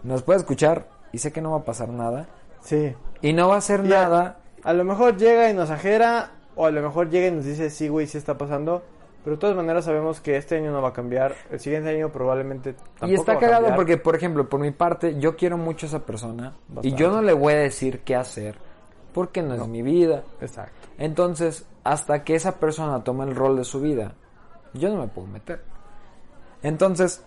[0.04, 2.28] Nos puede escuchar y sé que no va a pasar nada.
[2.62, 2.94] Sí.
[3.22, 4.40] Y no va a hacer nada.
[4.64, 7.70] A lo mejor llega y nos ajera, o a lo mejor llega y nos dice,
[7.70, 8.82] sí, güey, sí está pasando.
[9.24, 11.36] Pero de todas maneras sabemos que este año no va a cambiar.
[11.52, 15.18] El siguiente año probablemente tampoco Y está va cagado porque, por ejemplo, por mi parte,
[15.20, 16.56] yo quiero mucho a esa persona.
[16.70, 16.98] Y Bastante.
[16.98, 18.58] yo no le voy a decir qué hacer
[19.14, 20.24] porque no, es mi vida.
[20.42, 20.88] Exacto.
[20.98, 24.14] Entonces, hasta que esa persona tome el rol de su vida,
[24.74, 25.64] yo no me puedo meter.
[26.62, 27.24] Entonces,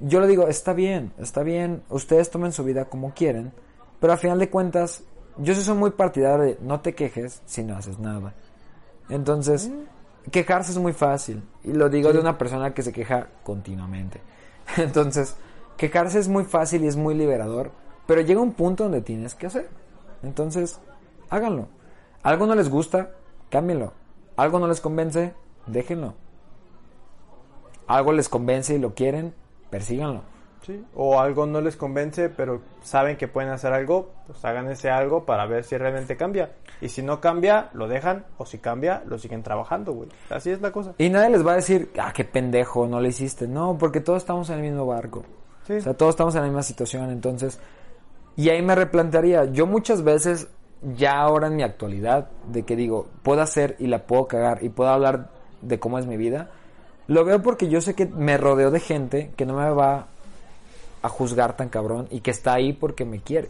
[0.00, 3.52] yo le digo, está bien, está bien, ustedes tomen su vida como quieren,
[4.00, 5.02] pero al final de cuentas,
[5.38, 8.34] yo sí soy muy partidario de no te quejes si no haces nada.
[9.08, 9.70] Entonces,
[10.30, 14.20] quejarse es muy fácil, y lo digo de una persona que se queja continuamente.
[14.76, 15.36] Entonces,
[15.76, 17.70] quejarse es muy fácil y es muy liberador,
[18.06, 19.68] pero llega un punto donde tienes que hacer.
[20.22, 20.80] Entonces,
[21.30, 21.68] háganlo.
[22.22, 23.10] Algo no les gusta,
[23.50, 23.92] cámbienlo.
[24.36, 25.34] Algo no les convence,
[25.66, 26.14] déjenlo.
[27.86, 29.34] algo les convence y lo quieren,
[29.70, 30.22] persíganlo.
[30.62, 34.90] Sí, o algo no les convence, pero saben que pueden hacer algo, pues hagan ese
[34.90, 36.52] algo para ver si realmente cambia.
[36.80, 40.10] Y si no cambia, lo dejan, o si cambia, lo siguen trabajando, güey.
[40.28, 40.94] Así es la cosa.
[40.98, 43.48] Y nadie les va a decir, ah, qué pendejo, no lo hiciste.
[43.48, 45.24] No, porque todos estamos en el mismo barco.
[45.66, 45.74] Sí.
[45.74, 47.58] O sea, todos estamos en la misma situación, entonces...
[48.36, 50.46] Y ahí me replantearía, yo muchas veces,
[50.96, 54.68] ya ahora en mi actualidad, de que digo, puedo hacer y la puedo cagar y
[54.68, 55.30] puedo hablar
[55.62, 56.50] de cómo es mi vida,
[57.06, 60.06] lo veo porque yo sé que me rodeo de gente que no me va
[61.02, 63.48] a juzgar tan cabrón y que está ahí porque me quiere.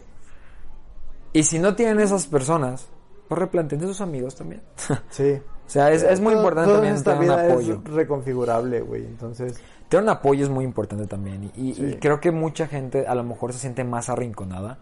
[1.33, 2.87] Y si no tienen esas personas,
[3.27, 4.61] pues replanteen sus amigos también.
[5.09, 5.33] Sí.
[5.33, 7.81] o sea, es, es muy Todo- importante todo también tener un apoyo.
[7.85, 9.05] es reconfigurable, güey.
[9.05, 9.59] Entonces,
[9.89, 11.51] Tener un apoyo es muy importante también.
[11.55, 11.85] Y, y- Sí.
[11.85, 14.77] y creo que mucha gente a lo mejor se siente más arrinconada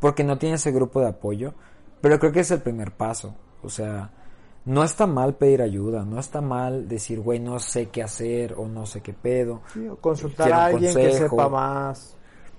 [0.00, 1.54] porque no tiene ese grupo de apoyo.
[2.00, 3.34] Pero creo que es el primer paso.
[3.62, 4.10] O sea,
[4.64, 6.04] no está mal pedir ayuda.
[6.04, 9.62] No está mal decir, güey, no sé qué hacer o no sé qué pedo.
[9.72, 12.16] sí, o consultar a alguien que sepa más.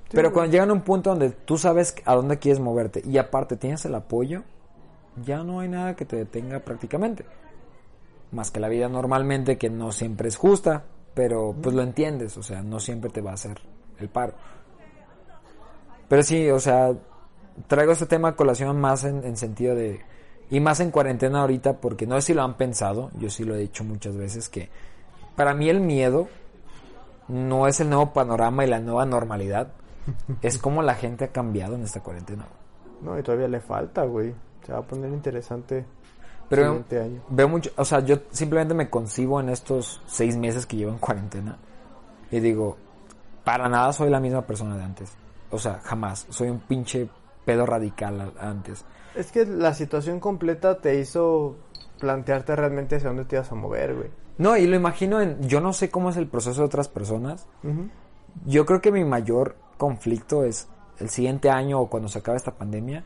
[0.09, 0.33] Sí, Pero güey.
[0.33, 3.85] cuando llegan a un punto donde tú sabes a dónde quieres moverte y aparte tienes
[3.85, 4.43] el apoyo,
[5.23, 7.25] ya no hay nada que te detenga prácticamente.
[8.31, 10.83] Más que la vida normalmente que no siempre es justa,
[11.13, 13.59] pero pues lo entiendes, o sea, no siempre te va a hacer
[13.99, 14.33] el paro.
[16.07, 16.91] Pero sí, o sea,
[17.67, 20.01] traigo este tema a colación más en, en sentido de...
[20.51, 23.53] Y más en cuarentena ahorita, porque no sé si lo han pensado, yo sí lo
[23.53, 24.69] he dicho muchas veces, que
[25.35, 26.27] para mí el miedo
[27.27, 29.71] no es el nuevo panorama y la nueva normalidad,
[30.41, 32.47] es como la gente ha cambiado en esta cuarentena.
[33.01, 34.33] No, y todavía le falta, güey.
[34.65, 35.85] Se va a poner interesante
[36.49, 37.21] Pero siguiente año.
[37.29, 40.97] veo mucho, o sea, yo simplemente me concibo en estos seis meses que llevo en
[40.97, 41.57] cuarentena
[42.31, 42.77] y digo,
[43.43, 45.11] para nada soy la misma persona de antes.
[45.51, 46.27] O sea, jamás.
[46.29, 47.09] Soy un pinche
[47.45, 48.85] pedo radical antes.
[49.15, 51.55] Es que la situación completa te hizo
[51.99, 54.09] plantearte realmente hacia dónde te ibas a mover, güey.
[54.37, 57.45] No, y lo imagino en, yo no sé cómo es el proceso de otras personas.
[57.63, 57.89] Ujú.
[58.45, 60.67] Yo creo que mi mayor conflicto es
[60.99, 63.03] el siguiente año o cuando se acabe esta pandemia,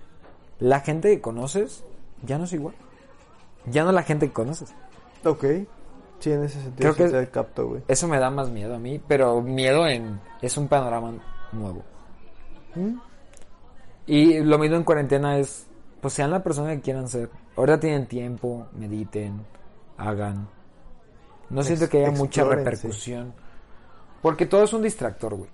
[0.60, 1.84] la gente que conoces
[2.22, 2.76] ya no es igual.
[3.66, 4.74] Ya no es la gente que conoces.
[5.26, 5.46] Ok.
[6.20, 7.82] Sí, en ese sentido Creo sí que- capto, güey.
[7.88, 11.14] Eso me da más miedo a mí, pero miedo en es un panorama
[11.52, 11.82] nuevo.
[12.76, 12.98] ¿Mm?
[14.06, 15.68] Y lo mismo en cuarentena es,
[16.02, 17.30] pues sean la persona que quieran ser.
[17.56, 19.46] Ahora tienen tiempo, mediten,
[19.98, 20.48] hagan.
[21.50, 23.34] No Ex- siento que haya mucha repercusión.
[24.22, 25.50] Porque todo es un distractor, güey.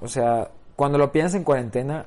[0.00, 2.06] O sea, cuando lo piensas en cuarentena,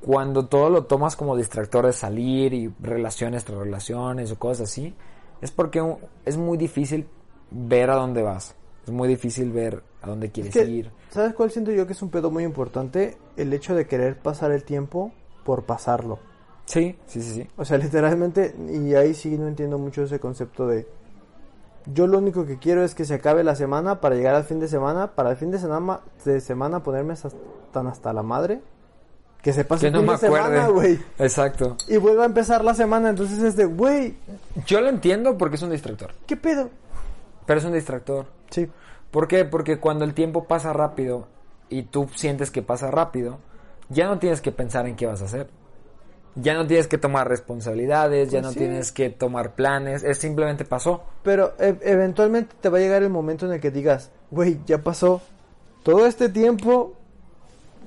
[0.00, 4.94] cuando todo lo tomas como distractor de salir y relaciones tras relaciones o cosas así,
[5.40, 7.08] es porque es muy difícil
[7.50, 8.54] ver a dónde vas.
[8.88, 10.90] Es muy difícil ver a dónde quieres Es que, ir.
[11.10, 13.18] ¿Sabes cuál siento yo que es un pedo muy importante?
[13.36, 15.12] El hecho de querer pasar el tiempo
[15.44, 16.18] por pasarlo.
[16.64, 17.48] Sí, sí, sí, sí.
[17.58, 20.86] O sea, literalmente, y ahí sí no entiendo mucho ese concepto de...
[21.92, 24.58] Yo lo único que quiero es que se acabe la semana para llegar al fin
[24.58, 27.28] de semana, para el fin de semana, de semana ponerme hasta-
[27.72, 28.62] tan hasta la madre,
[29.42, 30.98] que se pase Que no fin me de semana, güey.
[31.18, 31.76] Exacto.
[31.88, 34.16] Y vuelva a empezar la semana, entonces es de, güey,
[34.66, 36.12] Yo lo entiendo porque es un distractor.
[36.26, 36.70] ¿qué pedo?
[37.48, 38.26] Pero es un distractor.
[38.50, 38.68] Sí.
[39.10, 39.44] ¿Por qué?
[39.46, 41.26] Porque cuando el tiempo pasa rápido
[41.70, 43.38] y tú sientes que pasa rápido,
[43.88, 45.48] ya no tienes que pensar en qué vas a hacer.
[46.34, 48.58] Ya no tienes que tomar responsabilidades, ya Pues no sí.
[48.58, 51.02] tienes que tomar planes, es simplemente pasó.
[51.22, 54.78] Pero e- eventualmente te va a llegar el momento en el que digas, güey, ya
[54.84, 55.22] pasó
[55.82, 56.92] todo este tiempo,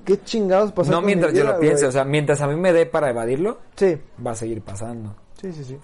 [0.06, 0.92] ¿qué chingados pasó?
[0.92, 3.12] no mi mientras yo lo piense, güey?" o sea, mientras a mí me dé para
[3.12, 5.16] evadirlo, Sí, va a seguir pasando.
[5.40, 5.78] sí, sí, sí.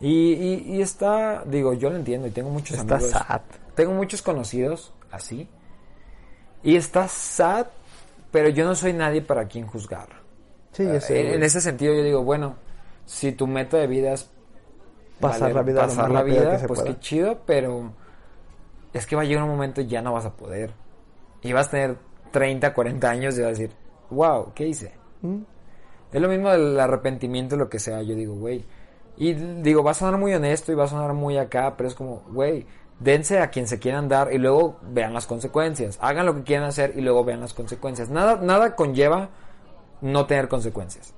[0.00, 3.12] Y, y, y está, digo, yo lo entiendo y tengo muchos Está amigos.
[3.12, 3.40] sad.
[3.74, 5.48] Tengo muchos conocidos así.
[6.62, 7.66] Y está sad,
[8.30, 10.08] pero yo no soy nadie para quien juzgar.
[10.72, 12.56] Sí, yo sé, en, ese sentido yo digo, bueno,
[13.06, 14.30] si tu meta de vida es
[15.20, 16.94] Pasar la vida pasar la vida, que pues pueda.
[16.94, 17.92] qué chido, pero
[18.92, 20.72] es que va a llegar un momento y ya no vas a poder.
[21.42, 21.96] Y vas a tener
[22.30, 23.72] 30, 40 años y vas a decir,
[24.10, 24.92] wow, ¿qué hice?
[25.22, 25.38] ¿Mm?
[26.12, 28.00] Es lo mismo del arrepentimiento, lo que sea.
[28.02, 28.64] Yo digo, güey.
[29.18, 31.94] Y digo, va a sonar muy honesto y va a sonar muy acá, pero es
[31.94, 32.66] como, güey,
[33.00, 35.98] dense a quien se quieran dar y luego vean las consecuencias.
[36.00, 38.10] Hagan lo que quieran hacer y luego vean las consecuencias.
[38.10, 39.30] Nada, nada conlleva
[40.00, 41.14] no tener consecuencias.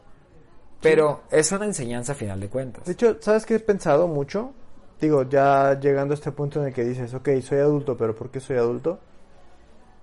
[0.80, 2.84] Pero es una enseñanza a final de cuentas.
[2.86, 4.52] De hecho, ¿sabes qué he pensado mucho?
[4.98, 8.30] Digo, ya llegando a este punto en el que dices, ok, soy adulto, pero ¿por
[8.30, 8.98] qué soy adulto?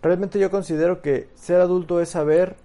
[0.03, 2.55] Realmente yo considero que ser adulto es saber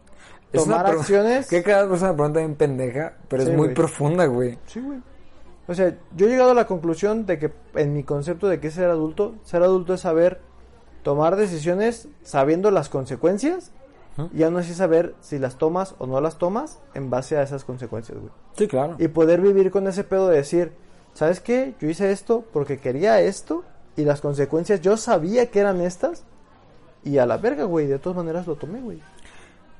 [0.52, 1.46] tomar acciones.
[1.50, 3.74] Que cada me pregunta bien pendeja, pero Sí, es muy güey.
[3.74, 4.58] profunda, güey.
[4.66, 5.00] Sí, güey.
[5.72, 8.68] O sea, yo he llegado a la conclusión de que en mi concepto de qué
[8.68, 10.40] es ser adulto, ser adulto es saber
[11.02, 13.72] tomar decisiones sabiendo las consecuencias
[14.18, 14.28] Ujú.
[14.34, 17.64] y aún así saber si las tomas o no las tomas en base a esas
[17.64, 18.30] consecuencias, güey.
[18.56, 18.96] Sí, claro.
[18.98, 20.72] Y poder vivir con ese pedo de decir,
[21.14, 21.74] ¿sabes qué?
[21.80, 23.64] Yo hice esto porque quería esto
[23.96, 26.24] y las consecuencias yo sabía que eran estas
[27.02, 29.02] y a la verga, güey, de todas maneras lo tomé, güey.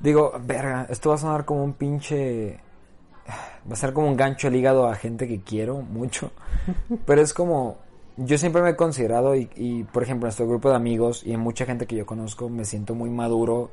[0.00, 2.60] Digo, verga, esto va a sonar como un pinche...
[3.28, 6.30] Va a ser como un gancho al hígado a gente que quiero mucho.
[7.06, 7.78] Pero es como...
[8.18, 11.32] Yo siempre me he considerado y, y, por ejemplo, en nuestro grupo de amigos y
[11.32, 13.70] en mucha gente que yo conozco me siento muy maduro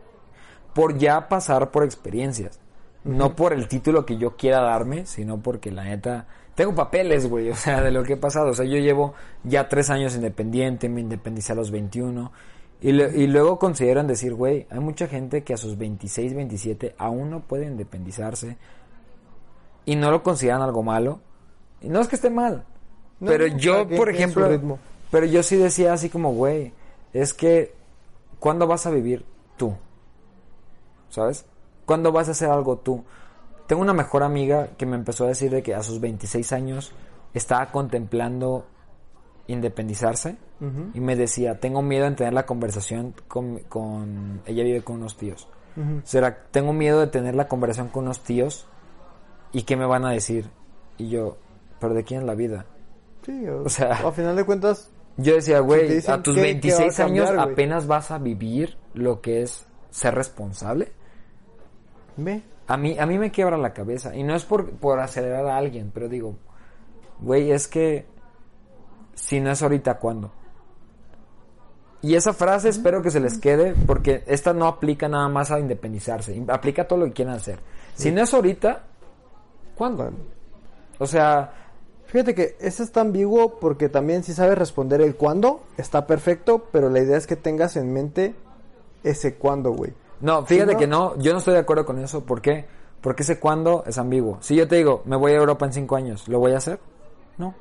[0.73, 2.59] por ya pasar por experiencias.
[3.03, 6.27] No por el título que yo quiera darme, sino porque la neta...
[6.55, 8.49] Tengo papeles, güey, o sea, de lo que he pasado.
[8.49, 9.13] O sea, yo llevo
[9.43, 12.31] ya tres años independiente, me independicé a los 21.
[12.81, 16.95] Y, le- y luego consideran decir, güey, hay mucha gente que a sus 26, 27
[16.97, 18.57] aún no puede independizarse
[19.91, 21.19] y no lo consideran algo malo.
[21.81, 22.65] Y no es que esté mal,
[23.19, 24.79] No, pero no, yo, por ejemplo, ritmo.
[25.11, 26.73] pero yo sí decía así como, güey,
[27.13, 27.73] es que,
[28.39, 29.25] ¿cuándo vas a vivir
[29.57, 29.73] tú?
[31.09, 31.45] ¿Sabes?
[31.85, 33.03] ¿Cuándo vas a hacer algo tú?
[33.67, 36.91] Tengo una mejor amiga que me empezó a decir de que a sus 26 años
[37.33, 38.65] estaba contemplando
[39.47, 40.37] independizarse
[40.93, 45.15] y me decía, tengo miedo en tener la conversación con, con- ella vive con unos
[45.17, 45.47] tíos.
[46.03, 48.67] Será, tengo miedo de tener la conversación con unos tíos
[49.51, 50.49] y qué me van a decir.
[50.97, 51.37] Y yo,
[51.79, 52.65] pero de quién la vida?
[53.25, 56.41] Sí, o, O sea- a final de cuentas, Yo decía, güey, dicen a tus qué-
[56.41, 57.53] qué 26 va a cambiar, años güey.
[57.53, 60.91] apenas vas a vivir lo que es ser responsable.
[62.17, 64.15] ve, A mí, a mí me quiebra la cabeza.
[64.15, 66.35] Y no es por, por acelerar a alguien, pero digo,
[67.19, 68.05] güey, es que
[69.15, 70.31] si no es ahorita, ¿cuándo?
[72.01, 75.59] Y esa frase espero que se les quede, porque esta no aplica nada más a
[75.59, 77.59] independizarse, aplica a todo lo que quieran hacer.
[77.95, 78.83] Si no es ahorita,
[79.79, 80.11] ¿cuándo?
[80.99, 81.53] O sea,
[82.05, 86.65] Fíjate que eso es tan ambiguo porque también si sabes responder el cuándo, está perfecto,
[86.71, 88.33] pero la idea es que tengas en mente
[89.03, 89.93] ese cuándo, güey.
[90.19, 92.25] no, fíjate no- que no, yo no estoy de acuerdo con eso.
[92.25, 92.65] ¿Por qué?
[93.01, 94.39] Porque ese cuándo es ambiguo.
[94.41, 96.79] Si yo te digo, me voy a Europa en cinco años, ¿lo voy a hacer?
[97.37, 97.53] No.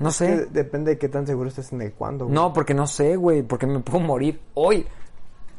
[0.00, 0.44] No sé.
[0.50, 2.34] Depende de qué tan seguro estés en el cuándo, güey.
[2.34, 4.86] No, porque no sé, güey, porque me puedo morir hoy.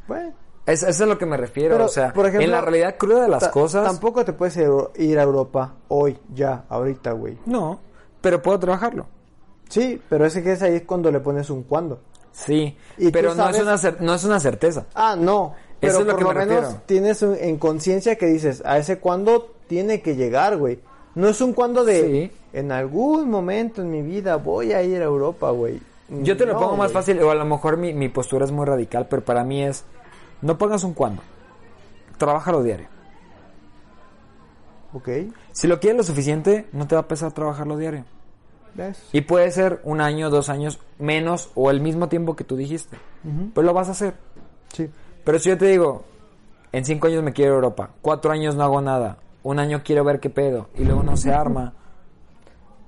[0.07, 0.33] Bueno,
[0.67, 2.61] Es, eso es a lo que me refiero, Pero, o sea, por ejemplo, en la
[2.61, 4.57] realidad cruda de las cosas, Tampoco te puedes
[4.97, 7.37] ir a Europa hoy, ya, ahorita, güey.
[7.45, 7.79] no,
[8.21, 9.05] pero puedo trabajarlo.
[9.69, 11.99] Sí, pero ese que es ahí cuando le pones un cuándo.
[12.31, 14.85] Sí, Y pero no es una cer- no es una certeza.
[14.93, 15.55] Ah, no.
[15.79, 16.81] Pero Eso es lo por que lo me menos refiero.
[16.85, 20.79] tienes un- en conciencia que dices, a ese cuándo tiene que llegar, güey.
[21.15, 22.31] No es un cuándo de, Sí.
[22.57, 25.79] en algún momento en mi vida voy a ir a Europa, güey.
[26.09, 26.93] Yo te lo No, pongo más güey.
[26.93, 29.83] fácil, o a lo mejor mi, mi postura es muy radical, pero para mí es,
[30.41, 31.21] no pongas un cuándo,
[32.17, 32.87] trabájalo diario.
[34.93, 35.09] Ok.
[35.51, 38.05] Si lo quieres lo suficiente, no te va a pesar trabajarlo diario.
[38.73, 39.09] ¿Ves?
[39.11, 42.97] Y puede ser un año, dos años, menos o el mismo tiempo que tú dijiste,
[43.23, 43.51] Ujú.
[43.53, 44.13] pero lo vas a hacer.
[44.73, 44.89] Sí.
[45.23, 46.03] Pero si yo te digo,
[46.71, 50.03] en cinco años me quiero a Europa, cuatro años no hago nada, un año quiero
[50.03, 51.73] ver qué pedo, y luego no se arma.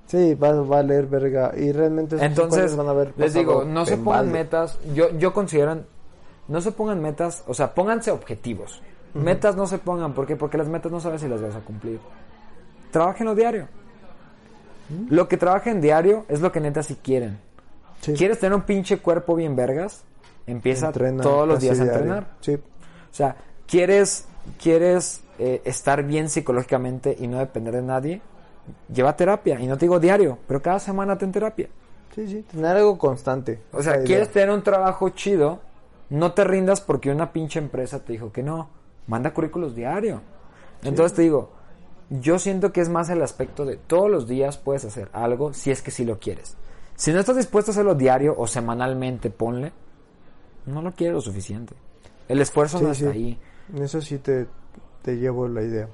[0.10, 1.52] Sí, va a valer verga.
[1.56, 5.84] Y realmente Entonces, van a haber les digo, no se pongan metas, yo, yo considero,
[6.50, 8.82] no se pongan metas, o sea, pónganse objetivos.
[9.14, 10.36] Metas no se pongan, ¿por qué?
[10.36, 12.00] Porque las metas no sabes si las vas a cumplir.
[12.92, 13.68] Trabajenlo diario.
[15.10, 17.40] Lo que trabajen diario es lo que neta si quieren.
[18.02, 18.14] Sí.
[18.14, 20.04] ¿Quieres tener un pinche cuerpo bien vergas?
[20.48, 22.28] Empieza Entrena todos los días a entrenar.
[22.42, 22.56] Sí.
[22.56, 23.36] O sea,
[23.68, 24.26] ¿quieres,
[24.62, 28.22] quieres eh, estar bien psicológicamente y no depender de nadie?
[28.92, 29.60] Lleva terapia.
[29.60, 31.70] Y no te digo diario, pero cada semana ten terapia.
[32.16, 32.42] Sí, sí.
[32.50, 33.60] Tener algo constante.
[33.72, 34.34] O sea, quieres idea.
[34.34, 35.60] tener un trabajo chido,
[36.10, 38.70] no te rindas porque una pinche empresa te dijo que no.
[39.08, 40.22] Manda currículos diario.
[40.84, 41.52] Entonces te digo,
[42.10, 45.72] yo siento que es más el aspecto de todos los días puedes hacer algo si
[45.72, 46.56] es que sí lo quieres.
[46.96, 49.72] Si no estás dispuesto a hacerlo diario o semanalmente, ponle,
[50.66, 51.74] no lo quieres lo suficiente.
[52.28, 53.04] El esfuerzo Sí, no sí.
[53.06, 53.40] está ahí.
[53.80, 54.48] Eso sí te,
[55.02, 55.88] te llevo la idea.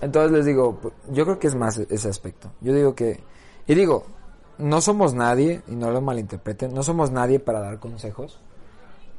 [0.00, 2.50] Entonces les digo, pu- yo creo que es más ese aspecto.
[2.60, 3.20] Yo digo que,
[3.66, 4.04] y digo,
[4.58, 8.40] no somos nadie, y no lo malinterpreten, no somos nadie para dar consejos,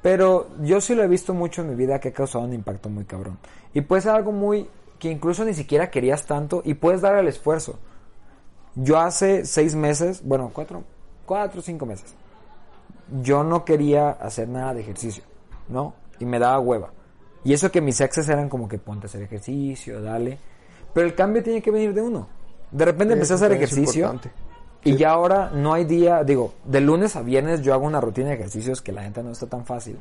[0.02, 2.90] pero yo sí lo he visto mucho en mi vida que ha causado un impacto
[2.90, 3.38] muy cabrón.
[3.74, 7.28] Y puede ser algo muy, que incluso ni siquiera querías tanto, y puedes dar el
[7.28, 7.80] esfuerzo.
[8.76, 10.84] Yo hace seis meses, bueno, cuatro,
[11.26, 12.14] cuatro o cinco meses,
[13.22, 15.24] yo no quería hacer nada de ejercicio,
[15.68, 15.94] ¿no?
[16.20, 16.92] Y me daba hueva.
[17.44, 20.38] Y eso que mis exes eran como que ponte a hacer ejercicio, dale.
[20.94, 22.28] Pero el cambio tiene que venir de uno.
[22.72, 24.49] De repente empecé a hacer ejercicio importante.
[24.84, 28.30] Y ya ahora no hay día, digo, de lunes a viernes yo hago una rutina
[28.30, 29.98] de ejercicios que la gente no está tan fácil.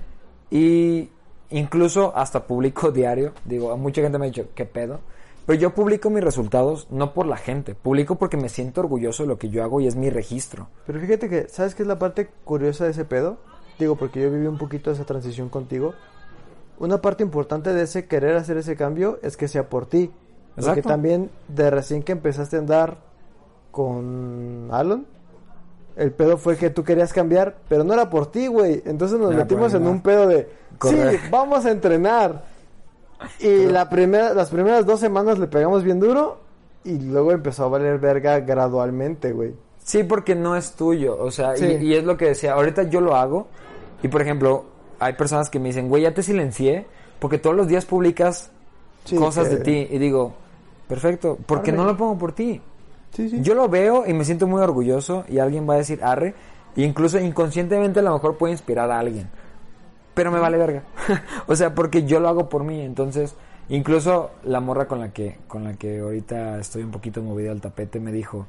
[0.50, 1.10] y
[1.50, 5.00] incluso hasta publico diario, digo, a mucha gente me ha dicho, ¿qué pedo?
[5.44, 9.28] Pero yo publico mis resultados no por la gente, publico porque me siento orgulloso de
[9.28, 10.68] lo que yo hago y es mi registro.
[10.86, 13.38] Pero fíjate que, ¿sabes qué es la parte curiosa de ese pedo?
[13.78, 15.94] Digo, porque yo viví un poquito esa transición contigo.
[16.78, 20.12] Una parte importante de ese querer hacer ese cambio es que sea por ti.
[20.54, 20.88] Porque Exacto.
[20.88, 23.11] también de recién que empezaste a andar
[23.72, 25.06] con Alon,
[25.96, 28.82] El pedo fue que tú querías cambiar, pero no era por ti, güey.
[28.86, 30.48] Entonces nos metimos en un pedo de,
[30.82, 30.96] sí,
[31.30, 32.44] vamos a entrenar.
[33.40, 36.38] Y la primera, las primeras dos semanas le pegamos bien duro
[36.84, 39.54] y luego empezó a valer verga gradualmente, güey.
[39.84, 41.16] Sí, porque no es tuyo.
[41.20, 41.66] O sea, Sí.
[41.80, 42.54] y, y es lo que decía.
[42.54, 43.48] Ahorita yo lo hago.
[44.02, 44.64] Y por ejemplo,
[44.98, 46.86] hay personas que me dicen, güey, ya te silencié.
[47.20, 48.50] Porque todos los días publicas
[49.04, 49.88] Sí, cosas que- de ti.
[49.90, 50.32] Y digo,
[50.88, 51.36] perfecto.
[51.46, 52.60] Porque no lo pongo por ti.
[53.12, 53.40] Sí, sí.
[53.42, 55.24] Yo lo veo y me siento muy orgulloso.
[55.28, 56.34] Y alguien va a decir, arre.
[56.76, 59.28] E incluso inconscientemente a lo mejor puede inspirar a alguien.
[60.14, 60.82] Pero me vale verga.
[61.46, 62.80] o sea, porque yo lo hago por mí.
[62.80, 63.34] Entonces,
[63.68, 67.60] incluso la morra con la que, con la que ahorita estoy un poquito movido al
[67.60, 68.46] tapete me dijo,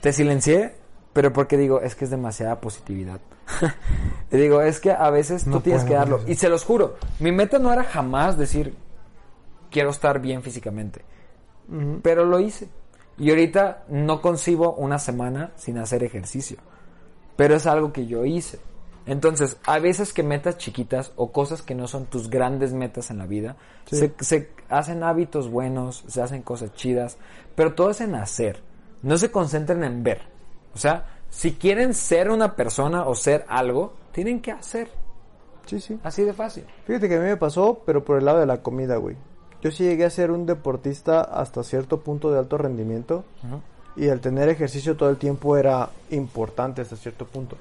[0.00, 0.74] te silencié,
[1.12, 3.20] pero porque digo, es que es demasiada positividad.
[4.28, 6.20] Te digo, es que a veces tú tienes que darlo.
[6.26, 8.74] Y se los juro, mi meta no era jamás decir,
[9.70, 11.02] quiero estar bien físicamente.
[12.02, 12.68] Pero lo hice.
[13.18, 16.58] Y ahorita no concibo una semana sin hacer ejercicio.
[17.36, 18.58] Pero es algo que yo hice.
[19.06, 23.18] Entonces, a veces que metas chiquitas o cosas que no son tus grandes metas en
[23.18, 23.56] la vida,
[23.86, 23.96] Sí.
[23.96, 27.16] se, se hacen hábitos buenos, se hacen cosas chidas,
[27.54, 28.62] pero todo es en hacer.
[29.02, 30.22] No se concentren en ver.
[30.74, 34.88] O sea, si quieren ser una persona o ser algo, tienen que hacer.
[35.66, 35.98] Sí, sí.
[36.02, 36.64] Así de fácil.
[36.84, 39.16] Fíjate que a mí me pasó, pero por el lado de la comida, güey.
[39.62, 43.24] Yo sí llegué a ser un deportista hasta cierto punto de alto rendimiento.
[43.96, 47.56] Y el tener ejercicio todo el tiempo era importante hasta cierto punto.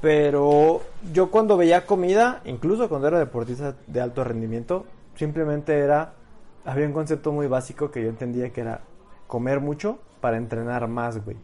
[0.00, 0.82] Pero
[1.12, 4.84] yo cuando veía comida, incluso cuando era deportista de alto rendimiento,
[5.14, 6.14] simplemente era...
[6.66, 8.80] Había un concepto muy básico que yo entendía que era
[9.26, 11.36] comer mucho para entrenar más, güey.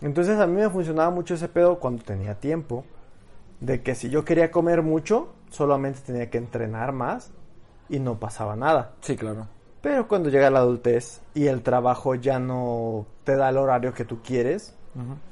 [0.00, 2.84] Entonces a mí me funcionaba mucho ese pedo cuando tenía tiempo.
[3.60, 7.30] De que si yo quería comer mucho, solamente tenía que entrenar más
[7.94, 8.92] y no pasaba nada.
[9.00, 9.46] Sí, claro.
[9.80, 14.04] Pero cuando llega la adultez y el trabajo ya no te da el horario que
[14.04, 14.74] tú quieres,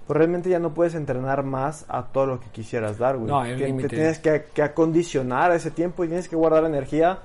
[0.07, 3.31] pues realmente ya no puedes entrenar más a todo lo que quisieras dar, güey.
[3.31, 7.21] No, Que te tienes que, que acondicionar a ese tiempo y tienes que guardar energía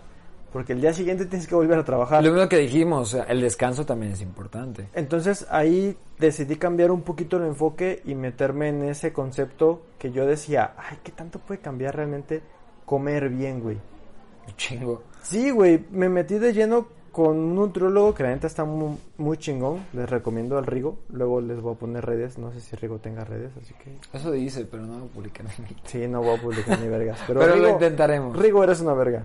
[0.53, 2.23] porque el día siguiente tienes que volver a trabajar.
[2.23, 4.87] Lo mismo que dijimos, el descanso también es importante.
[4.93, 10.25] Entonces ahí decidí cambiar un poquito el enfoque y meterme en ese concepto que yo
[10.25, 12.41] decía, ay, ¿qué tanto puede cambiar realmente
[12.85, 13.77] comer bien, güey?
[14.55, 15.03] Chingo.
[15.29, 19.37] Sí, güey, me metí de lleno con un nutriólogo que la neta está muy, muy
[19.37, 19.85] chingón.
[19.91, 20.99] Les recomiendo al Rigo.
[21.09, 22.37] Luego les voy a poner redes.
[22.37, 25.47] No sé si Rigo tenga redes, así que Eso dice, pero no lo publican
[25.83, 27.19] sí, no voy a publicar ni vergas.
[27.27, 28.37] Pero, Pero, lo intentaremos.
[28.37, 29.23] Rigo, eres una verga.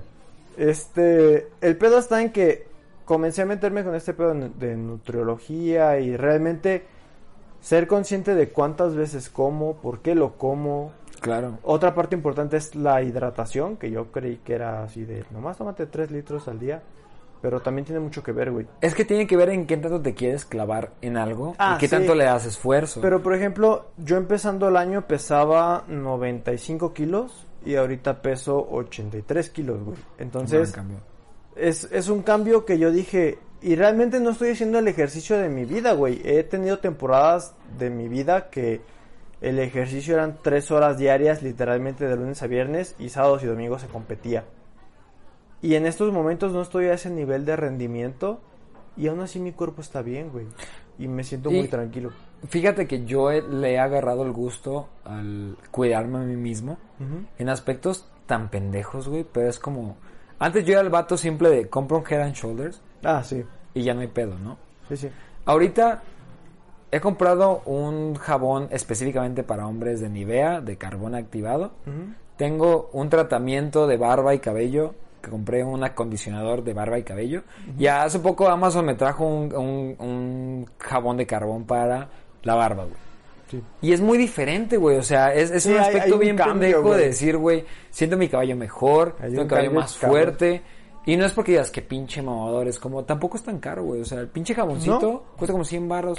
[0.56, 2.66] Este, el pedo está en que
[3.04, 6.84] comencé a meterme con este pedo de nutriología y realmente
[7.60, 10.92] ser consciente de cuántas veces como, por qué lo como.
[11.22, 11.58] Claro.
[11.62, 15.86] Otra parte importante es la hidratación, que yo creí que era así de, nomás tómate
[15.86, 16.82] 3 litros al día.
[17.40, 18.66] Pero también tiene mucho que ver, güey.
[18.80, 21.80] Es que tiene que ver en qué tanto te quieres clavar en algo Ah, y
[21.80, 21.90] qué sí.
[21.96, 23.00] tanto le das esfuerzo.
[23.00, 29.82] Pero, por ejemplo, yo empezando el año pesaba 95 kilos y ahorita peso 83 kilos,
[29.82, 29.96] güey.
[30.18, 30.72] Entonces,
[31.56, 35.48] es, es un cambio que yo dije, y realmente no estoy haciendo el ejercicio de
[35.48, 36.20] mi vida, güey.
[36.24, 38.82] He tenido temporadas de mi vida que
[39.42, 43.82] el ejercicio eran 3 horas diarias, literalmente de lunes a viernes, y sábados y domingos
[43.82, 44.44] se competía.
[45.60, 48.40] Y en estos momentos no estoy a ese nivel de rendimiento,
[48.96, 50.46] y aún así mi cuerpo está bien, güey.
[50.98, 52.10] Y me siento Y- muy tranquilo.
[52.48, 56.76] Fíjate que yo he- le he agarrado el gusto al cuidarme a mí mismo
[57.38, 59.96] en aspectos tan pendejos, güey, pero es como...
[60.38, 63.44] Antes yo era el vato simple de compro un Head and Shoulders Ah, sí,
[63.74, 64.56] y ya no hay pedo, ¿no?
[64.88, 65.08] sí, sí.
[65.44, 66.02] Ahorita
[66.92, 71.72] he comprado un jabón específicamente para hombres de Nivea, de carbón activado.
[72.36, 77.42] Tengo un tratamiento de barba y cabello, que compré un acondicionador de barba y cabello.
[77.78, 82.08] Y hace poco Amazon me trajo un, un- un jabón de carbón para
[82.42, 82.96] la barba, güey.
[83.50, 83.62] Sí.
[83.82, 84.96] Y es muy diferente, güey.
[84.96, 86.98] O sea, es, es Sí, un hay- aspecto hay un bien cambio, pendejo güey.
[86.98, 90.62] de decir, güey, siento mi cabello mejor, Hay siento un mi cabello cambio más fuerte.
[91.04, 94.00] Y no es porque digas que pinche mamador, es como, tampoco es tan caro, güey.
[94.00, 95.22] O sea, el pinche jaboncito No.
[95.36, 96.18] cuesta como 100 baros.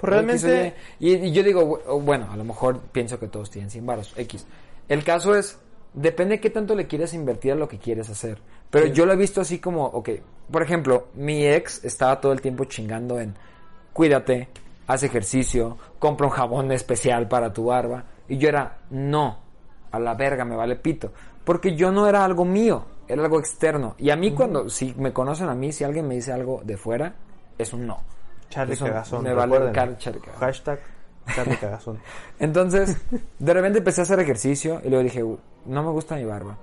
[0.00, 3.84] Pues realmente- Y, y yo digo, bueno, a lo mejor pienso que todos tienen 100
[3.86, 4.46] baros, X.
[4.88, 5.58] El caso es,
[5.92, 8.38] depende de qué tanto le quieres invertir a lo que quieres hacer.
[8.70, 10.10] Pero yo lo he visto así como, ok,
[10.50, 13.34] por ejemplo, mi ex estaba todo el tiempo chingando en,
[13.92, 14.48] cuídate,
[14.86, 18.04] haz ejercicio, compra un jabón especial para tu barba.
[18.28, 19.38] Y yo era, no,
[19.90, 21.12] a la verga, me vale pito.
[21.44, 23.94] Porque yo no era algo mío, era algo externo.
[23.98, 26.76] Y a mí cuando, si me conocen a mí, si alguien me dice algo de
[26.76, 27.14] fuera,
[27.56, 28.02] es un no.
[28.50, 29.22] Charlie Eso Cagazón.
[29.24, 29.74] me vale recuerden.
[29.74, 30.40] car- Charlie Cagazón.
[30.40, 30.80] Hashtag
[31.34, 31.98] Charlie Cagazón.
[32.38, 32.96] Entonces,
[33.38, 36.56] de repente empecé a hacer ejercicio y luego dije, "Uh, no me gusta mi barba.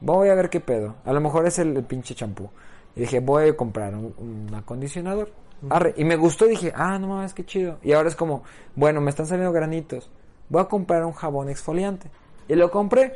[0.00, 0.96] Voy a ver qué pedo.
[1.04, 2.50] A lo mejor es el, el pinche champú.
[2.96, 5.30] Y dije, voy a comprar un, un acondicionador.
[5.70, 5.94] Arre.
[5.96, 7.78] Y me gustó y dije, ah, no mames, qué chido.
[7.82, 8.42] Y ahora es como,
[8.74, 10.10] bueno, me están saliendo granitos.
[10.48, 12.10] Voy a comprar un jabón exfoliante.
[12.48, 13.14] Y lo compré.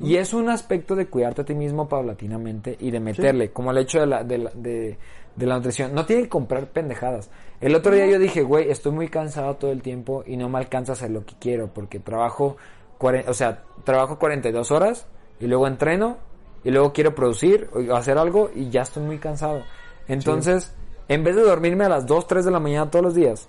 [0.00, 3.78] Y es un aspecto de cuidarte a ti mismo paulatinamente y de meterle, como el
[3.78, 4.98] hecho de la, de, la, de,
[5.38, 5.94] de la nutrición.
[5.94, 7.30] No tienen que comprar pendejadas.
[7.60, 10.58] El otro día yo dije, güey, estoy muy cansado todo el tiempo y no me
[10.58, 12.56] alcanza a hacer lo que quiero porque trabajo,
[13.00, 15.06] o sea, trabajo 42 horas
[15.40, 16.18] y luego entreno
[16.64, 19.62] y luego quiero producir o hacer algo y ya estoy muy cansado.
[20.08, 20.74] Entonces,
[21.08, 23.48] en vez de dormirme a las 2, 3 de la mañana todos los días,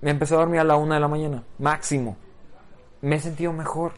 [0.00, 2.16] me empecé a dormir a la 1 de la mañana, máximo.
[3.00, 3.92] Me he sentido mejor.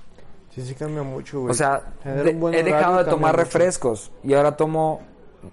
[0.51, 1.53] Sí, sí cambia mucho, güey.
[1.53, 3.45] O sea, de- he dejado de tomar mucho.
[3.45, 5.01] refrescos y ahora tomo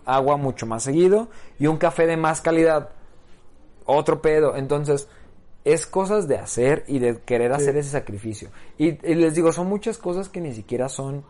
[0.06, 2.90] agua mucho más seguido y un café de más calidad.
[3.86, 4.56] Otro pedo.
[4.56, 5.08] Entonces,
[5.64, 8.50] es cosas de hacer y de querer hacer ese sacrificio.
[8.78, 11.24] Y, y les digo, son muchas cosas que ni siquiera son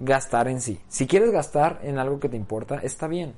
[0.00, 0.80] gastar en sí.
[0.88, 3.34] Si quieres gastar en algo que te importa, está bien.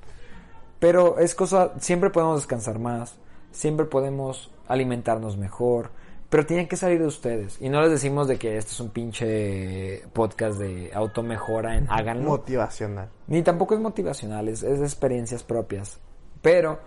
[0.79, 3.17] Pero es cosa, siempre podemos descansar más,
[3.51, 5.91] siempre podemos alimentarnos mejor,
[6.31, 7.61] pero tienen que salir de ustedes.
[7.61, 12.31] Y no les decimos de que este es un pinche podcast de automejora en háganlo.
[12.31, 13.09] Motivacional.
[13.27, 15.99] Ni tampoco es motivacional, es, es de experiencias propias.
[16.43, 16.81] Pero,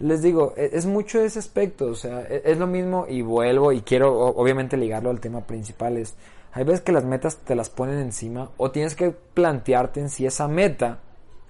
[0.00, 3.72] les digo, e- es, mucho ese aspecto, o sea, e- es, lo mismo y vuelvo
[3.72, 5.96] y quiero obviamente ligarlo al tema principal.
[5.96, 6.16] Es,
[6.52, 10.26] hay veces que las metas te las ponen encima o tienes que plantearte en si
[10.26, 10.98] esa meta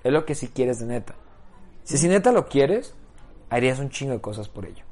[0.05, 1.15] es lo que sí quieres de neta.
[1.85, 2.95] Si si neta lo quieres,
[3.49, 4.85] harías un chingo de cosas por ello.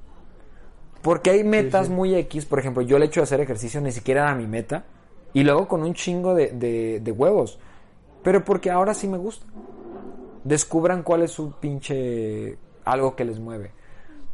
[1.02, 1.92] Porque hay metas sí.
[1.92, 4.84] muy X, por ejemplo, yo el hecho de hacer ejercicio ni siquiera era mi meta.
[5.32, 7.58] Y luego con un chingo de, de- de huevos.
[8.22, 9.46] Pero porque ahora sí me gusta.
[10.44, 13.70] Descubran cuál es su pinche algo que les mueve.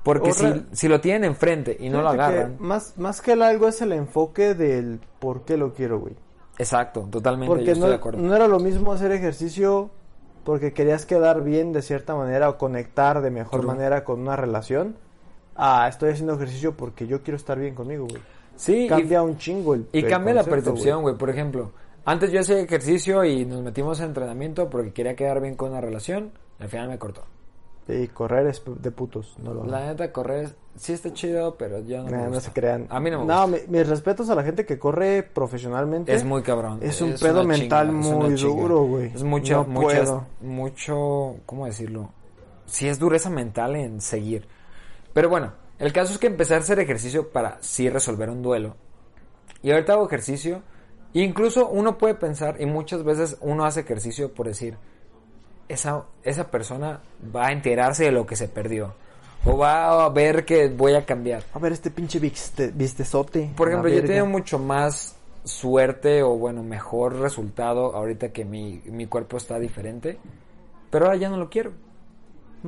[0.03, 2.57] Porque si, si lo tienen enfrente y no lo que agarran.
[2.59, 6.15] Más, más que el algo es el enfoque del por qué lo quiero, güey.
[6.59, 7.47] Exacto, totalmente.
[7.47, 8.19] yo Porque estoy no, de acuerdo.
[8.23, 9.91] no era lo mismo hacer ejercicio
[10.45, 13.67] porque querías quedar bien de cierta manera o conectar de mejor True.
[13.75, 14.97] manera con una relación.
[15.57, 18.23] Ah, estoy haciendo ejercicio porque yo quiero estar bien conmigo, güey.
[18.57, 21.17] sí, y- Cambia un chingo el Y el cambia la percepción, güey.
[21.17, 21.73] Por ejemplo,
[22.05, 25.81] antes yo hacía ejercicio y nos metimos en entrenamiento porque quería quedar bien con una
[25.81, 26.33] relación.
[26.59, 27.23] Al final me cortó.
[27.87, 31.99] Y correr es de putos, no lo La neta, correr sí está chido, pero yo
[31.99, 32.41] no me Nah, no gusta.
[32.41, 32.87] se crean.
[32.89, 33.67] A mí no me No, gusta.
[33.69, 36.15] mi- mis respetos a la gente que corre profesionalmente.
[36.15, 36.79] Es muy cabrón.
[36.81, 39.13] Es un pedo mental chinga, muy duro, güey.
[39.15, 42.11] Es mucho, No muchas- mucho, ¿cómo decirlo?
[42.67, 44.47] Sí es dureza mental en seguir.
[45.15, 48.77] Pero bueno, el caso es que empecé a hacer ejercicio para sí resolver un duelo.
[49.63, 50.61] Y ahorita hago ejercicio.
[51.15, 54.77] e Incluso uno puede pensar, y muchas veces uno hace ejercicio por decir,
[55.69, 57.01] esa, esa persona
[57.35, 58.95] va a enterarse de lo que se perdió.
[59.47, 61.43] O va a ver que voy a cambiar.
[61.53, 63.51] A ver, este pinche viste, vistezote.
[63.57, 68.81] Por ejemplo, yo he tenido mucho más suerte o bueno, mejor resultado ahorita que mi,
[68.87, 70.19] mi cuerpo está diferente,
[70.91, 71.73] pero ahora ya no lo quiero.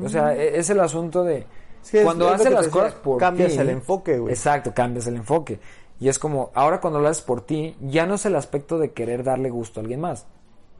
[0.04, 1.46] O sea, e- es el asunto de
[1.86, 4.34] Sí, cuando haces las decía, cosas por cambias ti, el enfoque, güey.
[4.34, 5.60] Exacto, cambias el enfoque.
[6.00, 8.90] Y es como, ahora cuando lo haces por ti, ya no es el aspecto de
[8.90, 10.26] querer darle gusto a alguien más.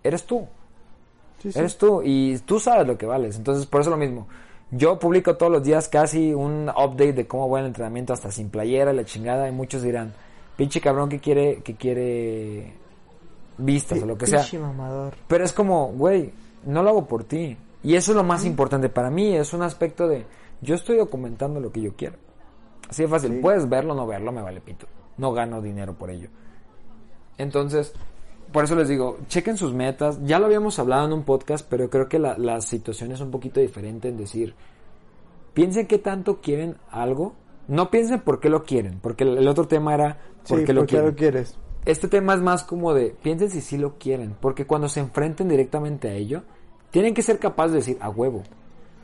[0.03, 0.49] Eres tú.
[1.41, 1.59] Sí, sí.
[1.61, 3.37] Eres tú y tú sabes lo que vales.
[3.37, 4.27] Entonces, por eso lo mismo.
[4.73, 8.51] Yo publico todos los días casi un update de cómo voy el entrenamiento hasta sin
[8.51, 10.13] playera y la chingada y muchos dirán,
[10.57, 12.75] pinche cabrón que quiere que quiere
[13.59, 14.45] vistas o lo que sea.
[14.61, 15.15] Mamador.
[15.29, 16.33] Pero es como, güey,
[16.65, 17.57] no lo hago por ti.
[17.85, 20.27] Y eso es lo más importante para mí, es un aspecto de
[20.61, 22.17] yo estoy documentando lo que yo quiero.
[22.89, 23.39] Así de fácil, Sí.
[23.41, 24.87] puedes verlo o no verlo, me vale pito.
[25.19, 26.29] No gano dinero por ello.
[27.39, 27.93] Entonces,
[28.53, 30.19] por eso les digo, chequen sus metas.
[30.25, 33.31] Ya lo habíamos hablado en un podcast, pero creo que la, la situación es un
[33.31, 34.55] poquito diferente en decir,
[35.55, 37.35] piensen qué tanto quieren algo.
[37.69, 40.19] No piensen por qué lo quieren, porque el, otro tema era
[40.49, 41.11] por Sí, qué lo ¿por qué quieren.
[41.11, 41.59] lo quieres?
[41.85, 45.49] Este tema es más como de, piensen si sí lo quieren, porque cuando se enfrenten
[45.49, 46.43] directamente a ello,
[46.91, 48.43] tienen que ser capaces de decir, a huevo.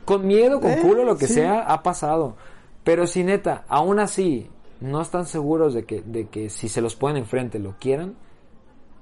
[0.05, 1.35] Con miedo, con Eh, culo, lo que sí.
[1.35, 2.35] sea, ha pasado.
[2.83, 4.49] Pero si neta, aún así,
[4.81, 8.15] no están seguros de que, de que si se los ponen enfrente lo quieran,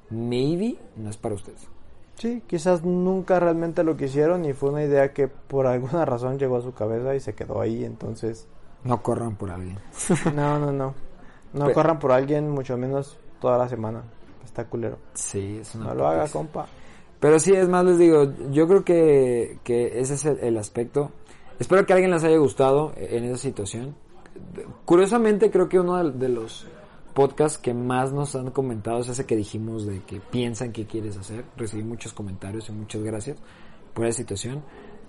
[0.09, 1.67] maybe no es para ustedes.
[2.15, 6.57] Sí, quizás nunca realmente lo quisieron y fue una idea que por alguna razón llegó
[6.57, 8.47] a su cabeza y se quedó ahí, entonces...
[8.83, 9.77] No corran por alguien.
[10.35, 10.93] No, no, no.
[11.53, 14.03] No corran por alguien, mucho menos toda la semana.
[14.45, 14.97] Está culero.
[15.13, 16.67] Sí, es una No lo haga, compa.
[17.21, 21.11] Pero sí, es más, les digo, yo creo que, que ese es el, el aspecto.
[21.59, 23.95] Espero que a alguien les haya gustado en esa situación.
[24.85, 26.65] Curiosamente, creo que uno de, de los
[27.13, 31.15] podcasts que más nos han comentado es ese que dijimos de que piensan que quieres
[31.15, 31.45] hacer.
[31.57, 33.37] Recibí muchos comentarios y muchas gracias
[33.93, 34.63] por esa situación.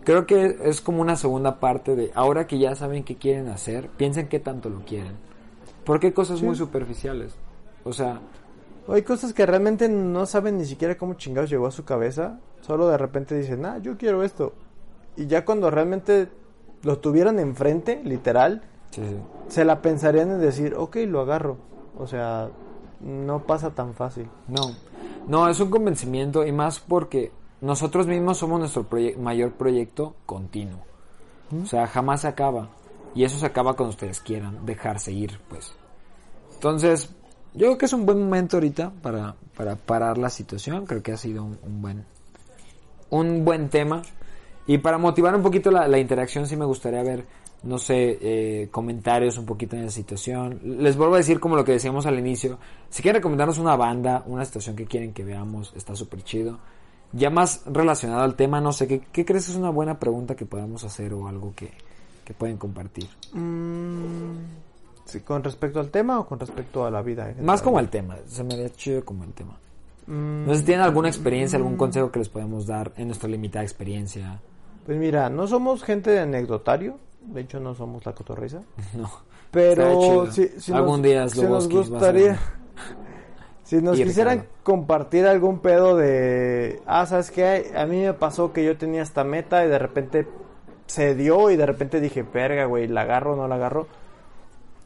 [0.04, 3.88] Creo que es como una segunda parte de ahora que ya saben qué quieren hacer,
[3.88, 5.14] piensen qué tanto lo quieren.
[5.84, 7.34] Porque hay cosas muy superficiales.
[7.84, 8.20] O sea,
[8.88, 12.40] Hay cosas que realmente no saben ni siquiera cómo chingados llegó a su cabeza.
[12.60, 14.52] Solo de repente dicen, ah, yo quiero esto.
[15.16, 16.28] Y ya cuando realmente
[16.82, 19.16] lo tuvieran enfrente, literal, Sí, sí.
[19.48, 21.56] se la pensarían en decir, ok, lo agarro.
[21.98, 22.50] O sea,
[23.00, 24.28] no pasa tan fácil.
[24.48, 24.62] No,
[25.28, 27.30] no, es un convencimiento y más porque
[27.60, 30.80] nosotros mismos somos nuestro proye- mayor proyecto continuo.
[31.62, 32.70] O sea, jamás se acaba.
[33.14, 35.72] Y eso se acaba cuando ustedes quieran dejarse ir, pues.
[36.54, 37.14] Entonces,
[37.54, 40.86] yo creo que es un buen momento ahorita para, para parar la situación.
[40.86, 42.04] Creo que ha sido un, un buen,
[43.10, 44.02] un buen tema.
[44.66, 47.26] Y para motivar un poquito la, la interacción, sí me gustaría ver,
[47.64, 50.60] no sé, eh, comentarios un poquito en la situación.
[50.62, 52.58] Les vuelvo a decir como lo que decíamos al inicio.
[52.88, 56.58] Si quieren recomendarnos una banda, una situación que quieren que veamos, está súper chido.
[57.12, 60.34] Ya más relacionado al tema, no sé, ¿qué, qué crees que es una buena pregunta
[60.34, 61.70] que podamos hacer o algo que,
[62.24, 63.08] que pueden compartir?
[63.34, 64.36] Mm,
[65.20, 67.30] ¿Con respecto al tema o con respecto a la vida?
[67.30, 69.58] en Más como el tema, se me haría chido como el tema.
[70.06, 73.28] Mm, No sé si tienen alguna experiencia, algún consejo que les podemos dar en nuestra
[73.28, 74.40] limitada experiencia.
[74.86, 76.98] Pues mira, no somos gente de anecdotario.
[77.24, 78.60] De hecho, no somos la cotorriza.
[78.96, 79.10] No.
[79.52, 82.38] Pero si, si Algún nos, día si nos gustaría...
[83.64, 86.82] Si nos quisieran compartir algún pedo de...
[86.84, 87.72] Ah, ¿sabes qué?
[87.74, 90.26] A mí me pasó que yo tenía esta meta y de repente
[90.86, 93.86] se dio y de repente dije, verga, güey, ¿la agarro o no la agarro?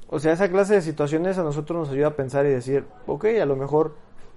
[0.08, 3.24] O sea, esa clase de situaciones a nosotros nos ayuda a pensar y decir, ok,
[3.42, 3.94] a lo mejor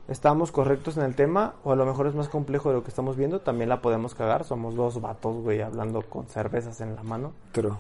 [0.08, 2.90] estamos correctos en el tema o a lo mejor es más complejo de lo que
[2.90, 7.04] estamos viendo, también la podemos cagar, somos dos vatos, güey, hablando con cervezas en la
[7.04, 7.34] mano.
[7.52, 7.74] True.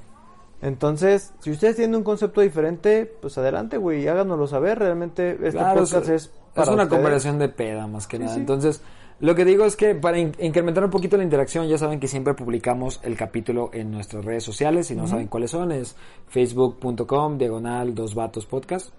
[0.61, 4.77] Entonces, si ustedes tienen un concepto diferente, pues adelante, güey, háganoslo saber.
[4.77, 6.99] Realmente este Claro, podcast es, es para una ustedes.
[7.01, 8.35] conversación de peda más que Sí, nada.
[8.35, 8.39] sí.
[8.41, 8.81] Entonces,
[9.21, 12.07] lo que digo es que para in- incrementar un poquito la interacción, ya saben que
[12.07, 14.87] siempre publicamos el capítulo en nuestras redes sociales.
[14.87, 15.95] Si no saben cuáles son, es
[16.27, 18.89] facebook.com, diagonal, dos vatos podcast.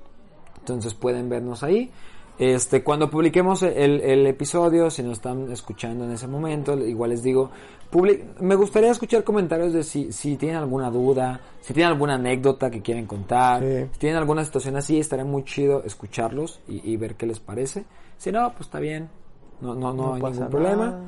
[0.59, 1.90] Entonces pueden vernos ahí.
[2.38, 7.22] Este, cuando publiquemos el, el episodio, si nos están escuchando en ese momento, igual les
[7.22, 7.51] digo,
[7.92, 12.70] publi- me gustaría escuchar comentarios de si, si tienen alguna duda, si tienen alguna anécdota
[12.70, 13.88] que quieren contar, Sí.
[13.92, 17.84] si tienen alguna situación así, estaría muy chido escucharlos y, y ver qué les parece.
[18.16, 19.10] Si no, pues está bien,
[19.60, 20.86] no, no, no, No hay ningún problema.
[20.86, 21.00] nada.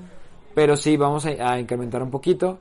[0.55, 2.59] Pero sí, vamos a, a incrementar un poquito.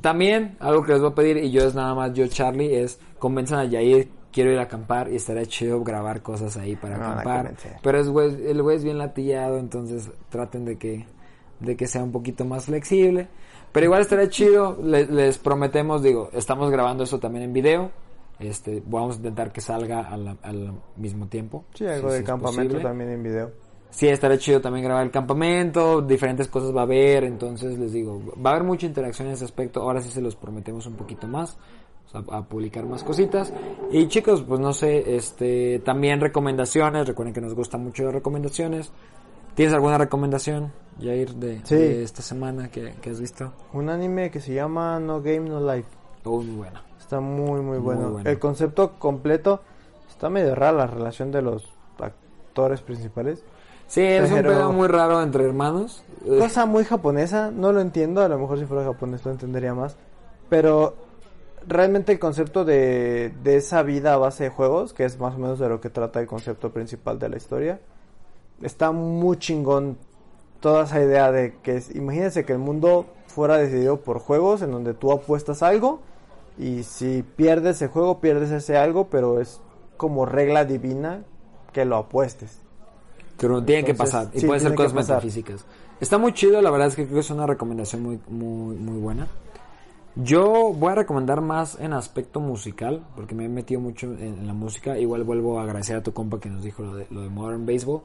[0.00, 2.98] También, algo que les voy a pedir, y yo es nada más yo, Charlie, es
[3.18, 7.00] convenzan a Yair, quiero ir a acampar y estaría chido grabar cosas ahí para Me
[7.02, 7.54] van a acampar.
[7.82, 11.06] Pero es el güey es bien latillado, entonces traten de que,
[11.60, 13.28] de que sea un poquito más flexible.
[13.72, 17.90] Pero igual estaría chido, le- les prometemos, digo, estamos grabando eso también en video.
[18.38, 21.64] Este, vamos a intentar que salga al, al mismo tiempo.
[21.72, 22.82] Sí, algo si de campamento posible.
[22.82, 23.50] también en video.
[23.90, 28.20] Sí, estará chido también grabar el campamento, diferentes cosas va a haber, entonces les digo,
[28.44, 31.26] va a haber mucha interacción en ese aspecto, ahora sí se los prometemos un poquito
[31.26, 31.56] más,
[32.10, 33.52] sea, a publicar más cositas.
[33.90, 38.92] Y chicos, pues no sé, este, también recomendaciones, recuerden que nos gustan mucho las recomendaciones.
[39.54, 41.76] ¿Tienes alguna recomendación, Jair, de, Sí.
[41.76, 43.54] de esta semana que, que has visto?
[43.72, 45.88] Un anime que se llama No Game No Life.
[46.24, 46.84] Oh, muy buena.
[46.98, 48.10] Está muy, muy Muy bueno.
[48.10, 48.28] bueno.
[48.28, 49.62] El concepto completo
[50.10, 51.64] está medio raro la relación de los
[51.98, 53.42] actores principales.
[53.88, 56.02] Sí, es un pedo muy raro entre hermanos.
[56.40, 59.96] Cosa muy japonesa, no lo entiendo, a lo mejor si fuera japonés lo entendería más.
[60.48, 60.94] Pero
[61.66, 65.38] realmente el concepto de, de esa vida a base de juegos, que es más o
[65.38, 67.80] menos de lo que trata el concepto principal de la historia,
[68.62, 69.96] está muy chingón
[70.60, 74.72] toda esa idea de que es- imagínense que el mundo fuera decidido por juegos en
[74.72, 76.00] donde tú apuestas algo
[76.58, 79.60] y si pierdes ese juego pierdes ese algo, pero es
[79.96, 81.22] como regla divina
[81.72, 82.60] que lo apuestes.
[83.38, 84.28] Pero tienen que pasar.
[84.34, 85.64] Y sí, pueden ser que cosas metafísicas.
[86.00, 88.98] Está muy chido, la verdad es que creo que es una recomendación muy, muy, muy
[88.98, 89.26] buena.
[90.14, 94.46] Yo voy a recomendar más en aspecto musical, porque me he metido mucho en, en
[94.46, 94.98] la música.
[94.98, 97.66] Igual vuelvo a agradecer a tu compa que nos dijo lo de, lo de Modern
[97.66, 98.00] Baseball.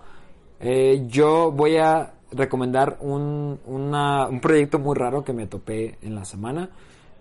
[0.60, 6.16] Eh, yo voy a recomendar un, una- un proyecto muy raro que me topé en
[6.16, 6.70] la semana,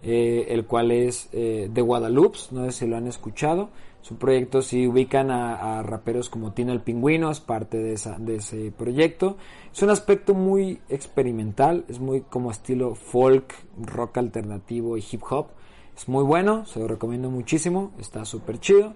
[0.03, 3.69] eh, el cual es eh, The Guadalupe, no sé si lo han escuchado.
[4.02, 7.93] Es un proyecto, si ubican a, a raperos como Tina el Pingüino, es parte de,
[7.93, 9.36] esa, de ese proyecto.
[9.72, 15.48] Es un aspecto muy experimental, es muy como estilo folk, rock alternativo y hip hop.
[15.97, 18.94] Es muy bueno, se lo recomiendo muchísimo, está súper chido.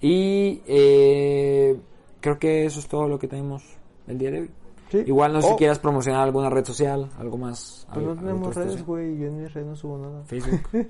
[0.00, 1.78] Y eh,
[2.20, 3.62] creo que eso es todo lo que tenemos
[4.06, 4.50] el día de hoy.
[4.90, 5.02] Sí.
[5.06, 5.42] Igual no Oh.
[5.42, 7.86] si quieras promocionar alguna red social, algo más.
[7.92, 10.24] Pues no tenemos redes, güey, yo en mis redes no subo nada.
[10.24, 10.62] Facebook.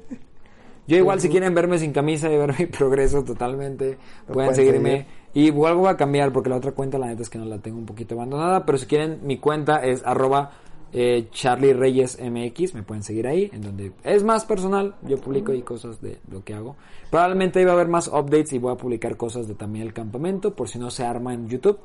[0.89, 4.91] Yo igual si quieren verme sin camisa y ver mi progreso totalmente, Lo pueden seguirme.
[4.91, 5.07] seguir.
[5.35, 7.59] Y igual voy a cambiar porque la otra cuenta la neta es que no la
[7.59, 10.51] tengo un poquito abandonada, pero si quieren mi cuenta es arroba
[10.93, 15.53] eh, Charlie Reyes MX, me pueden seguir ahí, en donde es más personal, yo publico
[15.53, 16.77] ahí cosas de lo que hago.
[17.11, 19.93] Probablemente ahí va a haber más updates y voy a publicar cosas de también el
[19.93, 21.79] campamento, por si no se arma en YouTube,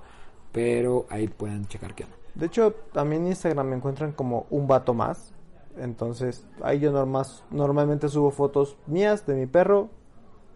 [0.54, 2.16] pero ahí pueden checar qué onda.
[2.36, 5.33] De hecho, también en Instagram me encuentran como un vato más.
[5.78, 9.90] Entonces, ahí yo normas, normalmente subo fotos mías de mi perro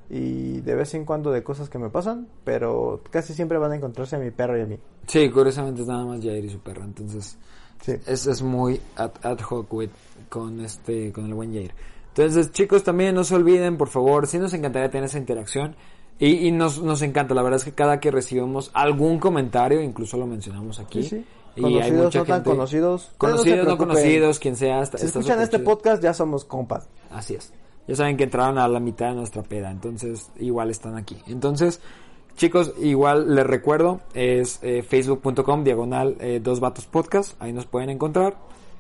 [0.10, 3.76] y de vez en cuando de cosas que me pasan, pero casi siempre van a
[3.76, 4.77] encontrarse a mi perro y a mí.
[5.07, 7.38] Sí, curiosamente es nada más Jair y su perro, entonces
[7.81, 7.94] Sí.
[8.07, 9.89] es, es muy ad, ad hoc with-
[10.30, 11.73] con este con el buen Jair.
[12.10, 15.76] Entonces, chicos, también no se olviden, por favor, sí nos encantaría tener esa interacción
[16.19, 20.18] y, y nos, nos encanta, la verdad es que cada que recibimos algún comentario, incluso
[20.18, 21.03] lo mencionamos aquí.
[21.03, 21.26] Sí, sí.
[21.58, 23.12] Y hay Conocidos, mucha no tan gente- conocidos.
[23.18, 24.82] Conocidos, no conocidos, quien sea.
[24.82, 25.70] está- Si está escuchan este chido.
[25.70, 26.88] podcast, ya somos compas.
[27.12, 27.52] Así es.
[27.88, 31.18] Ya saben que entraron a la mitad de nuestra peda, entonces igual están aquí.
[31.28, 31.80] Entonces,
[32.36, 37.90] chicos, igual les recuerdo, es eh, facebook.com diagonal eh, dos vatos podcast, ahí nos pueden
[37.90, 38.36] encontrar.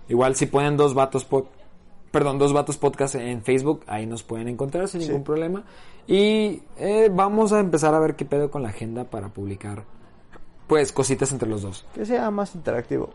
[0.09, 1.45] Igual si ponen dos vatos pod,
[2.11, 5.07] perdón, dos vatos podcast en Facebook, ahí nos pueden encontrar sin Sí.
[5.07, 5.63] ningún problema.
[6.05, 9.83] Y eh, vamos a empezar a ver qué pedo con la agenda para publicar,
[10.67, 11.85] pues, cositas entre los dos.
[11.93, 13.09] Que sea más interactivo.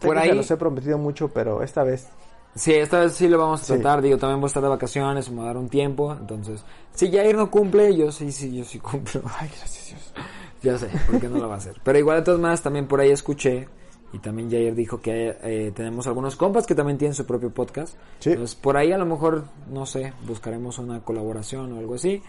[0.00, 2.08] Por ahí- Se los he prometido mucho, pero esta vez.
[2.54, 3.72] Sí, esta vez sí lo vamos a Sí.
[3.74, 4.00] tratar.
[4.02, 6.12] Digo, también voy a estar de vacaciones, me voy a dar un tiempo.
[6.18, 6.64] Entonces,
[6.94, 9.22] si Jair no cumple, yo sí, sí, yo sí cumplo.
[9.38, 10.12] Ay, gracias Dios.
[10.62, 11.76] ya sé, ¿por qué no lo va a hacer?
[11.84, 13.68] Pero igual de todas maneras, también por ahí escuché.
[14.12, 17.94] Y también Jair dijo que eh, tenemos algunos compas que también tienen su propio podcast.
[18.18, 18.30] Sí.
[18.30, 22.20] Entonces, por ahí a lo mejor, no sé, buscaremos una colaboración o algo así.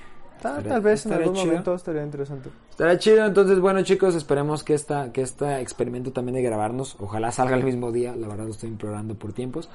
[0.42, 1.46] Tal, Estaría- tal vez en estaría algún chido.
[1.48, 2.50] momento estaría interesante.
[2.70, 7.32] Estará chido, entonces bueno chicos, esperemos que esta, que este experimento también de grabarnos, ojalá
[7.32, 9.70] salga el mismo día, la verdad lo estoy implorando por tiempos.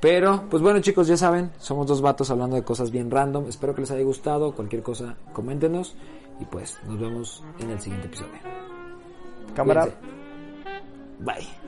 [0.00, 3.74] Pero, pues bueno chicos, ya saben, somos dos vatos hablando de cosas bien random, espero
[3.74, 5.94] que les haya gustado, cualquier cosa coméntenos
[6.40, 8.32] y pues nos vemos en el siguiente episodio.
[9.54, 9.82] Cámara.
[9.82, 9.98] Cuídense.
[11.20, 11.67] Bye.